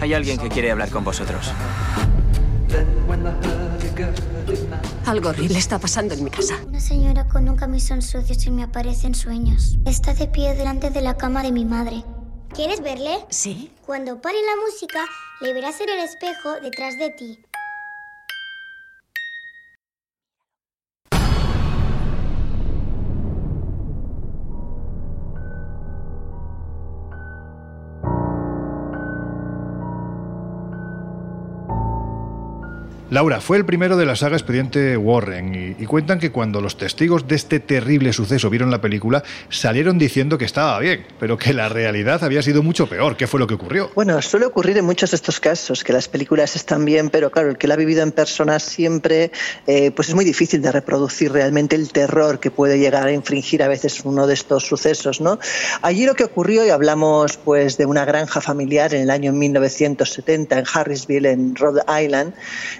[0.00, 1.52] Hay alguien que quiere hablar con vosotros.
[5.06, 6.54] Algo horrible está pasando en mi casa.
[6.66, 9.78] Una señora con un camisón sucio se me aparece en sueños.
[9.84, 12.04] Está de pie delante de la cama de mi madre.
[12.54, 13.18] ¿Quieres verle?
[13.28, 13.70] Sí.
[13.84, 15.04] Cuando pare la música,
[15.40, 17.38] le verás en el espejo detrás de ti.
[33.10, 37.26] Laura, fue el primero de la saga Expediente Warren y, cuentan que cuando los testigos
[37.26, 41.68] de este terrible suceso vieron la película salieron diciendo que estaba bien, pero que la
[41.68, 43.16] realidad había sido mucho peor.
[43.16, 43.90] ¿Qué fue lo que ocurrió?
[43.96, 47.50] Bueno, suele ocurrir en muchos de estos casos, que las películas están bien, pero claro,
[47.50, 49.32] el que la ha vivido en persona siempre,
[49.66, 53.64] eh, pues es muy difícil de reproducir realmente el terror que puede llegar a infringir
[53.64, 55.40] a veces uno de estos sucesos, ¿no?
[55.82, 60.60] Allí lo que ocurrió, y hablamos pues de una granja familiar en el año 1970
[60.60, 62.34] en Harrisville, en Rhode Island,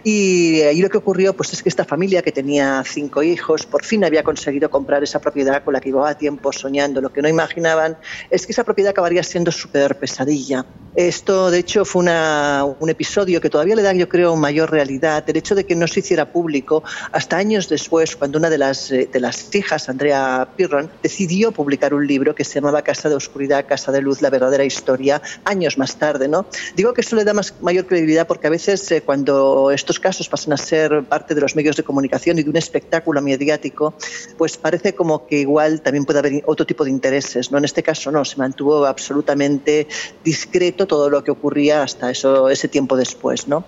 [0.04, 3.64] y y ahí lo que ocurrió pues es que esta familia que tenía cinco hijos
[3.64, 7.00] por fin había conseguido comprar esa propiedad con la que llevaba tiempo soñando.
[7.00, 7.96] Lo que no imaginaban
[8.28, 10.66] es que esa propiedad acabaría siendo su peor pesadilla.
[10.94, 15.24] Esto, de hecho, fue una, un episodio que todavía le da, yo creo, mayor realidad.
[15.26, 16.82] El hecho de que no se hiciera público
[17.12, 22.06] hasta años después, cuando una de las, de las hijas, Andrea Pirron, decidió publicar un
[22.06, 25.96] libro que se llamaba Casa de Oscuridad, Casa de Luz, la verdadera historia, años más
[25.96, 26.28] tarde.
[26.28, 26.44] ¿no?
[26.76, 30.09] Digo que esto le da más, mayor credibilidad porque a veces eh, cuando estos casos
[30.28, 33.94] pasan a ser parte de los medios de comunicación y de un espectáculo mediático,
[34.36, 37.50] pues parece como que igual también puede haber otro tipo de intereses.
[37.50, 37.58] ¿no?
[37.58, 39.86] En este caso no, se mantuvo absolutamente
[40.24, 43.48] discreto todo lo que ocurría hasta eso, ese tiempo después.
[43.48, 43.64] ¿no?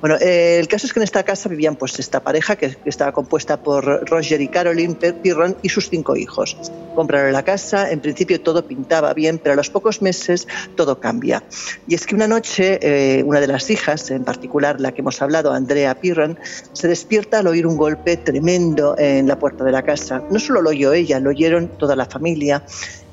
[0.00, 2.90] Bueno, eh, el caso es que en esta casa vivían pues esta pareja que, que
[2.90, 6.56] estaba compuesta por Roger y Caroline Pirron y sus cinco hijos.
[6.94, 10.46] Compraron la casa, en principio todo pintaba bien, pero a los pocos meses
[10.76, 11.42] todo cambia.
[11.86, 15.20] Y es que una noche eh, una de las hijas, en particular la que hemos
[15.22, 16.38] hablado, Andrea Pirron,
[16.72, 20.22] se despierta al oír un golpe tremendo en la puerta de la casa.
[20.30, 22.62] No solo lo oyó ella, lo oyeron toda la familia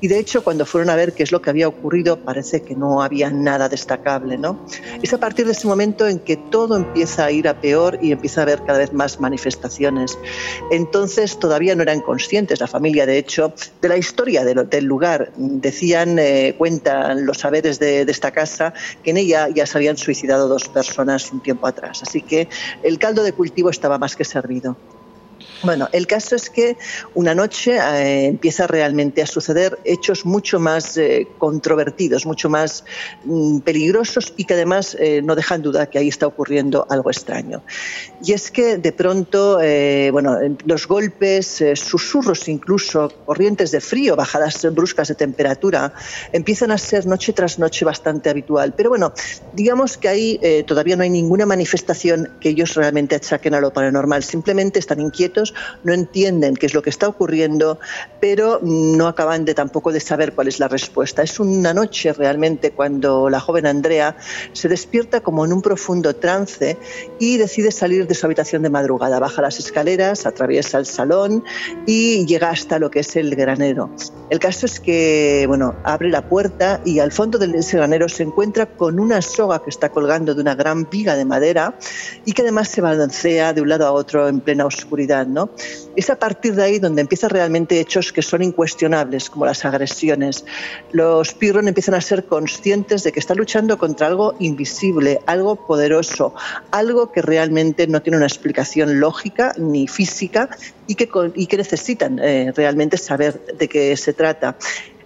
[0.00, 2.74] y de hecho cuando fueron a ver qué es lo que había ocurrido parece que
[2.74, 4.38] no había nada destacable.
[4.38, 4.64] ¿no?
[5.02, 8.12] Es a partir de ese momento en que todo empieza a ir a peor y
[8.12, 10.18] empieza a haber cada vez más manifestaciones.
[10.70, 15.32] Entonces todavía no eran conscientes la familia, de hecho, de la historia del lugar.
[15.36, 18.72] Decían, eh, cuentan los saberes de esta casa,
[19.02, 22.02] que en ella ya se habían suicidado dos personas un tiempo atrás.
[22.02, 22.48] Así que
[22.82, 24.76] el caldo de cultivo estaba más que servido.
[25.62, 26.78] Bueno, el caso es que
[27.14, 32.84] una noche eh, empieza realmente a suceder hechos mucho más eh, controvertidos, mucho más
[33.24, 37.62] mm, peligrosos y que además eh, no dejan duda que ahí está ocurriendo algo extraño.
[38.22, 44.66] Y es que de pronto, eh, bueno, los golpes, susurros incluso, corrientes de frío, bajadas
[44.72, 45.92] bruscas de temperatura,
[46.32, 48.72] empiezan a ser noche tras noche bastante habitual.
[48.74, 49.12] Pero bueno,
[49.52, 54.22] digamos que ahí todavía no hay ninguna manifestación que ellos realmente achaquen a lo paranormal.
[54.22, 55.49] Simplemente están inquietos,
[55.84, 57.78] no entienden qué es lo que está ocurriendo,
[58.20, 61.22] pero no acaban de tampoco de saber cuál es la respuesta.
[61.22, 64.16] Es una noche realmente cuando la joven Andrea
[64.52, 66.76] se despierta como en un profundo trance
[67.18, 69.18] y decide salir de su habitación de madrugada.
[69.18, 71.44] Baja las escaleras, atraviesa el salón
[71.86, 73.90] y llega hasta lo que es el granero.
[74.28, 78.22] El caso es que, bueno, abre la puerta y al fondo de ese granero se
[78.22, 81.74] encuentra con una soga que está colgando de una gran viga de madera
[82.24, 85.39] y que además se balancea de un lado a otro en plena oscuridad, ¿no?
[85.96, 90.44] Es a partir de ahí donde empiezan realmente hechos que son incuestionables, como las agresiones.
[90.92, 96.34] Los Pirron empiezan a ser conscientes de que están luchando contra algo invisible, algo poderoso,
[96.70, 100.48] algo que realmente no tiene una explicación lógica ni física
[100.86, 104.56] y que, necesitan eh, realmente saber de qué se trata.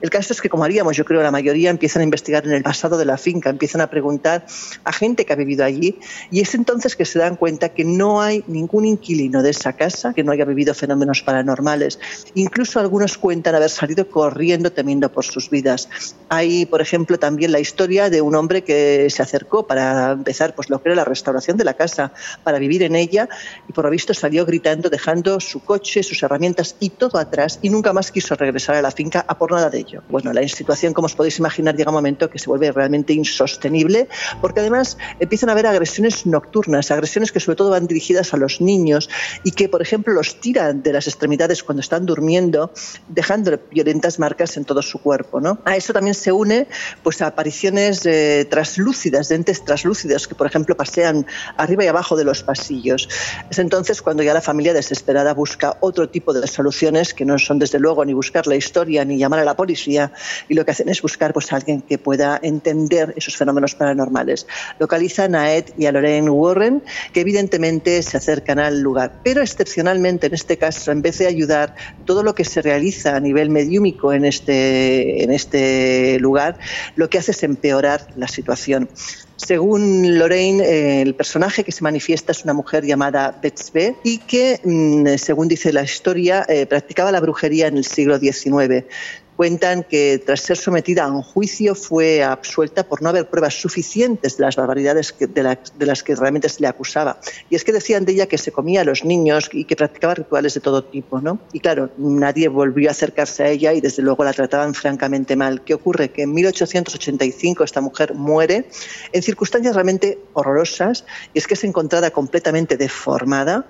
[0.04, 2.62] El caso es que, como haríamos, yo creo, la mayoría empiezan a investigar en el
[2.62, 4.44] pasado de la finca, empiezan a preguntar
[4.84, 5.98] a gente que ha vivido allí
[6.30, 10.12] y es entonces que se dan cuenta que no hay ningún inquilino de esa casa
[10.12, 11.98] que no haya vivido fenómenos paranormales.
[12.34, 15.88] Incluso algunos cuentan haber salido corriendo temiendo por sus vidas.
[16.28, 20.68] Hay, por ejemplo, también la historia de un hombre que se acercó para empezar pues,
[20.68, 22.12] lo que era la restauración de la casa,
[22.42, 23.26] para vivir en ella
[23.70, 27.70] y por lo visto salió gritando, dejando su coche, sus herramientas y todo atrás y
[27.70, 29.93] nunca más quiso regresar a la finca a por nada de ello.
[30.08, 34.08] Bueno, la situación, como os podéis imaginar, llega un momento que se vuelve realmente insostenible,
[34.40, 38.60] porque además empiezan a haber agresiones nocturnas, agresiones que sobre todo van dirigidas a los
[38.60, 39.08] niños
[39.42, 42.72] y que, por ejemplo, los tiran de las extremidades cuando están durmiendo,
[43.08, 45.40] dejando violentas marcas en todo su cuerpo.
[45.40, 45.58] ¿no?
[45.64, 46.66] A eso también se une
[47.02, 51.26] pues, apariciones eh, traslúcidas, de entes traslúcidos que, por ejemplo, pasean
[51.56, 53.08] arriba y abajo de los pasillos.
[53.50, 57.58] Es entonces cuando ya la familia desesperada busca otro tipo de soluciones que no son,
[57.58, 60.12] desde luego, ni buscar la historia ni llamar a la policía, policía
[60.48, 64.46] y lo que hacen es buscar pues, a alguien que pueda entender esos fenómenos paranormales.
[64.78, 66.82] Localizan a Ed y a Lorraine Warren,
[67.12, 71.74] que evidentemente se acercan al lugar, pero excepcionalmente en este caso, en vez de ayudar,
[72.04, 76.58] todo lo que se realiza a nivel mediúmico en este, en este lugar,
[76.94, 78.88] lo que hace es empeorar la situación.
[79.36, 84.60] Según Lorraine, eh, el personaje que se manifiesta es una mujer llamada Betsbe y que,
[84.62, 88.86] mm, según dice la historia, eh, practicaba la brujería en el siglo XIX
[89.36, 94.36] cuentan que tras ser sometida a un juicio fue absuelta por no haber pruebas suficientes
[94.36, 97.18] de las barbaridades de, las que realmente se le acusaba.
[97.50, 100.14] Y es que decían de ella que se comía a los niños y que practicaba
[100.14, 101.20] rituales de todo tipo.
[101.20, 101.38] ¿no?
[101.52, 105.62] Y claro, nadie volvió a acercarse a ella y desde luego la trataban francamente mal.
[105.62, 106.10] ¿Qué ocurre?
[106.10, 108.68] Que en 1885 esta mujer muere
[109.12, 113.66] en circunstancias realmente horrorosas y es que es encontrada completamente deformada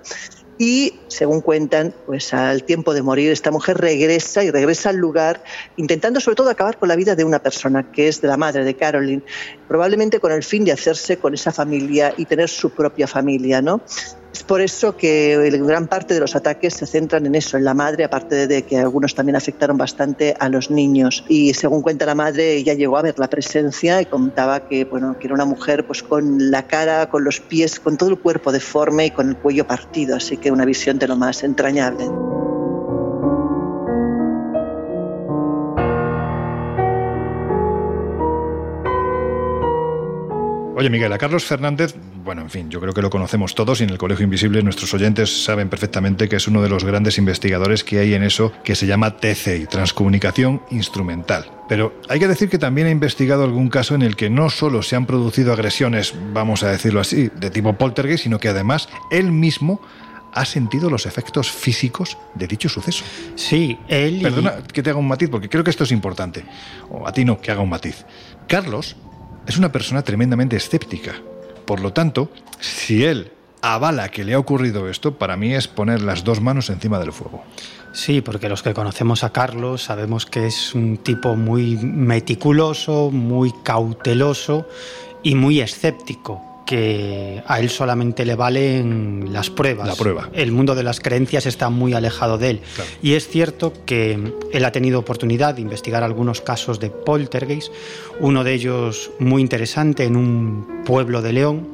[0.57, 5.43] y, según cuentan, pues al tiempo de morir esta mujer regresa y regresa al lugar
[5.75, 8.63] intentando sobre todo acabar con la vida de una persona, que es de la madre
[8.63, 9.23] de Caroline,
[9.67, 13.81] probablemente con el fin de hacerse con esa familia y tener su propia familia, ¿no?
[14.35, 17.73] Es por eso que gran parte de los ataques se centran en eso, en la
[17.73, 21.23] madre, aparte de que algunos también afectaron bastante a los niños.
[21.29, 25.17] Y según cuenta la madre, ella llegó a ver la presencia y contaba que, bueno,
[25.17, 28.51] que era una mujer pues, con la cara, con los pies, con todo el cuerpo
[28.51, 32.03] deforme y con el cuello partido, así que una visión de lo más entrañable.
[40.77, 43.85] Oye, Miguel, a Carlos Fernández, bueno, en fin, yo creo que lo conocemos todos y
[43.85, 47.85] en el Colegio Invisible nuestros oyentes saben perfectamente que es uno de los grandes investigadores
[47.85, 51.49] que hay en eso que se llama TCI, Transcomunicación Instrumental.
[51.69, 54.81] Pero hay que decir que también ha investigado algún caso en el que no solo
[54.81, 59.31] se han producido agresiones, vamos a decirlo así, de tipo poltergeist, sino que además él
[59.31, 59.79] mismo
[60.33, 63.05] ha sentido los efectos físicos de dicho suceso.
[63.35, 64.19] Sí, él...
[64.21, 66.43] Perdona que te haga un matiz, porque creo que esto es importante.
[66.89, 68.03] O a ti no, que haga un matiz.
[68.45, 68.97] Carlos
[69.47, 71.13] es una persona tremendamente escéptica.
[71.65, 73.31] Por lo tanto, si él
[73.61, 77.11] avala que le ha ocurrido esto, para mí es poner las dos manos encima del
[77.11, 77.43] fuego.
[77.93, 83.53] Sí, porque los que conocemos a Carlos sabemos que es un tipo muy meticuloso, muy
[83.63, 84.67] cauteloso
[85.23, 89.87] y muy escéptico que a él solamente le valen las pruebas.
[89.87, 90.29] La prueba.
[90.33, 92.61] El mundo de las creencias está muy alejado de él.
[93.01, 97.71] Y es cierto que él ha tenido oportunidad de investigar algunos casos de poltergeist,
[98.19, 101.69] uno de ellos muy interesante en un pueblo de León,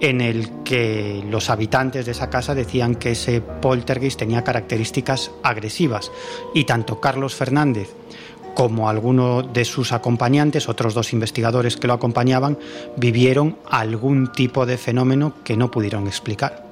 [0.00, 6.10] en el que los habitantes de esa casa decían que ese poltergeist tenía características agresivas.
[6.54, 7.94] Y tanto Carlos Fernández
[8.54, 12.58] como alguno de sus acompañantes, otros dos investigadores que lo acompañaban,
[12.96, 16.64] vivieron algún tipo de fenómeno que no pudieron explicar.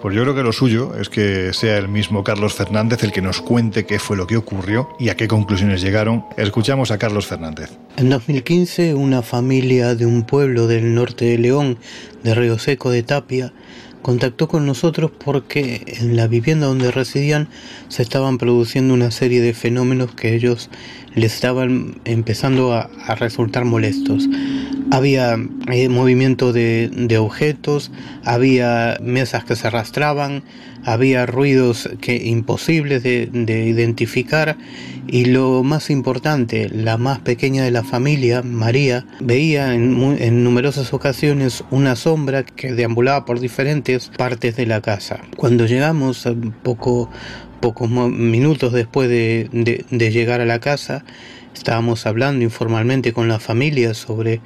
[0.00, 3.22] Pues yo creo que lo suyo es que sea el mismo Carlos Fernández el que
[3.22, 6.24] nos cuente qué fue lo que ocurrió y a qué conclusiones llegaron.
[6.36, 7.70] Escuchamos a Carlos Fernández.
[7.96, 11.78] En 2015, una familia de un pueblo del norte de León,
[12.22, 13.52] de Río Seco de Tapia,
[14.06, 17.48] contactó con nosotros porque en la vivienda donde residían
[17.88, 20.70] se estaban produciendo una serie de fenómenos que ellos
[21.16, 24.28] les estaban empezando a, resultar molestos.
[24.90, 25.36] Había
[25.70, 27.90] eh, movimiento de, de, objetos,
[28.24, 30.42] había mesas que se arrastraban,
[30.84, 34.56] había ruidos que imposibles de, de identificar
[35.08, 41.62] y lo más importante, la más pequeña de la familia, María, veía en, numerosas ocasiones
[41.70, 45.20] una sombra que deambulaba por diferentes partes de la casa.
[45.36, 47.08] Cuando llegamos, un poco
[47.60, 49.48] pocos minutos después de,
[49.90, 51.04] llegar a la casa,
[51.56, 54.40] estábamos hablando informalmente con la familia sobre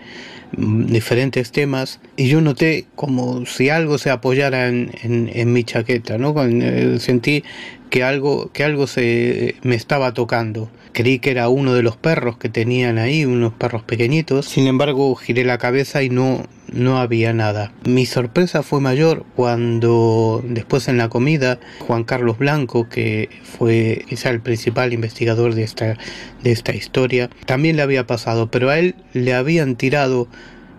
[0.57, 6.35] diferentes temas y yo noté como si algo se apoyara en, mi chaqueta, ¿no?
[6.45, 7.45] Eh, sentí
[7.91, 10.71] que algo, que algo se me estaba tocando.
[10.93, 14.47] Creí que era uno de los perros que tenían ahí, unos perros pequeñitos.
[14.47, 17.73] Sin embargo, giré la cabeza y no, no había nada.
[17.85, 24.31] Mi sorpresa fue mayor cuando después en la comida Juan Carlos Blanco, que fue quizá
[24.31, 25.97] el principal investigador de esta,
[26.43, 30.29] de esta historia, también le había pasado, pero a él le habían tirado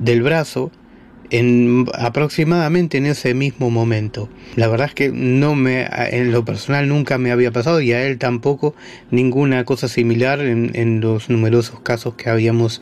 [0.01, 0.71] del brazo
[1.31, 4.29] en aproximadamente en ese mismo momento.
[4.57, 8.05] La verdad es que no me, en lo personal nunca me había pasado y a
[8.05, 8.75] él tampoco
[9.11, 12.81] ninguna cosa similar en, en los numerosos casos que habíamos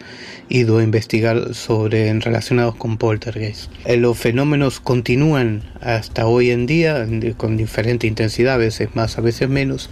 [0.49, 3.71] ido a investigar sobre relacionados con poltergeist.
[3.85, 9.21] Eh, los fenómenos continúan hasta hoy en día con diferente intensidad, a veces más, a
[9.21, 9.91] veces menos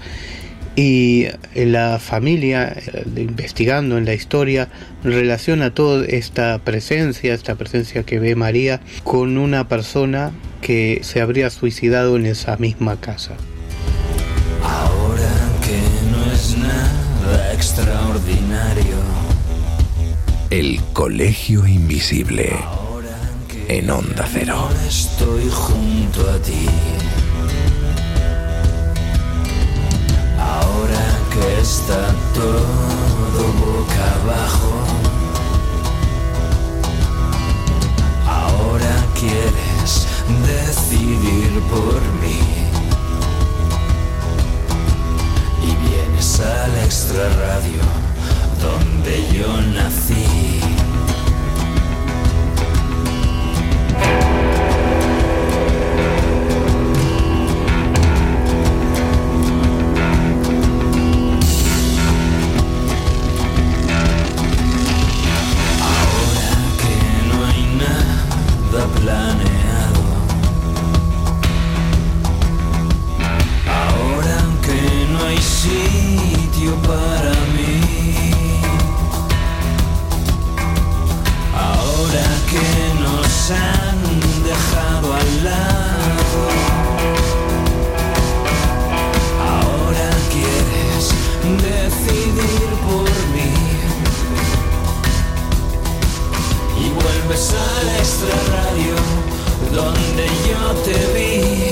[0.78, 1.26] y
[1.56, 4.70] la familia, eh, investigando en la historia,
[5.04, 10.32] relaciona toda esta presencia, esta presencia que ve María, con una persona
[10.62, 13.32] que se habría suicidado en esa misma casa.
[14.64, 15.34] Ahora
[15.66, 15.82] que
[16.12, 18.98] no es nada extraordinario.
[20.52, 22.54] El Colegio Invisible.
[23.68, 24.70] En Onda Cero.
[24.88, 26.68] Estoy junto a ti.
[31.68, 34.72] Está todo boca abajo.
[38.26, 40.08] Ahora quieres
[40.48, 42.40] decidir por mí.
[45.68, 47.84] Y vienes al extra radio
[48.62, 50.47] donde yo nací.
[68.86, 70.04] Planeado.
[73.68, 78.22] Ahora que no hay sitio para mí.
[81.56, 85.77] Ahora que nos han dejado al lado.
[97.28, 98.96] Vuelves al extra radio
[99.74, 101.67] donde yo te vi.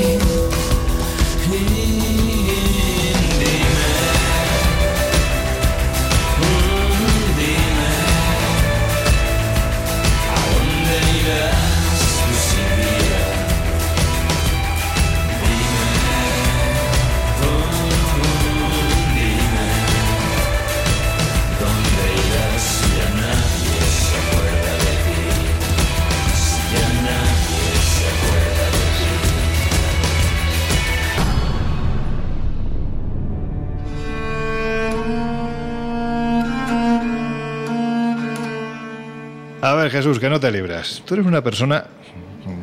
[39.66, 41.02] A ver, Jesús, que no te libras.
[41.08, 41.86] Tú eres una persona,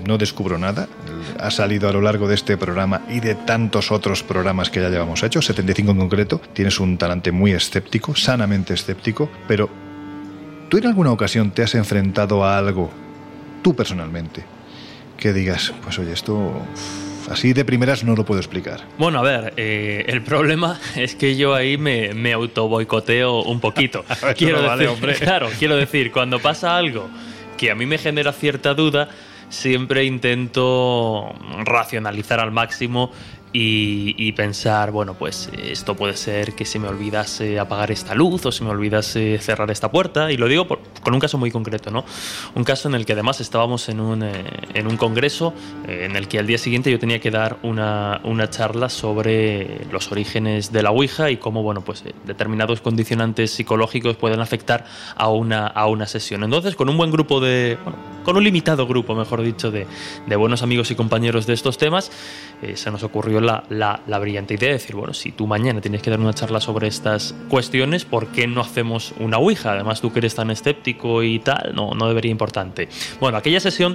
[0.06, 0.86] no descubro nada,
[1.40, 4.88] ha salido a lo largo de este programa y de tantos otros programas que ya
[4.88, 6.40] llevamos hechos, 75 en concreto.
[6.52, 9.68] Tienes un talante muy escéptico, sanamente escéptico, pero
[10.68, 12.88] ¿tú en alguna ocasión te has enfrentado a algo,
[13.62, 14.44] tú personalmente,
[15.16, 16.52] que digas, pues oye, esto
[17.32, 18.80] así de primeras no lo puedo explicar?
[18.98, 23.60] Bueno, a ver, eh, el problema es que yo ahí me, me auto boicoteo un
[23.60, 24.04] poquito.
[24.40, 25.14] No vale, hombre.
[25.22, 27.08] Claro, quiero decir, cuando pasa algo
[27.56, 29.08] que a mí me genera cierta duda,
[29.48, 31.34] siempre intento
[31.64, 33.12] racionalizar al máximo
[33.52, 38.46] y, y pensar, bueno, pues esto puede ser que se me olvidase apagar esta luz
[38.46, 40.32] o se me olvidase cerrar esta puerta.
[40.32, 42.04] Y lo digo por- con un caso muy concreto, ¿no?
[42.54, 45.52] Un caso en el que además estábamos en un, eh, en un congreso
[45.86, 49.84] eh, en el que al día siguiente yo tenía que dar una, una charla sobre
[49.92, 54.86] los orígenes de la Ouija y cómo, bueno, pues eh, determinados condicionantes psicológicos pueden afectar
[55.14, 56.42] a una, a una sesión.
[56.42, 59.86] Entonces, con un buen grupo de, bueno, con un limitado grupo, mejor dicho, de,
[60.26, 62.10] de buenos amigos y compañeros de estos temas,
[62.62, 65.80] eh, se nos ocurrió la, la- la brillante idea de decir, bueno, si tú mañana
[65.80, 69.72] tienes que dar una charla sobre estas cuestiones, ¿por qué no hacemos una Ouija?
[69.72, 72.88] Además, tú que eres tan escéptico y tal, no, no debería importante.
[73.20, 73.94] Bueno, aquella sesión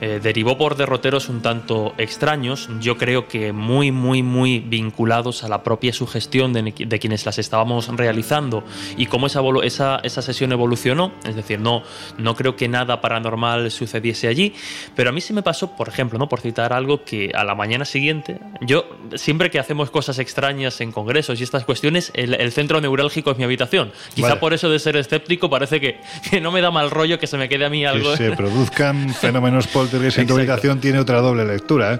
[0.00, 5.48] eh, derivó por derroteros un tanto extraños, yo creo que muy, muy, muy vinculados a
[5.48, 8.64] la propia sugestión de, de quienes las estábamos realizando
[8.96, 11.12] y cómo esa, esa, esa sesión evolucionó.
[11.24, 11.82] Es decir, no,
[12.18, 14.54] no creo que nada paranormal sucediese allí,
[14.94, 16.28] pero a mí sí me pasó, por ejemplo, ¿no?
[16.28, 20.92] por citar algo, que a la mañana siguiente, yo siempre que hacemos cosas extrañas en
[20.92, 23.92] congresos y estas cuestiones, el, el centro neurálgico es mi habitación.
[24.14, 24.40] Quizá Vale.
[24.40, 26.00] por eso de ser escéptico parece que,
[26.30, 28.12] que no me da mal rollo que se me quede a mí algo.
[28.12, 31.94] Que se produzcan fenómenos poltergeist en tu habitación tiene otra doble lectura.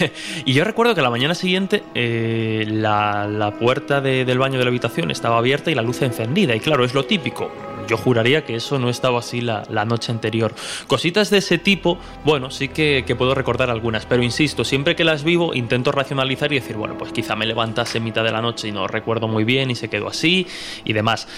[0.00, 0.12] ¿eh?
[0.44, 4.64] Y yo recuerdo que la mañana siguiente eh, la, la puerta de- del baño de
[4.64, 6.54] la habitación estaba abierta y la luz encendida.
[6.54, 7.50] Y claro, es lo típico.
[7.88, 10.52] Yo juraría que eso no estaba así la, la noche anterior.
[10.88, 15.04] Cositas de ese tipo, bueno, sí que, que puedo recordar algunas, pero insisto, siempre que
[15.04, 18.42] las vivo intento racionalizar y decir, bueno, pues quizá me levantase en mitad de la
[18.42, 20.48] noche y no recuerdo muy bien y se quedó así
[20.84, 21.28] y demás.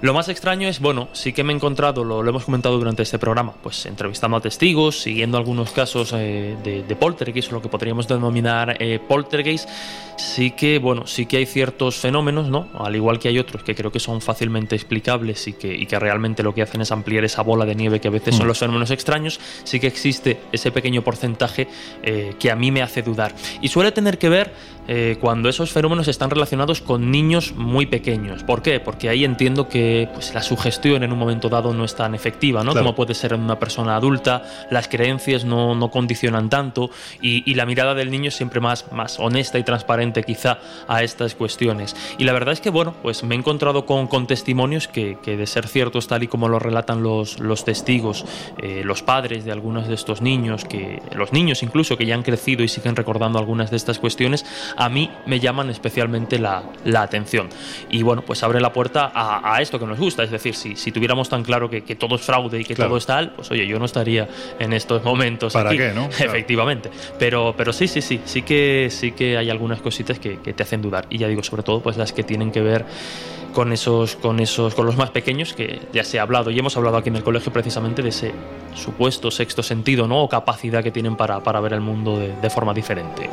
[0.00, 3.02] Lo más extraño es, bueno, sí que me he encontrado, lo, lo hemos comentado durante
[3.02, 7.62] este programa, pues entrevistando a testigos, siguiendo algunos casos eh, de, de poltergeist, o lo
[7.62, 9.68] que podríamos denominar eh, poltergeist,
[10.16, 12.68] sí que, bueno, sí que hay ciertos fenómenos, ¿no?
[12.78, 15.98] Al igual que hay otros que creo que son fácilmente explicables y que, y que
[15.98, 18.48] realmente lo que hacen es ampliar esa bola de nieve que a veces son Mm.
[18.48, 21.68] los fenómenos extraños, sí que existe ese pequeño porcentaje
[22.02, 23.34] eh, que a mí me hace dudar.
[23.60, 24.52] Y suele tener que ver
[24.88, 28.42] eh, cuando esos fenómenos están relacionados con niños muy pequeños.
[28.42, 28.80] ¿Por qué?
[28.80, 32.64] Porque ahí entiendo que pues, la sugestión en un momento dado no es tan efectiva,
[32.64, 32.72] ¿no?
[32.72, 32.86] Claro.
[32.86, 36.90] Como puede ser en una persona adulta, las creencias no, no condicionan tanto
[37.20, 40.58] y, y la mirada del niño es siempre más, más honesta y transparente quizá
[40.88, 41.94] a estas cuestiones.
[42.18, 45.36] Y la verdad es que, bueno, pues me he encontrado con, con testimonios que, que
[45.36, 48.24] de ser ciertos tal y como lo relatan los, los testigos,
[48.62, 52.22] eh, los padres de algunos de estos niños, que los niños incluso que ya han
[52.22, 54.44] crecido y siguen recordando algunas de estas cuestiones,
[54.78, 57.48] a mí me llaman especialmente la, la atención.
[57.90, 60.76] Y bueno, pues abre la puerta a, a esto que nos gusta, es decir, si,
[60.76, 62.90] si tuviéramos tan claro que, que todo es fraude y que Claro.
[62.90, 64.28] todo es tal, pues oye, yo no estaría
[64.58, 65.52] en estos momentos.
[65.52, 65.78] ¿Para aquí.
[65.78, 66.04] qué, no?
[66.18, 66.90] Efectivamente.
[67.18, 70.62] Pero, pero sí, sí, sí, sí que, sí que hay algunas cositas que, que te
[70.62, 71.06] hacen dudar.
[71.10, 72.84] Y ya digo, sobre todo, pues las que tienen que ver
[73.54, 76.76] con esos, con esos, con los más pequeños, que ya se ha hablado, y hemos
[76.76, 78.32] hablado aquí en el colegio precisamente de ese
[78.76, 80.22] supuesto sexto sentido, ¿no?
[80.22, 83.28] O capacidad que tienen para, para ver el mundo de, de forma diferente.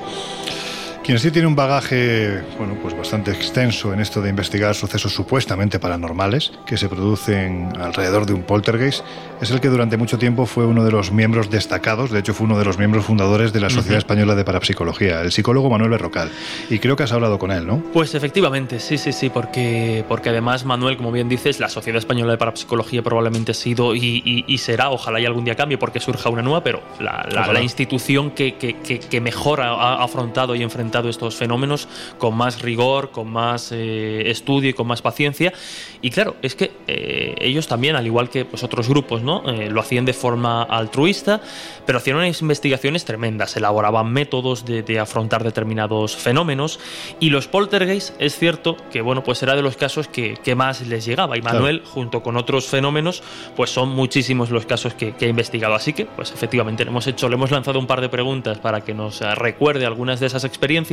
[1.06, 5.78] Quien sí tiene un bagaje, bueno, pues bastante extenso en esto de investigar sucesos supuestamente
[5.78, 9.04] paranormales que se producen alrededor de un poltergeist,
[9.40, 12.46] es el que durante mucho tiempo fue uno de los miembros destacados, de hecho fue
[12.48, 14.00] uno de los miembros fundadores de la Sociedad.
[14.00, 16.32] Española de Parapsicología, el psicólogo Manuel Berrocal.
[16.72, 17.84] Y creo que has hablado con él, ¿no?
[17.94, 22.32] Pues efectivamente, sí, sí, sí, porque, porque además, Manuel, como bien dices, la Sociedad Española
[22.32, 26.00] de Parapsicología probablemente ha sido y, y- y será, ojalá y algún día cambie porque
[26.00, 30.04] surja una nueva, pero la, la- la institución que, que- que- que mejor ha, ha
[30.04, 35.02] afrontado y enfrentado estos fenómenos con más rigor, con más eh, estudio y con más
[35.02, 35.54] paciencia.
[36.02, 39.44] Y claro, es que eh, ellos también, al igual que pues, otros grupos, ¿no?
[39.50, 41.42] Eh, lo hacían de forma altruista,
[41.86, 46.80] pero hacían unas investigaciones tremendas, elaboraban métodos de, de afrontar determinados fenómenos
[47.20, 50.82] y los poltergeist es cierto que bueno pues era de los casos que, que más
[50.88, 51.60] les llegaba y Claro.
[51.60, 53.22] Manuel junto con otros fenómenos
[53.56, 57.06] pues son muchísimos los casos que, que ha investigado así que pues efectivamente le hemos
[57.06, 60.44] hecho le hemos lanzado un par de preguntas para que nos recuerde algunas de esas
[60.44, 60.85] experiencias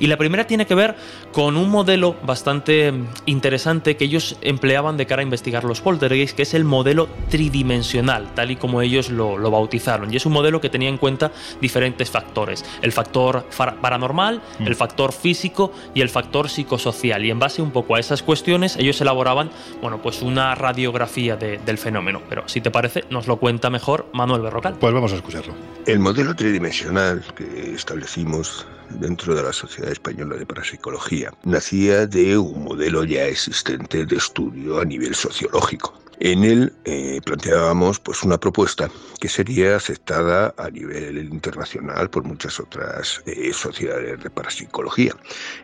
[0.00, 0.94] y la primera tiene que ver
[1.32, 2.92] con un modelo bastante
[3.26, 8.28] interesante que ellos empleaban de cara a investigar los poltergeist que es el modelo tridimensional
[8.34, 11.30] tal y como ellos lo, lo bautizaron y es un modelo que tenía en cuenta
[11.60, 13.44] diferentes factores el factor
[13.80, 14.66] paranormal Mm.
[14.66, 18.76] el factor físico y el factor psicosocial y en base un poco a esas cuestiones
[18.76, 19.50] ellos elaboraban
[19.80, 24.06] bueno pues una radiografía de- del fenómeno pero si te parece nos lo cuenta mejor
[24.12, 25.54] Manuel Berrocal Pues vamos a escucharlo.
[25.86, 28.66] El modelo tridimensional que establecimos
[29.00, 34.80] dentro de la Sociedad Española de Parapsicología nacía de un modelo ya existente de estudio
[34.80, 35.94] a nivel sociológico.
[36.20, 38.88] En él eh, planteábamos pues una propuesta
[39.20, 45.16] que sería aceptada a nivel internacional por muchas otras eh, sociedades de parapsicología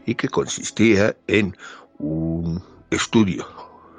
[0.04, 1.56] y que consistía en
[1.98, 3.46] un estudio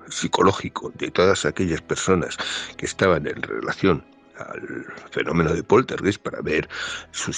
[0.10, 2.38] psicológico de todas aquellas personas
[2.76, 4.04] que estaban en relación
[4.40, 6.70] al fenómeno de poltergeist para ver
[7.12, 7.38] sus,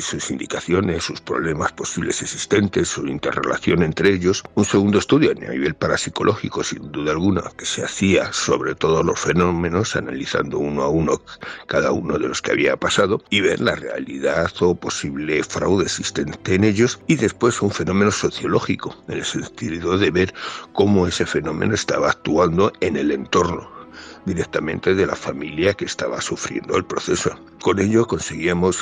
[0.00, 4.42] sus indicaciones, sus problemas posibles existentes, su interrelación entre ellos.
[4.54, 9.18] Un segundo estudio a nivel parapsicológico, sin duda alguna, que se hacía sobre todos los
[9.18, 11.22] fenómenos, analizando uno a uno
[11.66, 16.54] cada uno de los que había pasado y ver la realidad o posible fraude existente
[16.54, 17.00] en ellos.
[17.06, 20.34] Y después un fenómeno sociológico, en el sentido de ver
[20.72, 23.81] cómo ese fenómeno estaba actuando en el entorno
[24.24, 27.34] directamente de la familia que estaba sufriendo el proceso.
[27.60, 28.78] Con ello conseguíamos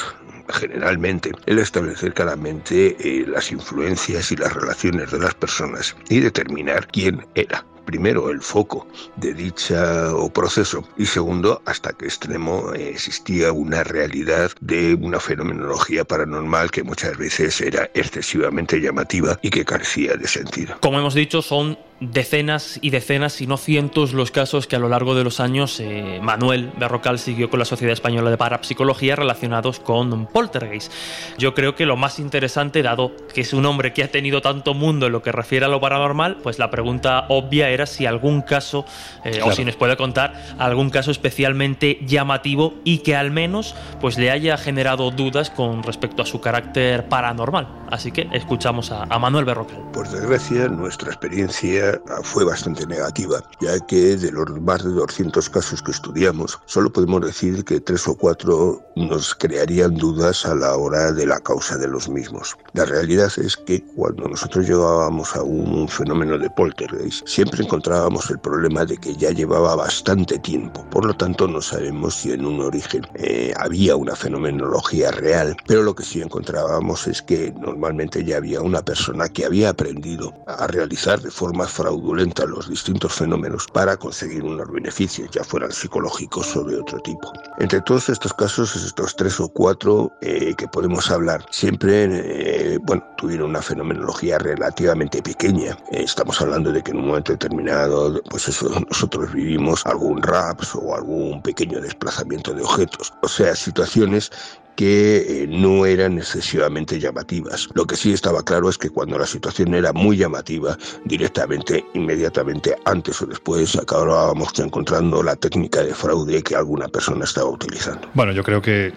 [0.52, 6.88] generalmente el establecer claramente eh, las influencias y las relaciones de las personas y determinar
[6.88, 8.86] quién era primero el foco
[9.16, 15.18] de dicha o proceso y segundo hasta qué extremo eh, existía una realidad de una
[15.18, 20.76] fenomenología paranormal que muchas veces era excesivamente llamativa y que carecía de sentido.
[20.80, 24.88] Como hemos dicho, son decenas y decenas, si no cientos, los casos que a lo
[24.88, 29.80] largo de los años eh, Manuel Berrocal siguió con la Sociedad Española de Parapsicología relacionados
[29.80, 30.92] con poltergeist.
[31.38, 34.72] Yo creo que lo más interesante, dado que es un hombre que ha tenido tanto
[34.74, 38.42] mundo en lo que refiere a lo paranormal, pues la pregunta obvia era si algún
[38.42, 38.84] caso,
[39.24, 39.48] eh, Claro.
[39.48, 44.30] o si nos puede contar algún caso especialmente llamativo y que al menos pues le
[44.30, 47.68] haya generado dudas con respecto a su carácter paranormal.
[47.90, 49.76] Así que escuchamos a, a Manuel Berrocal.
[49.92, 51.89] Por desgracia, nuestra experiencia
[52.22, 57.24] fue bastante negativa, ya que de los más de 200 casos que estudiamos, solo podemos
[57.24, 61.88] decir que tres o cuatro nos crearían dudas a la hora de la causa de
[61.88, 62.56] los mismos.
[62.72, 68.38] La realidad es que cuando nosotros llegábamos a un fenómeno de poltergeist, siempre encontrábamos el
[68.38, 70.84] problema de que ya llevaba bastante tiempo.
[70.90, 75.82] Por lo tanto, no sabemos si en un origen eh, había una fenomenología real, pero
[75.82, 80.66] lo que sí encontrábamos es que normalmente ya había una persona que había aprendido a
[80.66, 86.64] realizar de forma fraudulenta los distintos fenómenos para conseguir unos beneficios, ya fueran psicológicos o
[86.64, 87.32] de otro tipo.
[87.58, 93.02] Entre todos estos casos estos tres o cuatro eh, que podemos hablar, siempre, eh, bueno,
[93.16, 95.72] tuvieron una fenomenología relativamente pequeña.
[95.90, 100.74] Eh, estamos hablando de que en un momento determinado, pues eso, nosotros vivimos algún raps
[100.74, 103.14] o algún pequeño desplazamiento de objetos.
[103.22, 104.30] O sea, situaciones
[104.76, 107.68] que eh, no eran excesivamente llamativas.
[107.74, 112.76] Lo que sí estaba claro es que cuando la situación era muy llamativa, directamente, inmediatamente,
[112.84, 118.08] antes o después, acabábamos encontrando la técnica de fraude que alguna persona estaba utilizando.
[118.14, 118.92] Bueno, yo creo que,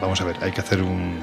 [0.00, 1.20] vamos a ver, hay que hacer un,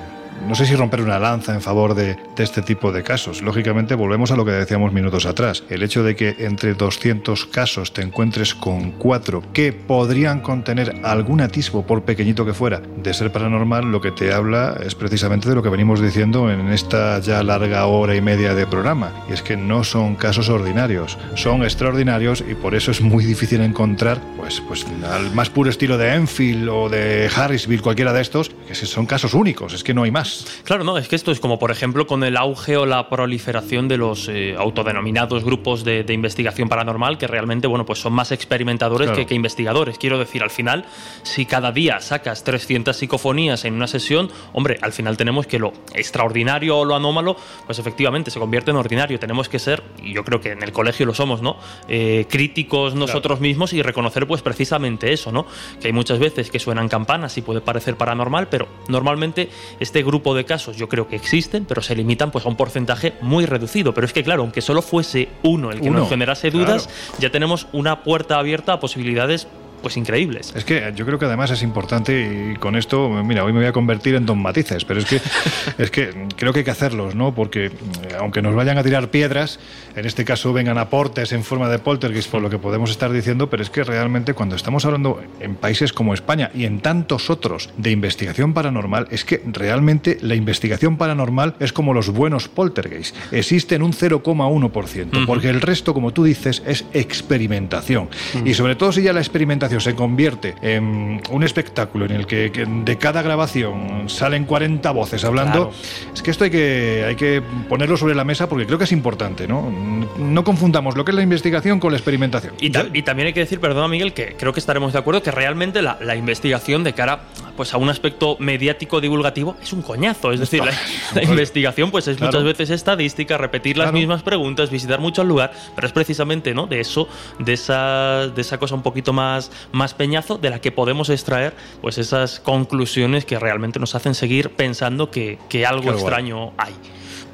[0.48, 3.42] no sé si romper una lanza en favor de, este tipo de casos.
[3.42, 5.64] Lógicamente, volvemos a lo que decíamos minutos atrás.
[5.70, 11.42] El hecho de que entre 200 casos te encuentres con cuatro que podrían contener algún
[11.42, 15.56] atisbo, por pequeñito que fuera, de ser paranormal, lo que te habla es precisamente de
[15.56, 19.12] lo que venimos diciendo en esta ya larga hora y media de programa.
[19.30, 23.62] Y es que no son casos ordinarios, son extraordinarios y por eso es muy difícil
[23.62, 28.52] encontrar, pues, pues al más puro estilo de Enfield o de Harrisville, cualquiera de estos,
[28.68, 30.33] que son casos únicos, es que no hay más.
[30.64, 33.88] Claro, no, es que esto es como, por ejemplo, con el auge o la proliferación
[33.88, 38.32] de los eh, autodenominados grupos de, de, investigación paranormal, que realmente, bueno, pues son más
[38.32, 39.20] experimentadores claro.
[39.20, 39.98] que, que, investigadores.
[39.98, 40.86] Quiero decir, al final,
[41.24, 45.74] si cada día sacas 300 psicofonías en una sesión, hombre, al final tenemos que lo
[45.94, 47.36] extraordinario o lo anómalo,
[47.66, 49.20] pues efectivamente se convierte en ordinario.
[49.20, 51.58] Tenemos que ser, y yo creo que en el colegio lo somos, ¿no?
[51.88, 53.42] Eh, críticos nosotros claro.
[53.42, 55.46] mismos y reconocer, pues precisamente eso, ¿no?
[55.80, 59.50] Que hay muchas veces que suenan campanas y puede parecer paranormal, pero normalmente
[59.80, 63.14] este grupo de casos yo creo que existen, pero se limitan pues a un porcentaje
[63.22, 63.94] muy reducido.
[63.94, 67.20] Pero es que claro, aunque solo fuese uno el que uno, nos generase dudas, claro.
[67.20, 69.48] ya tenemos una puerta abierta a posibilidades
[69.84, 70.54] pues increíbles.
[70.56, 73.68] Es que yo creo que además es importante y con esto, mira, hoy me voy
[73.68, 75.22] a convertir en don matices, pero es que
[75.78, 77.36] es que creo que hay que hacerlos, ¿no?
[77.36, 77.72] Porque eh,
[78.20, 79.60] aunque nos vayan a tirar piedras,
[79.96, 83.50] en este caso vengan aportes en forma de poltergeist por lo que podemos estar diciendo,
[83.50, 87.70] pero es que realmente cuando estamos hablando en países como España y en tantos otros
[87.78, 93.84] de investigación paranormal, es que realmente la investigación paranormal es como los buenos poltergeist, existen
[93.84, 95.26] un 0,1%, uh -huh.
[95.26, 98.04] porque el resto, como tú dices, es experimentación.
[98.04, 98.50] Uh -huh.
[98.50, 102.52] Y sobre todo si ya la experimentación se convierte en un espectáculo en el que,
[102.52, 105.74] que de cada grabación salen 40 voces hablando, claro.
[106.14, 108.92] es que esto hay que, hay que ponerlo sobre la mesa porque creo que es
[108.92, 109.72] importante, ¿no?
[110.18, 112.54] No confundamos lo que es la investigación con la experimentación.
[112.60, 115.22] Y, ta y también hay que decir, perdona Miguel, que creo que estaremos de acuerdo
[115.24, 117.22] que realmente la, la, investigación de cara
[117.56, 120.32] pues, a un aspecto mediático divulgativo es un coñazo.
[120.32, 120.74] Es decir, la,
[121.14, 122.32] la investigación pues es claro.
[122.32, 123.98] muchas veces estadística, repetir las claro.
[123.98, 126.68] mismas preguntas, visitar mucho el lugar, pero es precisamente ¿no?
[126.68, 127.08] de eso,
[127.40, 131.54] de esa, de esa cosa un poquito más más peñazo de la que podemos extraer
[131.82, 136.74] pues esas conclusiones que realmente nos hacen seguir pensando que, que algo Qué extraño hay.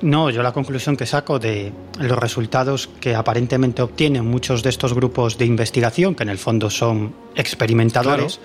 [0.01, 4.93] No, yo la conclusión que saco de los resultados que aparentemente obtienen muchos de estos
[4.93, 8.39] grupos de investigación, que en el fondo son experimentadores,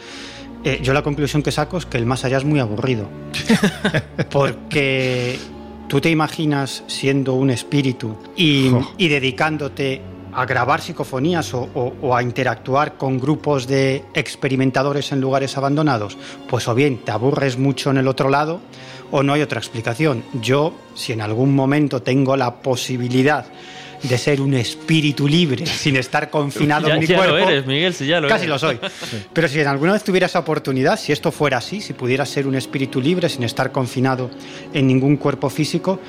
[0.63, 0.77] claro.
[0.77, 3.09] eh, yo la conclusión que saco es que el más allá es muy aburrido.
[4.31, 5.39] Porque
[5.89, 8.93] tú te imaginas siendo un espíritu y, oh.
[8.99, 10.03] y dedicándote
[10.35, 16.17] a grabar psicofonías o, o, o, a interactuar con grupos de experimentadores en lugares abandonados,
[16.49, 18.61] pues o bien te aburres mucho en el otro lado
[19.11, 20.25] o no hay otra explicación.
[20.41, 23.47] Yo, si en algún momento tengo la posibilidad
[24.03, 27.37] de ser un espíritu libre sin estar confinado ya, en mi ya cuerpo.
[27.37, 28.51] Lo eres, Miguel, si ya lo casi eres.
[28.51, 28.79] lo soy.
[29.33, 32.47] Pero si en alguna vez tuviera esa oportunidad, si esto fuera así, si pudiera ser
[32.47, 34.31] un espíritu libre sin estar confinado
[34.73, 36.01] en ningún cuerpo físico,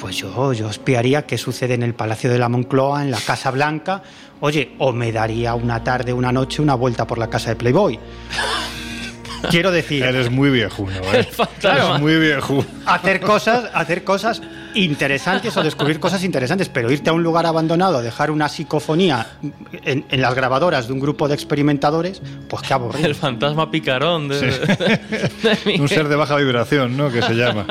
[0.00, 3.50] pues yo, yo espiaría qué sucede en el Palacio de la Moncloa, en la Casa
[3.50, 4.02] Blanca.
[4.40, 7.98] Oye, o me daría una tarde, una noche, una vuelta por la casa de Playboy.
[9.50, 10.02] Quiero decir.
[10.02, 11.26] Eres muy viejuno, ¿eh?
[11.60, 12.64] Claro, muy viejo.
[12.86, 14.42] Hacer cosas, hacer cosas
[14.74, 19.26] interesantes o descubrir cosas interesantes, pero irte a un lugar abandonado a dejar una psicofonía
[19.84, 23.06] en, en las grabadoras de un grupo de experimentadores, pues qué aburrido.
[23.06, 24.46] El fantasma picarón de, sí.
[24.46, 27.10] de, de un ser de baja vibración, ¿no?
[27.10, 27.66] Que se llama.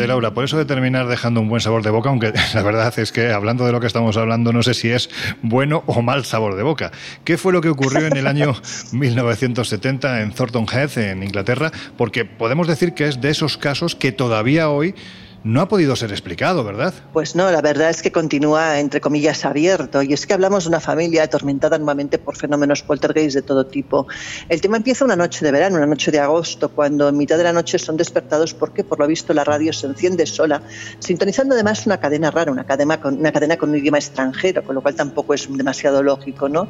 [0.00, 2.98] Oye, Laura, por eso de terminar dejando un buen sabor de boca, aunque la verdad
[2.98, 5.10] es que hablando de lo que estamos hablando, no sé si es
[5.42, 6.90] bueno o mal sabor de boca.
[7.22, 8.54] ¿Qué fue lo que ocurrió en el año
[8.92, 11.70] 1970 en Thornton Heath, en Inglaterra?
[11.98, 14.94] Porque podemos decir que es de esos casos que todavía hoy
[15.42, 16.92] no ha podido ser explicado, ¿verdad?
[17.12, 20.02] Pues no, la verdad es que continúa, entre comillas, abierto.
[20.02, 24.06] Y es que hablamos de una familia atormentada nuevamente por fenómenos poltergeist de todo tipo.
[24.48, 27.44] El tema empieza una noche de verano, una noche de agosto, cuando en mitad de
[27.44, 30.62] la noche son despertados porque, por lo visto, la radio se enciende sola,
[30.98, 34.74] sintonizando además una cadena rara, una cadena con, una cadena con un idioma extranjero, con
[34.74, 36.68] lo cual tampoco es demasiado lógico, ¿no?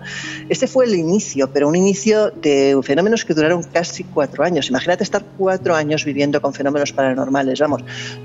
[0.49, 4.69] Este fue el inicio, pero un inicio de fenómenos que duraron casi cuatro años.
[4.69, 7.59] Imagínate estar cuatro años viviendo con fenómenos paranormales.
[7.59, 7.83] Vamos,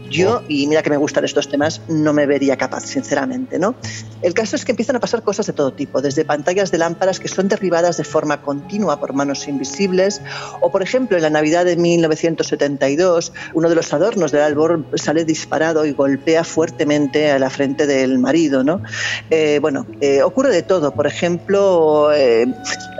[0.10, 3.60] yo y mira que me gustan estos temas, no me vería capaz, sinceramente.
[3.60, 3.76] ¿no?
[4.22, 7.20] El caso es que empiezan a pasar cosas de todo tipo, desde pantallas de lámparas
[7.20, 10.22] que son derribadas de forma continua por manos invisibles,
[10.62, 15.26] o por ejemplo en la Navidad de 1972, uno de los adornos del árbol sale
[15.26, 18.64] disparado y golpea fuertemente a la frente del marido.
[18.64, 18.82] ¿no?
[19.30, 20.94] Eh, bueno, eh, ocurre de todo.
[20.94, 22.48] Por ejemplo, eh,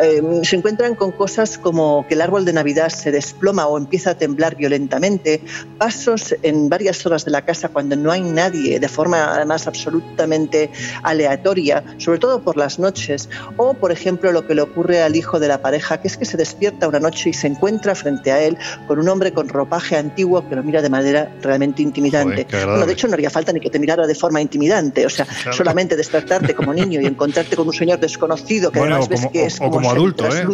[0.02, 4.12] eh, se encuentran con cosas como que el árbol de Navidad se desploma o empieza
[4.12, 5.42] a temblar violentamente,
[5.78, 10.70] pasos en varias zonas de la casa cuando no hay nadie, de forma además absolutamente
[11.04, 15.40] aleatoria, sobre todo por las noches, o por ejemplo lo que le ocurre al hijo
[15.40, 18.42] de la pareja, que es que se despierta una noche y se encuentra frente a
[18.42, 18.58] él
[18.88, 22.48] con un hombre con ropaje antiguo que lo mira de manera realmente intimidante.
[22.50, 25.10] Joder, bueno, de hecho no haría falta ni que te mirara de forma intimidante, o
[25.10, 25.54] sea, Claro.
[25.58, 29.20] solamente despertarte como niño y encontrarte con un señor desconocido que Bueno, además o ves
[29.22, 30.46] como, que es o- o como ser adulto, ¿eh?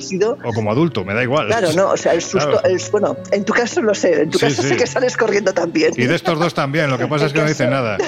[0.43, 1.47] O como adulto, me da igual.
[1.47, 2.61] Claro, no, o sea, el susto, Claro.
[2.65, 4.69] el- bueno, en tu caso lo sé, en tu Sí, caso sí.
[4.69, 5.91] sé que sales corriendo también.
[5.97, 7.97] Y de estos dos también, lo que pasa es que no dicen nada.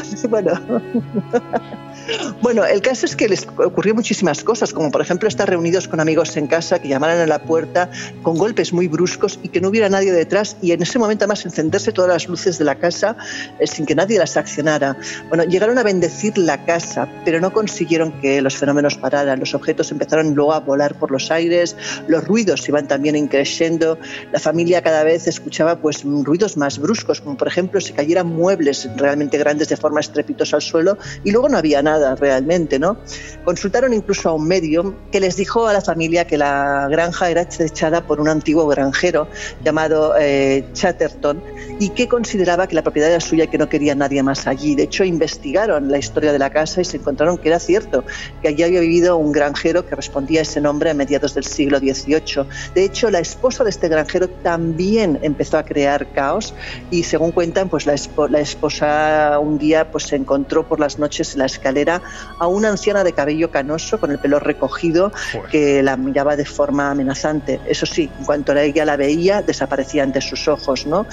[2.41, 5.99] Bueno, el caso es que les ocurrió muchísimas cosas, como por ejemplo estar reunidos con
[5.99, 7.89] amigos en casa que llamaran a la puerta
[8.21, 11.45] con golpes muy bruscos y que no hubiera nadie detrás y en ese momento además
[11.45, 13.15] encenderse todas las luces de la casa
[13.59, 14.97] eh, sin que nadie las accionara.
[15.29, 19.39] Bueno, llegaron a bendecir la casa, pero no consiguieron que los fenómenos pararan.
[19.39, 21.75] Los objetos empezaron luego a volar por los aires,
[22.07, 23.97] los ruidos iban también increciendo,
[24.31, 28.89] la familia cada vez escuchaba pues ruidos más bruscos, como por ejemplo si cayeran muebles
[28.97, 32.97] realmente grandes de forma estrepitosa al suelo y luego no había nada realmente, ¿no?
[33.43, 37.41] Consultaron incluso a un medium que les dijo a la familia que la granja era
[37.41, 39.27] acechada por un antiguo granjero
[39.63, 41.43] llamado eh, Chatterton
[41.79, 44.75] y que consideraba que la propiedad era suya y que no quería nadie más allí.
[44.75, 48.03] De hecho, investigaron la historia de la casa y se encontraron que era cierto,
[48.41, 51.79] que allí había vivido un granjero que respondía a ese nombre a mediados del siglo
[51.79, 52.45] XVIII.
[52.73, 56.53] De hecho, la esposa de este granjero también empezó a crear caos
[56.91, 61.39] y según cuentan, pues la esposa un día pues se encontró por las noches en
[61.39, 65.11] la escalera a una anciana de cabello canoso con el pelo recogido
[65.49, 67.59] que la miraba de forma amenazante.
[67.67, 71.05] Eso sí, en cuanto ella la veía, desaparecía ante sus ojos, ¿no?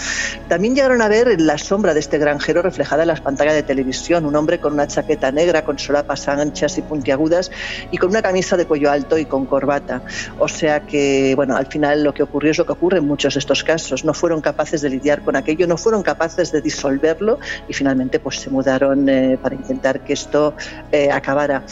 [0.48, 4.26] También llegaron a ver la sombra de este granjero reflejada en las pantallas de televisión,
[4.26, 7.50] un hombre con una chaqueta negra, con solapas anchas y puntiagudas
[7.90, 10.02] y con una camisa de cuello alto y con corbata.
[10.38, 13.34] O sea que, bueno, al final lo que ocurrió es lo que ocurre en muchos
[13.34, 14.04] de estos casos.
[14.04, 17.38] No fueron capaces de lidiar con aquello, no fueron capaces de disolverlo
[17.68, 20.54] y finalmente pues se mudaron eh, para intentar que esto
[20.92, 21.64] eh, acabara.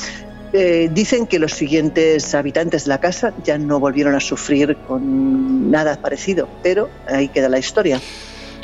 [0.53, 5.71] Eh, dicen que los siguientes habitantes de la casa ya no volvieron a sufrir con
[5.71, 8.01] nada parecido, pero ahí queda la historia.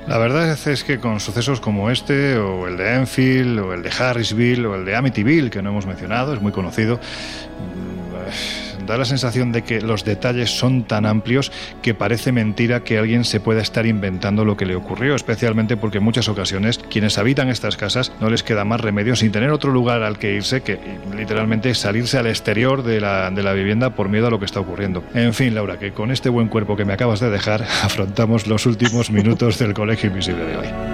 [0.06, 3.90] La verdad es que con sucesos como este, o el de Enfield, o el de
[3.90, 9.04] Harrisville, o el de Amityville, que no hemos mencionado, es muy conocido, mm, da la
[9.04, 11.52] sensación de que los detalles son tan amplios
[11.82, 15.98] que parece mentira que alguien se pueda estar inventando lo que le ocurrió, especialmente porque
[15.98, 19.72] en muchas ocasiones quienes habitan estas casas no les queda más remedio sin tener otro
[19.72, 20.78] lugar al que irse que
[21.16, 24.60] literalmente salirse al exterior de la, de la vivienda por miedo a lo que está
[24.60, 25.02] ocurriendo.
[25.14, 28.66] En fin, Laura, que con este buen cuerpo que me acabas de dejar afrontamos los
[28.66, 30.93] últimos minutos del Colegio Invisible de hoy.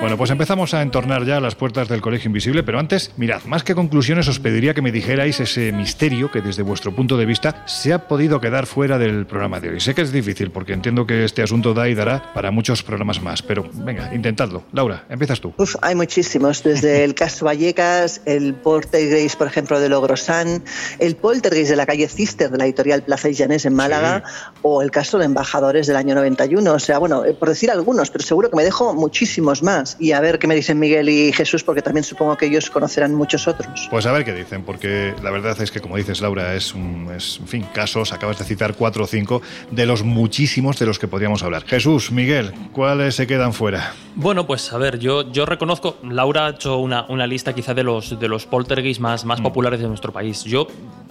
[0.00, 3.64] Bueno, pues empezamos a entornar ya las puertas del Colegio Invisible, pero antes, mirad, más
[3.64, 7.64] que conclusiones os pediría que me dijerais ese misterio que desde vuestro punto de vista
[7.66, 9.80] se ha podido quedar fuera del programa de hoy.
[9.80, 13.20] Sé que es difícil porque entiendo que este asunto da y dará para muchos programas
[13.20, 14.62] más, pero venga, intentadlo.
[14.72, 15.52] Laura, empiezas tú.
[15.56, 20.62] Uf, hay muchísimos, desde el caso Vallecas, el poltergeist, por ejemplo, de Logrosán,
[21.00, 24.22] el poltergeist de la calle Cister de la editorial Plaza y Llanés en Málaga,
[24.62, 26.72] o el caso de embajadores del año 91.
[26.72, 29.87] O sea, bueno, eh, por decir algunos, pero seguro que me dejo muchísimos más.
[29.88, 32.70] Más y a ver qué me dicen Miguel y Jesús, porque también supongo que ellos
[32.70, 33.88] conocerán muchos otros.
[33.90, 37.08] Pues a ver qué dicen, porque la verdad es que, como dices, Laura, es, un,
[37.14, 40.98] es, en fin, casos, acabas de citar cuatro o cinco de los muchísimos de los
[40.98, 41.64] que podríamos hablar.
[41.64, 43.94] Jesús, Miguel, ¿cuáles se quedan fuera?
[44.14, 47.84] Bueno, pues a ver, yo, yo reconozco, Laura ha hecho una, una lista quizá de
[47.84, 50.42] los, de los poltergeists más, más populares de nuestro país.
[50.44, 50.66] Yo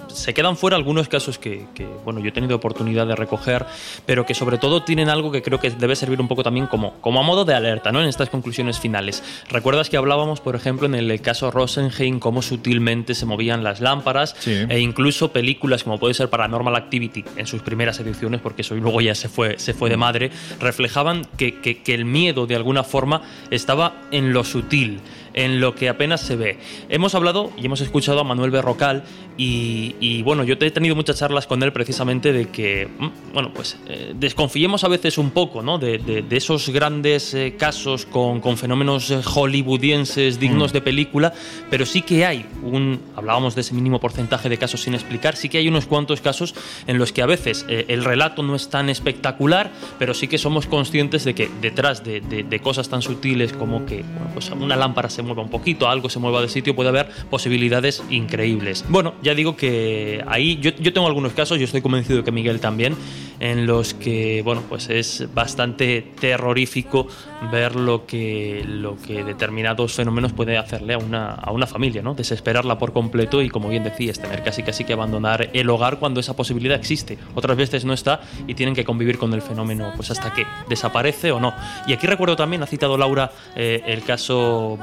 [0.08, 3.66] se quedan fuera algunos casos que, que, bueno, yo he tenido oportunidad de recoger,
[4.06, 6.94] pero que sobre todo tienen algo que creo que debe servir un poco también como,
[7.00, 8.02] como a modo de alerta, ¿no?
[8.02, 9.24] En estas conclusiones finales.
[9.50, 14.36] ¿Recuerdas que hablábamos, por ejemplo, en el caso Rosenheim, cómo sutilmente se movían las lámparas
[14.40, 14.54] Sí.
[14.70, 19.00] e incluso películas como puede ser Paranormal Activity en sus primeras ediciones, porque eso luego
[19.02, 22.84] ya se fue, se fue de madre, reflejaban que, que- que el miedo de alguna
[22.84, 23.22] forma
[23.52, 25.00] estaba en lo sutil,
[25.38, 26.58] en lo que apenas se ve.
[26.90, 29.04] Hemos hablado y hemos escuchado a Manuel Berrocal
[29.38, 33.52] y, y, bueno, yo he tenido muchas charlas con él precisamente de que, mm, bueno,
[33.54, 35.78] pues eh, desconfiemos a veces un poco, ¿no?
[35.78, 40.74] De, de- de esos grandes eh, casos con, con fenómenos eh, hollywoodienses dignos Mm.
[40.74, 41.34] de película,
[41.70, 45.50] pero sí que hay un, hablábamos de ese mínimo porcentaje de casos sin explicar, sí
[45.50, 46.56] que hay unos cuantos casos
[46.88, 49.70] en los que a veces eh, el relato no es tan espectacular,
[50.00, 53.86] pero sí que somos conscientes de que detrás de, de- de cosas tan sutiles como
[53.86, 56.90] que bueno, pues una lámpara se mueva un poquito, algo se mueva de sitio, puede
[56.90, 58.86] haber posibilidades increíbles.
[58.90, 62.32] Bueno, ya digo que ahí yo, yo tengo algunos casos, yo estoy convencido de que
[62.32, 62.96] Miguel también,
[63.40, 67.08] en los que bueno, pues es bastante terrorífico
[67.52, 72.14] ver lo que, lo que determinados fenómenos puede hacerle a una, a una familia, ¿no?
[72.14, 76.20] Desesperarla por completo y, como bien decías, tener casi casi que abandonar el hogar cuando
[76.20, 77.18] esa posibilidad existe.
[77.36, 81.32] Otras veces no está y tienen que convivir con el fenómeno pues hasta que desaparece
[81.32, 81.54] o no.
[81.86, 84.78] Y aquí recuerdo también, ha citado Laura eh, el caso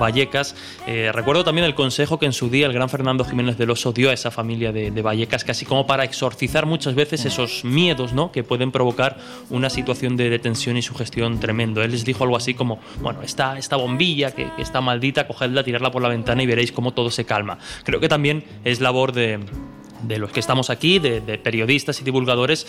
[0.86, 3.92] Eh, recuerdo también el consejo que en su día el gran Fernando Jiménez del Oso
[3.92, 8.32] dio a esa familia de, Vallecas, casi como para exorcizar muchas veces esos miedos ¿no?
[8.32, 9.18] que pueden provocar
[9.50, 11.82] una situación de detención y sugestión tremendo.
[11.82, 15.90] Él les dijo algo así como, bueno, esta, bombilla que, que está maldita, cogedla, tirarla
[15.90, 17.58] por la ventana y veréis cómo todo se calma.
[17.84, 19.38] Creo que también es labor de
[20.18, 22.66] los que estamos aquí, de periodistas y divulgadores,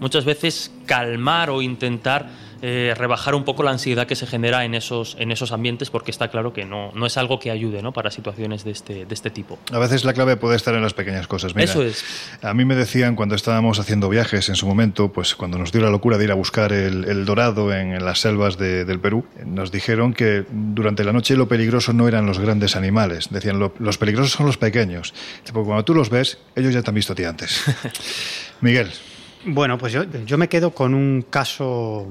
[0.00, 4.74] muchas veces calmar o intentar eh, rebajar un poco la ansiedad que se genera en
[4.74, 7.92] esos, en esos ambientes, porque está claro que no, no es algo que ayude ¿no?
[7.92, 9.58] para situaciones de este, de este tipo.
[9.72, 11.54] A veces la clave puede estar en las pequeñas cosas.
[11.54, 12.04] Mira, Eso es.
[12.42, 15.80] A mí me decían cuando estábamos haciendo viajes en su momento, pues cuando nos dio
[15.82, 19.00] la locura de ir a buscar el, el dorado en, en las selvas de- del
[19.00, 23.28] Perú, nos dijeron que durante la noche lo peligroso no eran los grandes animales.
[23.30, 25.14] Decían, "Lo- los peligrosos son los pequeños.
[25.52, 27.62] Porque cuando tú los ves, ellos ya te han visto a ti antes.
[28.60, 28.90] Miguel.
[29.44, 32.08] Bueno, pues yo, yo me quedo con un caso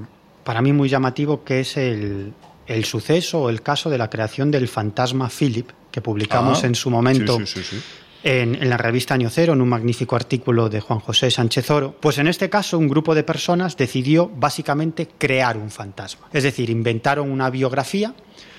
[0.47, 2.31] para mí muy llamativo que es el,
[2.67, 6.73] el suceso o el caso de la creación del fantasma Philip que publicamos Ah, en
[6.73, 7.83] su momento sí, sí, sí, sí.
[8.23, 11.97] En, en la revista Año Cero, en un magnífico artículo de Juan José Sánchez Oro.
[11.99, 16.29] Pues en este caso un grupo de personas decidió básicamente crear un fantasma.
[16.31, 18.13] Es decir, inventaron una biografía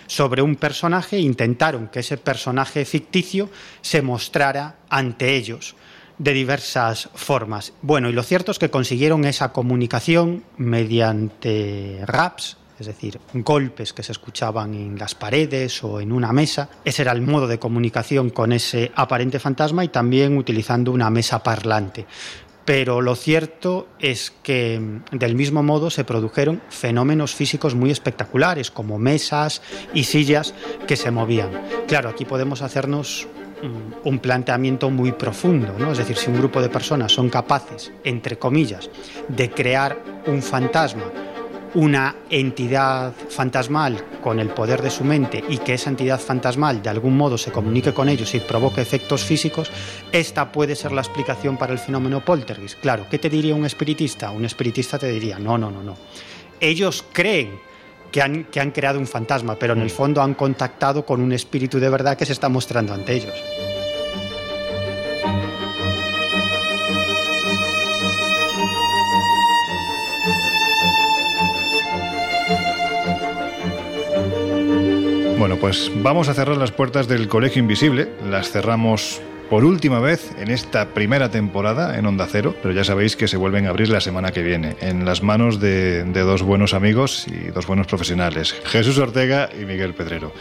[0.07, 3.49] sobre un personaje e intentaron que ese personaje ficticio
[3.81, 5.75] se mostrara ante ellos
[6.19, 7.73] de diversas formas.
[7.83, 14.03] Bueno, y lo cierto es que consiguieron esa comunicación mediante raps, es decir, golpes que
[14.03, 16.69] se escuchaban en las paredes o en una mesa.
[16.85, 21.43] Ese era el modo de comunicación con ese aparente fantasma y también utilizando una mesa
[21.43, 22.07] parlante.
[22.69, 28.71] Pero lo cierto es que mm, del mismo modo se produjeron fenómenos físicos muy espectaculares,
[28.71, 29.63] como mesas
[29.95, 30.53] y sillas
[30.87, 31.51] que se movían.
[31.87, 33.27] Claro, aquí podemos hacernos
[34.05, 35.93] un planteamiento muy profundo, ¿no?
[35.93, 38.91] Es decir, si un grupo de personas son capaces, entre comillas,
[39.29, 41.05] de crear un fantasma,
[41.75, 46.89] una entidad fantasmal con el poder de su mente y que esa entidad fantasmal de
[46.89, 49.71] algún modo se comunique con ellos y provoque efectos físicos,
[50.13, 52.81] esta puede ser la explicación para el fenómeno poltergeist.
[52.81, 54.31] Claro, ¿qué te diría un espiritista?
[54.31, 55.97] Un espiritista te diría, no, no, no, no.
[56.61, 57.68] Ellos creen
[58.11, 61.33] que han, que han creado un fantasma, pero en el fondo han contactado con un
[61.33, 63.35] espíritu de verdad que se está mostrando ante ellos.
[75.39, 78.09] Bueno, pues vamos a cerrar las puertas del Colegio Invisible.
[78.29, 83.17] Las cerramos por última vez en esta primera temporada en Onda Cero, pero ya sabéis
[83.17, 86.43] que se vuelven a abrir la semana que viene, en las manos de, de dos
[86.43, 90.33] buenos amigos y dos buenos profesionales, Jesús Ortega y Miguel Pedrero.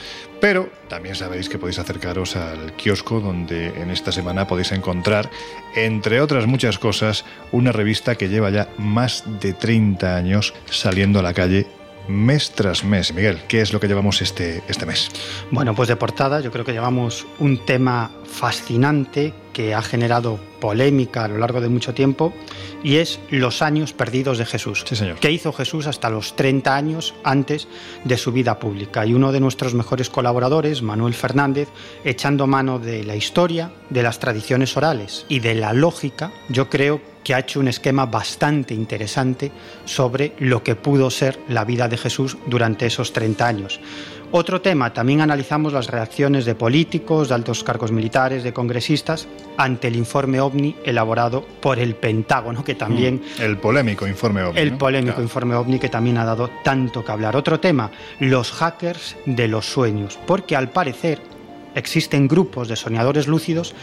[0.42, 5.30] Pero también sabéis que podéis acercaros al kiosco donde en esta semana podéis encontrar,
[5.76, 11.24] entre otras muchas cosas, una revista que lleva ya más de 30 años saliendo a
[11.24, 11.68] la calle
[12.08, 13.14] mes tras mes.
[13.14, 15.10] Miguel, ¿qué es lo que llevamos este, este mes?
[15.52, 21.24] Bueno, pues de portada yo creo que llevamos un tema fascinante que ha generado polémica
[21.24, 22.32] a lo largo de mucho tiempo
[22.84, 24.86] y es Los años perdidos de Jesús.
[24.88, 25.18] Sí, señor.
[25.18, 27.68] ¿Qué hizo Jesús hasta los 30 años antes
[28.04, 29.04] de su vida pública?
[29.04, 31.70] Y uno de nuestros mejores colaboradores, Manuel Fernández,
[32.04, 37.02] echando mano de la historia, de las tradiciones orales y de la lógica, yo creo
[37.24, 39.52] que ha hecho un esquema bastante interesante
[39.86, 43.80] sobre lo que pudo ser la vida de Jesús durante esos 30 años.
[44.30, 49.26] Otro tema, también analizamos las reacciones de políticos, de altos cargos militares, de congresistas,
[49.56, 53.22] ante el informe OVNI elaborado por el Pentágono, que también...
[53.38, 54.60] Mm, El polémico informe OVNI.
[54.60, 54.78] El ¿no?
[54.78, 55.24] polémico Claro.
[55.24, 57.38] informe OVNI que también ha dado tanto que hablar.
[57.38, 57.90] Otro tema,
[58.20, 61.22] los hackers de los sueños, porque al parecer
[61.74, 63.74] existen grupos de soñadores lúcidos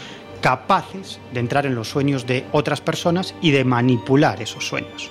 [0.41, 5.09] capaces de entrar en los sueños de otras personas y de manipular esos sueños.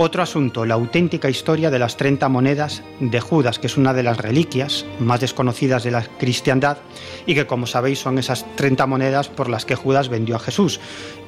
[0.00, 4.04] Otro asunto, la auténtica historia de las 30 monedas de Judas, que es una de
[4.04, 6.78] las reliquias más desconocidas de la cristiandad
[7.26, 10.78] y que como sabéis son esas 30 monedas por las que Judas vendió a Jesús.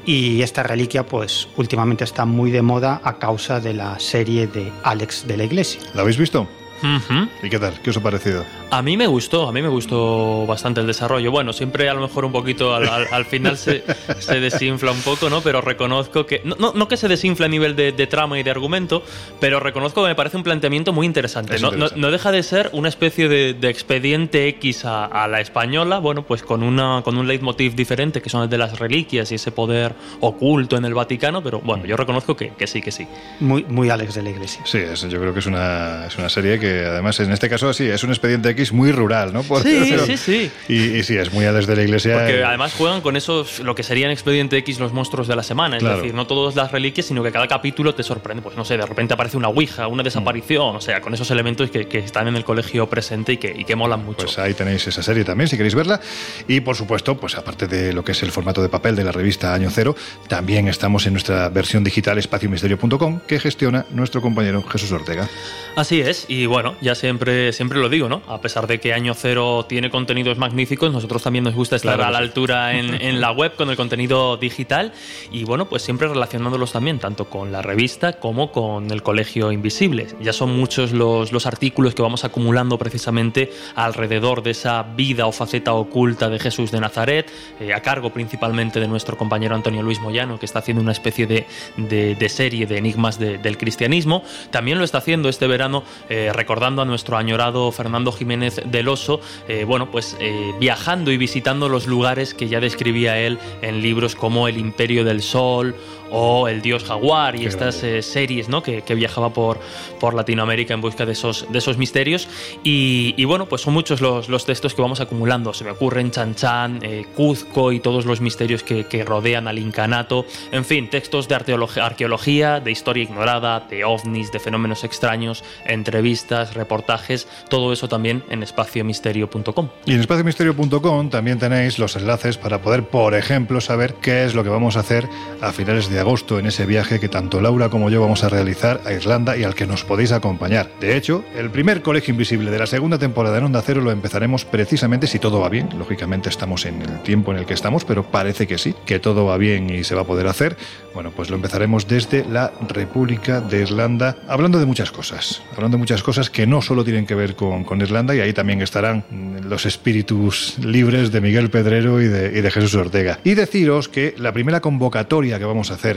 [0.06, 4.72] Y esta reliquia pues últimamente está muy de moda a causa de la serie de
[4.84, 5.80] Alex de la Iglesia.
[5.92, 6.47] ¿La habéis visto?
[6.82, 7.28] Ujú.
[7.43, 7.74] ¿Y qué tal?
[7.82, 8.44] ¿Qué os ha parecido?
[8.70, 11.31] A mí me gustó, a mí me gustó bastante el desarrollo.
[11.31, 13.85] Bueno, siempre a lo mejor un poquito al, al- al final se,
[14.20, 15.40] se desinfla un poco, ¿no?
[15.40, 16.40] Pero reconozco que.
[16.44, 19.02] No, no, no que se desinfle a nivel de, de trama y de argumento,
[19.40, 21.57] pero reconozco que me parece un planteamiento muy interesante.
[21.57, 22.01] Es No, no- interesante.
[22.01, 26.23] no deja de ser una especie de, de expediente X a, a la española, bueno,
[26.23, 29.51] pues con, una, con un leitmotiv diferente, que son el de las reliquias y ese
[29.52, 33.07] poder oculto en el Vaticano, pero bueno, yo reconozco que, que sí, que sí.
[33.40, 34.62] Muy, muy Alex de la Iglesia.
[34.65, 37.72] Sí, es- yo creo que es una, es una serie que además en este caso
[37.72, 39.42] sí, es un expediente X muy rural, ¿no?
[39.42, 40.06] Por Sí, decirlo.
[40.06, 40.51] sí, sí.
[40.68, 42.14] Y, y sí, es muy a desde la iglesia.
[42.14, 45.76] Porque además juegan con esos, lo que serían Expediente X, los monstruos de la semana.
[45.76, 45.97] Es Claro.
[45.98, 48.42] decir, no todas las reliquias, sino que cada capítulo te sorprende.
[48.42, 49.92] Pues no sé, de repente aparece una ouija, Mm.
[49.92, 53.36] una desaparición, o sea, con esos elementos que, que están en el colegio presente y
[53.36, 54.24] que, y que molan mucho.
[54.26, 56.01] Pues ahí tenéis esa serie también, si queréis verla.
[56.48, 59.12] Y por supuesto, pues aparte de lo que es el formato de papel de la
[59.12, 59.97] revista Año Cero,
[60.28, 65.28] también estamos en nuestra versión digital espaciomisterio.com que gestiona nuestro compañero Jesús Ortega.
[65.76, 68.23] Así es, y bueno, ya siempre, siempre lo digo, ¿no?
[68.28, 72.09] A pesar de que Año Cero tiene contenidos magníficos, nosotros también nos gusta estar Claro
[72.09, 74.93] a la altura en, en la web con el contenido digital
[75.32, 80.07] y bueno, pues siempre relacionándolos también, tanto con la revista como con el Colegio Invisible.
[80.20, 85.32] Ya son muchos los, los artículos que vamos acumulando precisamente alrededor de esa vida o
[85.32, 87.31] faceta oculta de Jesús de Nazaret,
[87.61, 91.27] eh, a cargo principalmente de nuestro compañero Antonio Luis Moyano, que está haciendo una especie
[91.27, 91.47] de,
[91.77, 94.23] de- de serie de enigmas de- del cristianismo.
[94.51, 99.20] También lo está haciendo este verano eh, recordando a nuestro añorado Fernando Jiménez del Oso,
[99.47, 104.16] eh, bueno, pues eh, viajando y visitando los lugares que ya describía él en libros
[104.16, 105.77] como El Imperio del Sol
[106.11, 108.62] o El Dios Jaguar y Qué estas eh, series ¿no?
[108.62, 109.59] que, que viajaba por,
[109.99, 112.28] por Latinoamérica en busca de esos, de esos misterios.
[112.65, 115.53] Y, y bueno, pues son muchos los, los textos que vamos acumulando.
[115.55, 119.59] Se me ocurren Chan Chan, eh, Cuzco y todos los misterios que, que rodean al
[119.59, 120.24] incanato.
[120.53, 126.55] En fin, textos de arqueología, arqueología, de historia ignorada, de ovnis, de fenómenos extraños, entrevistas,
[126.55, 129.69] reportajes, todo eso también en espaciomisterio.com.
[129.87, 134.43] Y en espaciomisterio.com también tenéis los enlaces para poder, por ejemplo, saber qué es lo
[134.43, 135.09] que vamos a hacer
[135.41, 138.81] a finales de agosto en ese viaje que tanto Laura como yo vamos a realizar
[138.85, 140.70] a Irlanda y al que nos podéis acompañar.
[140.81, 144.44] De hecho, el primer Colegio Invisible de la segunda temporada en Onda Cero lo empezaremos
[144.44, 145.68] precisamente si todo va bien.
[145.78, 149.27] Lógicamente estamos en el tiempo en el que estamos, pero parece que sí, que todo
[149.27, 150.56] va bien y se va a poder hacer.
[150.94, 155.81] Bueno, pues lo empezaremos desde la República de Irlanda, hablando de muchas cosas, hablando de
[155.81, 159.05] muchas cosas que no solo tienen que ver con, Irlanda y ahí también estarán
[159.48, 163.18] los espíritus libres de Miguel Pedrero y de Jesús Ortega.
[163.24, 165.90] Y deciros que la primera convocatoria que vamos a hacer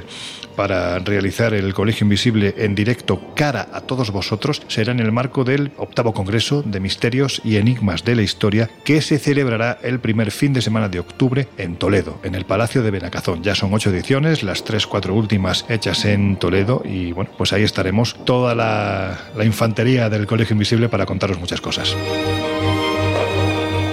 [0.55, 5.43] para realizar el Colegio Invisible en directo cara a todos vosotros será en el marco
[5.43, 10.31] del octavo Congreso de Misterios y Enigmas de la Historia que se celebrará el primer
[10.31, 13.43] fin de semana de octubre en Toledo, en el Palacio de Benacazón.
[13.43, 17.63] Ya son ocho ediciones, las tres, cuatro últimas hechas en Toledo y bueno, pues ahí
[17.63, 21.95] estaremos toda la, la infantería del Colegio Invisible para contaros muchas cosas.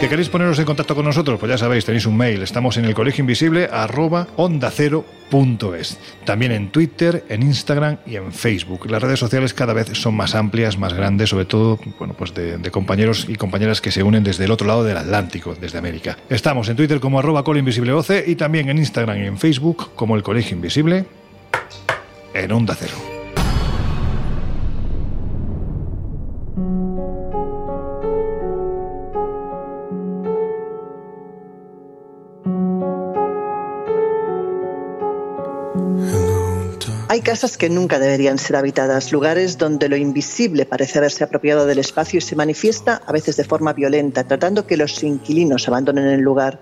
[0.01, 1.39] ¿Que queréis poneros en contacto con nosotros?
[1.39, 2.43] Pues ya sabéis, tenéis un mail.
[2.43, 5.05] Estamos en el colegio invisible arroba onda cero.
[6.25, 8.91] También en Twitter, en Instagram y en Facebook.
[8.91, 12.57] Las redes sociales cada vez son más amplias, más grandes, sobre todo bueno, pues de,
[12.57, 16.17] de compañeros y compañeras que se unen desde el otro lado del Atlántico, desde América.
[16.31, 20.23] Estamos en Twitter como arroba colinvisibleoce y también en Instagram y en Facebook como el
[20.23, 21.05] colegio invisible
[22.33, 23.10] en onda cero.
[37.11, 41.81] Hay casas que nunca deberían ser habitadas, lugares donde lo invisible parece haberse apropiado del
[41.81, 46.21] espacio y se manifiesta a veces de forma violenta, tratando que los inquilinos abandonen el
[46.21, 46.61] lugar.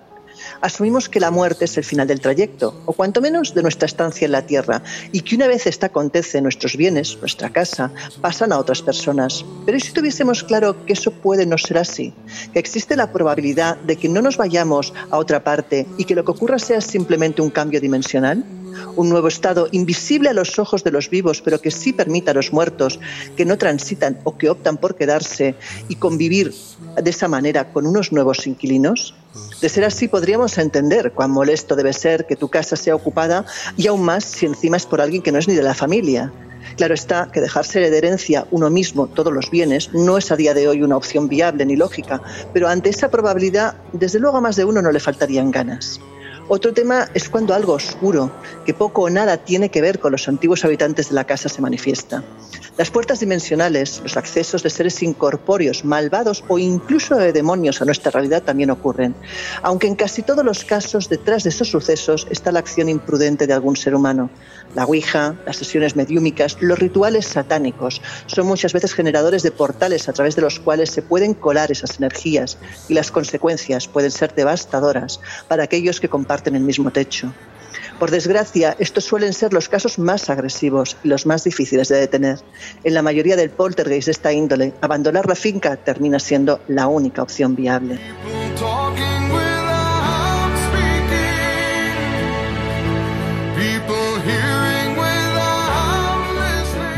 [0.61, 4.25] asumimos que la muerte es el final del trayecto, o cuanto menos de nuestra estancia
[4.25, 4.81] en la Tierra,
[5.11, 9.45] y que una vez esta acontece, nuestros bienes, nuestra casa, pasan a otras personas.
[9.67, 12.11] Pero ¿y si tuviésemos claro que eso puede no ser así?
[12.53, 16.25] Que existe la probabilidad de que no nos vayamos a otra parte y que lo
[16.25, 18.43] que ocurra sea simplemente un cambio dimensional?
[18.95, 22.33] Un nuevo estado invisible a los ojos de los vivos, pero que sí permita a
[22.33, 22.99] los muertos
[23.35, 25.55] que no transitan o que optan por quedarse
[25.87, 26.53] y convivir
[27.01, 29.15] de esa manera con unos nuevos inquilinos?
[29.61, 33.45] De ser así, podríamos entender cuán molesto debe ser que tu casa sea ocupada
[33.77, 36.31] y aún más si encima es por alguien que no es ni de la familia.
[36.75, 40.53] Claro está que dejarse de herencia uno mismo todos los bienes no es a día
[40.53, 42.21] de hoy una opción viable ni lógica,
[42.53, 45.99] pero ante esa probabilidad, desde luego a más de uno no le faltarían ganas.
[46.51, 48.31] Otro tema es cuando algo oscuro,
[48.65, 51.61] que poco o nada tiene que ver con los antiguos habitantes de la casa, se
[51.61, 52.23] manifiesta.
[52.75, 58.09] Las puertas dimensionales, los accesos de seres incorpóreos, malvados o incluso de demonios a nuestra
[58.09, 59.13] realidad también ocurren,
[59.61, 63.53] aunque en casi todos los casos detrás de esos sucesos está la acción imprudente de
[63.53, 64.31] algún ser humano.
[64.73, 70.13] La Ouija, las sesiones mediúmicas, los rituales satánicos son muchas veces generadores de portales a
[70.13, 72.57] través de los cuales se pueden colar esas energías
[72.87, 77.33] y las consecuencias pueden ser devastadoras para aquellos que comparten el mismo techo.
[77.99, 82.39] Por desgracia, estos suelen ser los casos más agresivos y los más difíciles de detener.
[82.85, 87.21] En la mayoría del poltergeist de esta índole, abandonar la finca termina siendo la única
[87.21, 87.99] opción viable.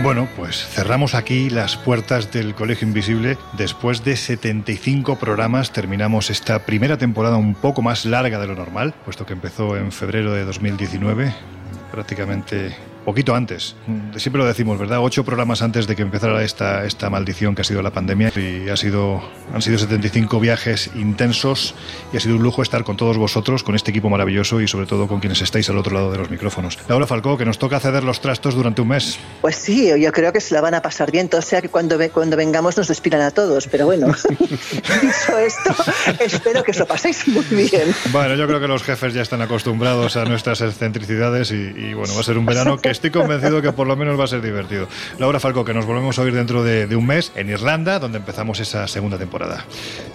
[0.04, 3.38] Bueno, pues cerramos aquí las puertas del Colegio Invisible.
[3.54, 8.96] Después de 75 programas terminamos esta primera temporada un poco más larga de lo normal,
[9.06, 11.32] puesto que empezó en febrero de 2019,
[11.92, 12.76] prácticamente
[13.06, 13.76] poquito antes.
[14.16, 15.00] Siempre lo decimos, ¿verdad?
[15.02, 18.32] Ocho programas antes de que empezara esta, esta maldición que ha sido la pandemia.
[18.36, 19.22] Y ha sido,
[19.54, 21.74] han sido 75 viajes intensos
[22.14, 24.86] y ha sido un lujo estar con todos vosotros, con este equipo maravilloso y sobre
[24.86, 26.78] todo con quienes estáis al otro lado de los micrófonos.
[26.88, 29.18] Laura Falcó, que nos toca ceder los trastos durante un mes.
[29.42, 31.98] Pues sí, yo creo que se la van a pasar bien, o sea que cuando,
[31.98, 35.76] ve- cuando vengamos nos despidan a todos, pero bueno, dicho esto,
[36.20, 37.94] espero que os lo paséis muy bien.
[38.12, 42.14] Bueno, yo creo que los jefes ya están acostumbrados a nuestras excentricidades y, y, bueno,
[42.14, 44.42] va a ser un verano que estoy convencido que por lo menos va a ser
[44.42, 44.88] divertido.
[45.18, 48.20] Laura Falcó, que nos volvemos a oír dentro de, de un mes en Irlanda, donde
[48.20, 49.66] empezamos esa segunda temporada.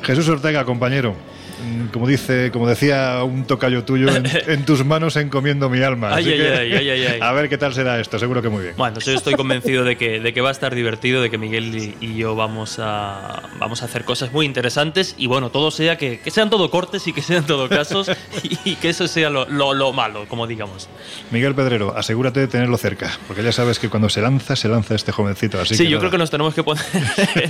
[0.03, 1.15] Jesús Ortega, compañero.
[1.63, 6.15] Mm, Como dice, como decía un tocayo tuyo, en, en tus manos encomiendo mi alma.
[6.15, 7.19] Ay, ay, que, ay.
[7.21, 8.75] A ver qué tal será esto, seguro que muy bien.
[8.77, 11.77] Bueno, yo estoy convencido de que, de que va a estar divertido, de que Miguel
[11.77, 15.97] y, y yo vamos a, vamos a hacer cosas muy interesantes y bueno, todo sea
[15.97, 18.11] que, que sean todo cortes y que sean todo casos
[18.65, 20.89] y, que eso sea lo, lo- lo malo, como digamos.
[21.31, 24.95] Miguel Pedrero, asegúrate de tenerlo cerca, porque ya sabes que cuando se lanza, se lanza
[24.95, 25.61] este jovencito.
[25.61, 26.01] Así sí, que yo nada.
[26.01, 26.85] creo que nos tenemos que poner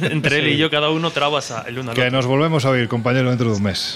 [0.03, 2.13] entre él y yo, cada uno trabas a- el uno al Que otro.
[2.13, 3.96] nos volvemos a oír, compañero, dentro de un mes.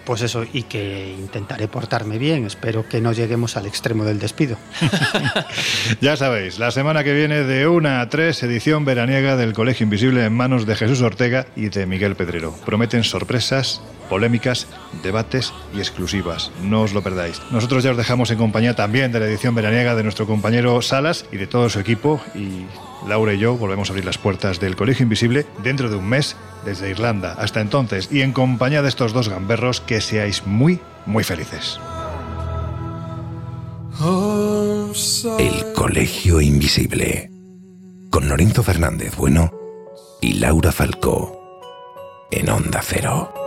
[0.11, 2.45] Pues eso, y que intentaré portarme bien.
[2.45, 4.57] Espero que no lleguemos al extremo del despido.
[6.01, 10.25] Ya sabéis, la semana que viene de 1 a 3, edición veraniega del Colegio Invisible
[10.25, 12.55] en manos de Jesús Ortega y de Miguel Pedrero.
[12.65, 14.67] Prometen sorpresas, polémicas,
[15.03, 16.51] debates y exclusivas.
[16.63, 17.41] No os lo perdáis.
[17.51, 21.25] Nosotros ya os dejamos en compañía también de la edición veraniega de nuestro compañero Salas
[21.31, 22.21] y de todo su equipo.
[22.35, 22.65] Y
[23.07, 26.35] Laura y yo volvemos a abrir las puertas del Colegio Invisible dentro de un mes
[26.65, 27.35] desde Irlanda.
[27.37, 31.79] Hasta entonces, y en compañía de estos dos gamberros, seáis muy, muy felices.
[35.39, 37.29] El Colegio Invisible.
[38.09, 39.51] Con Lorenzo Fernández Bueno
[40.21, 41.39] y Laura Falcó.
[42.31, 43.40] En Onda Cero.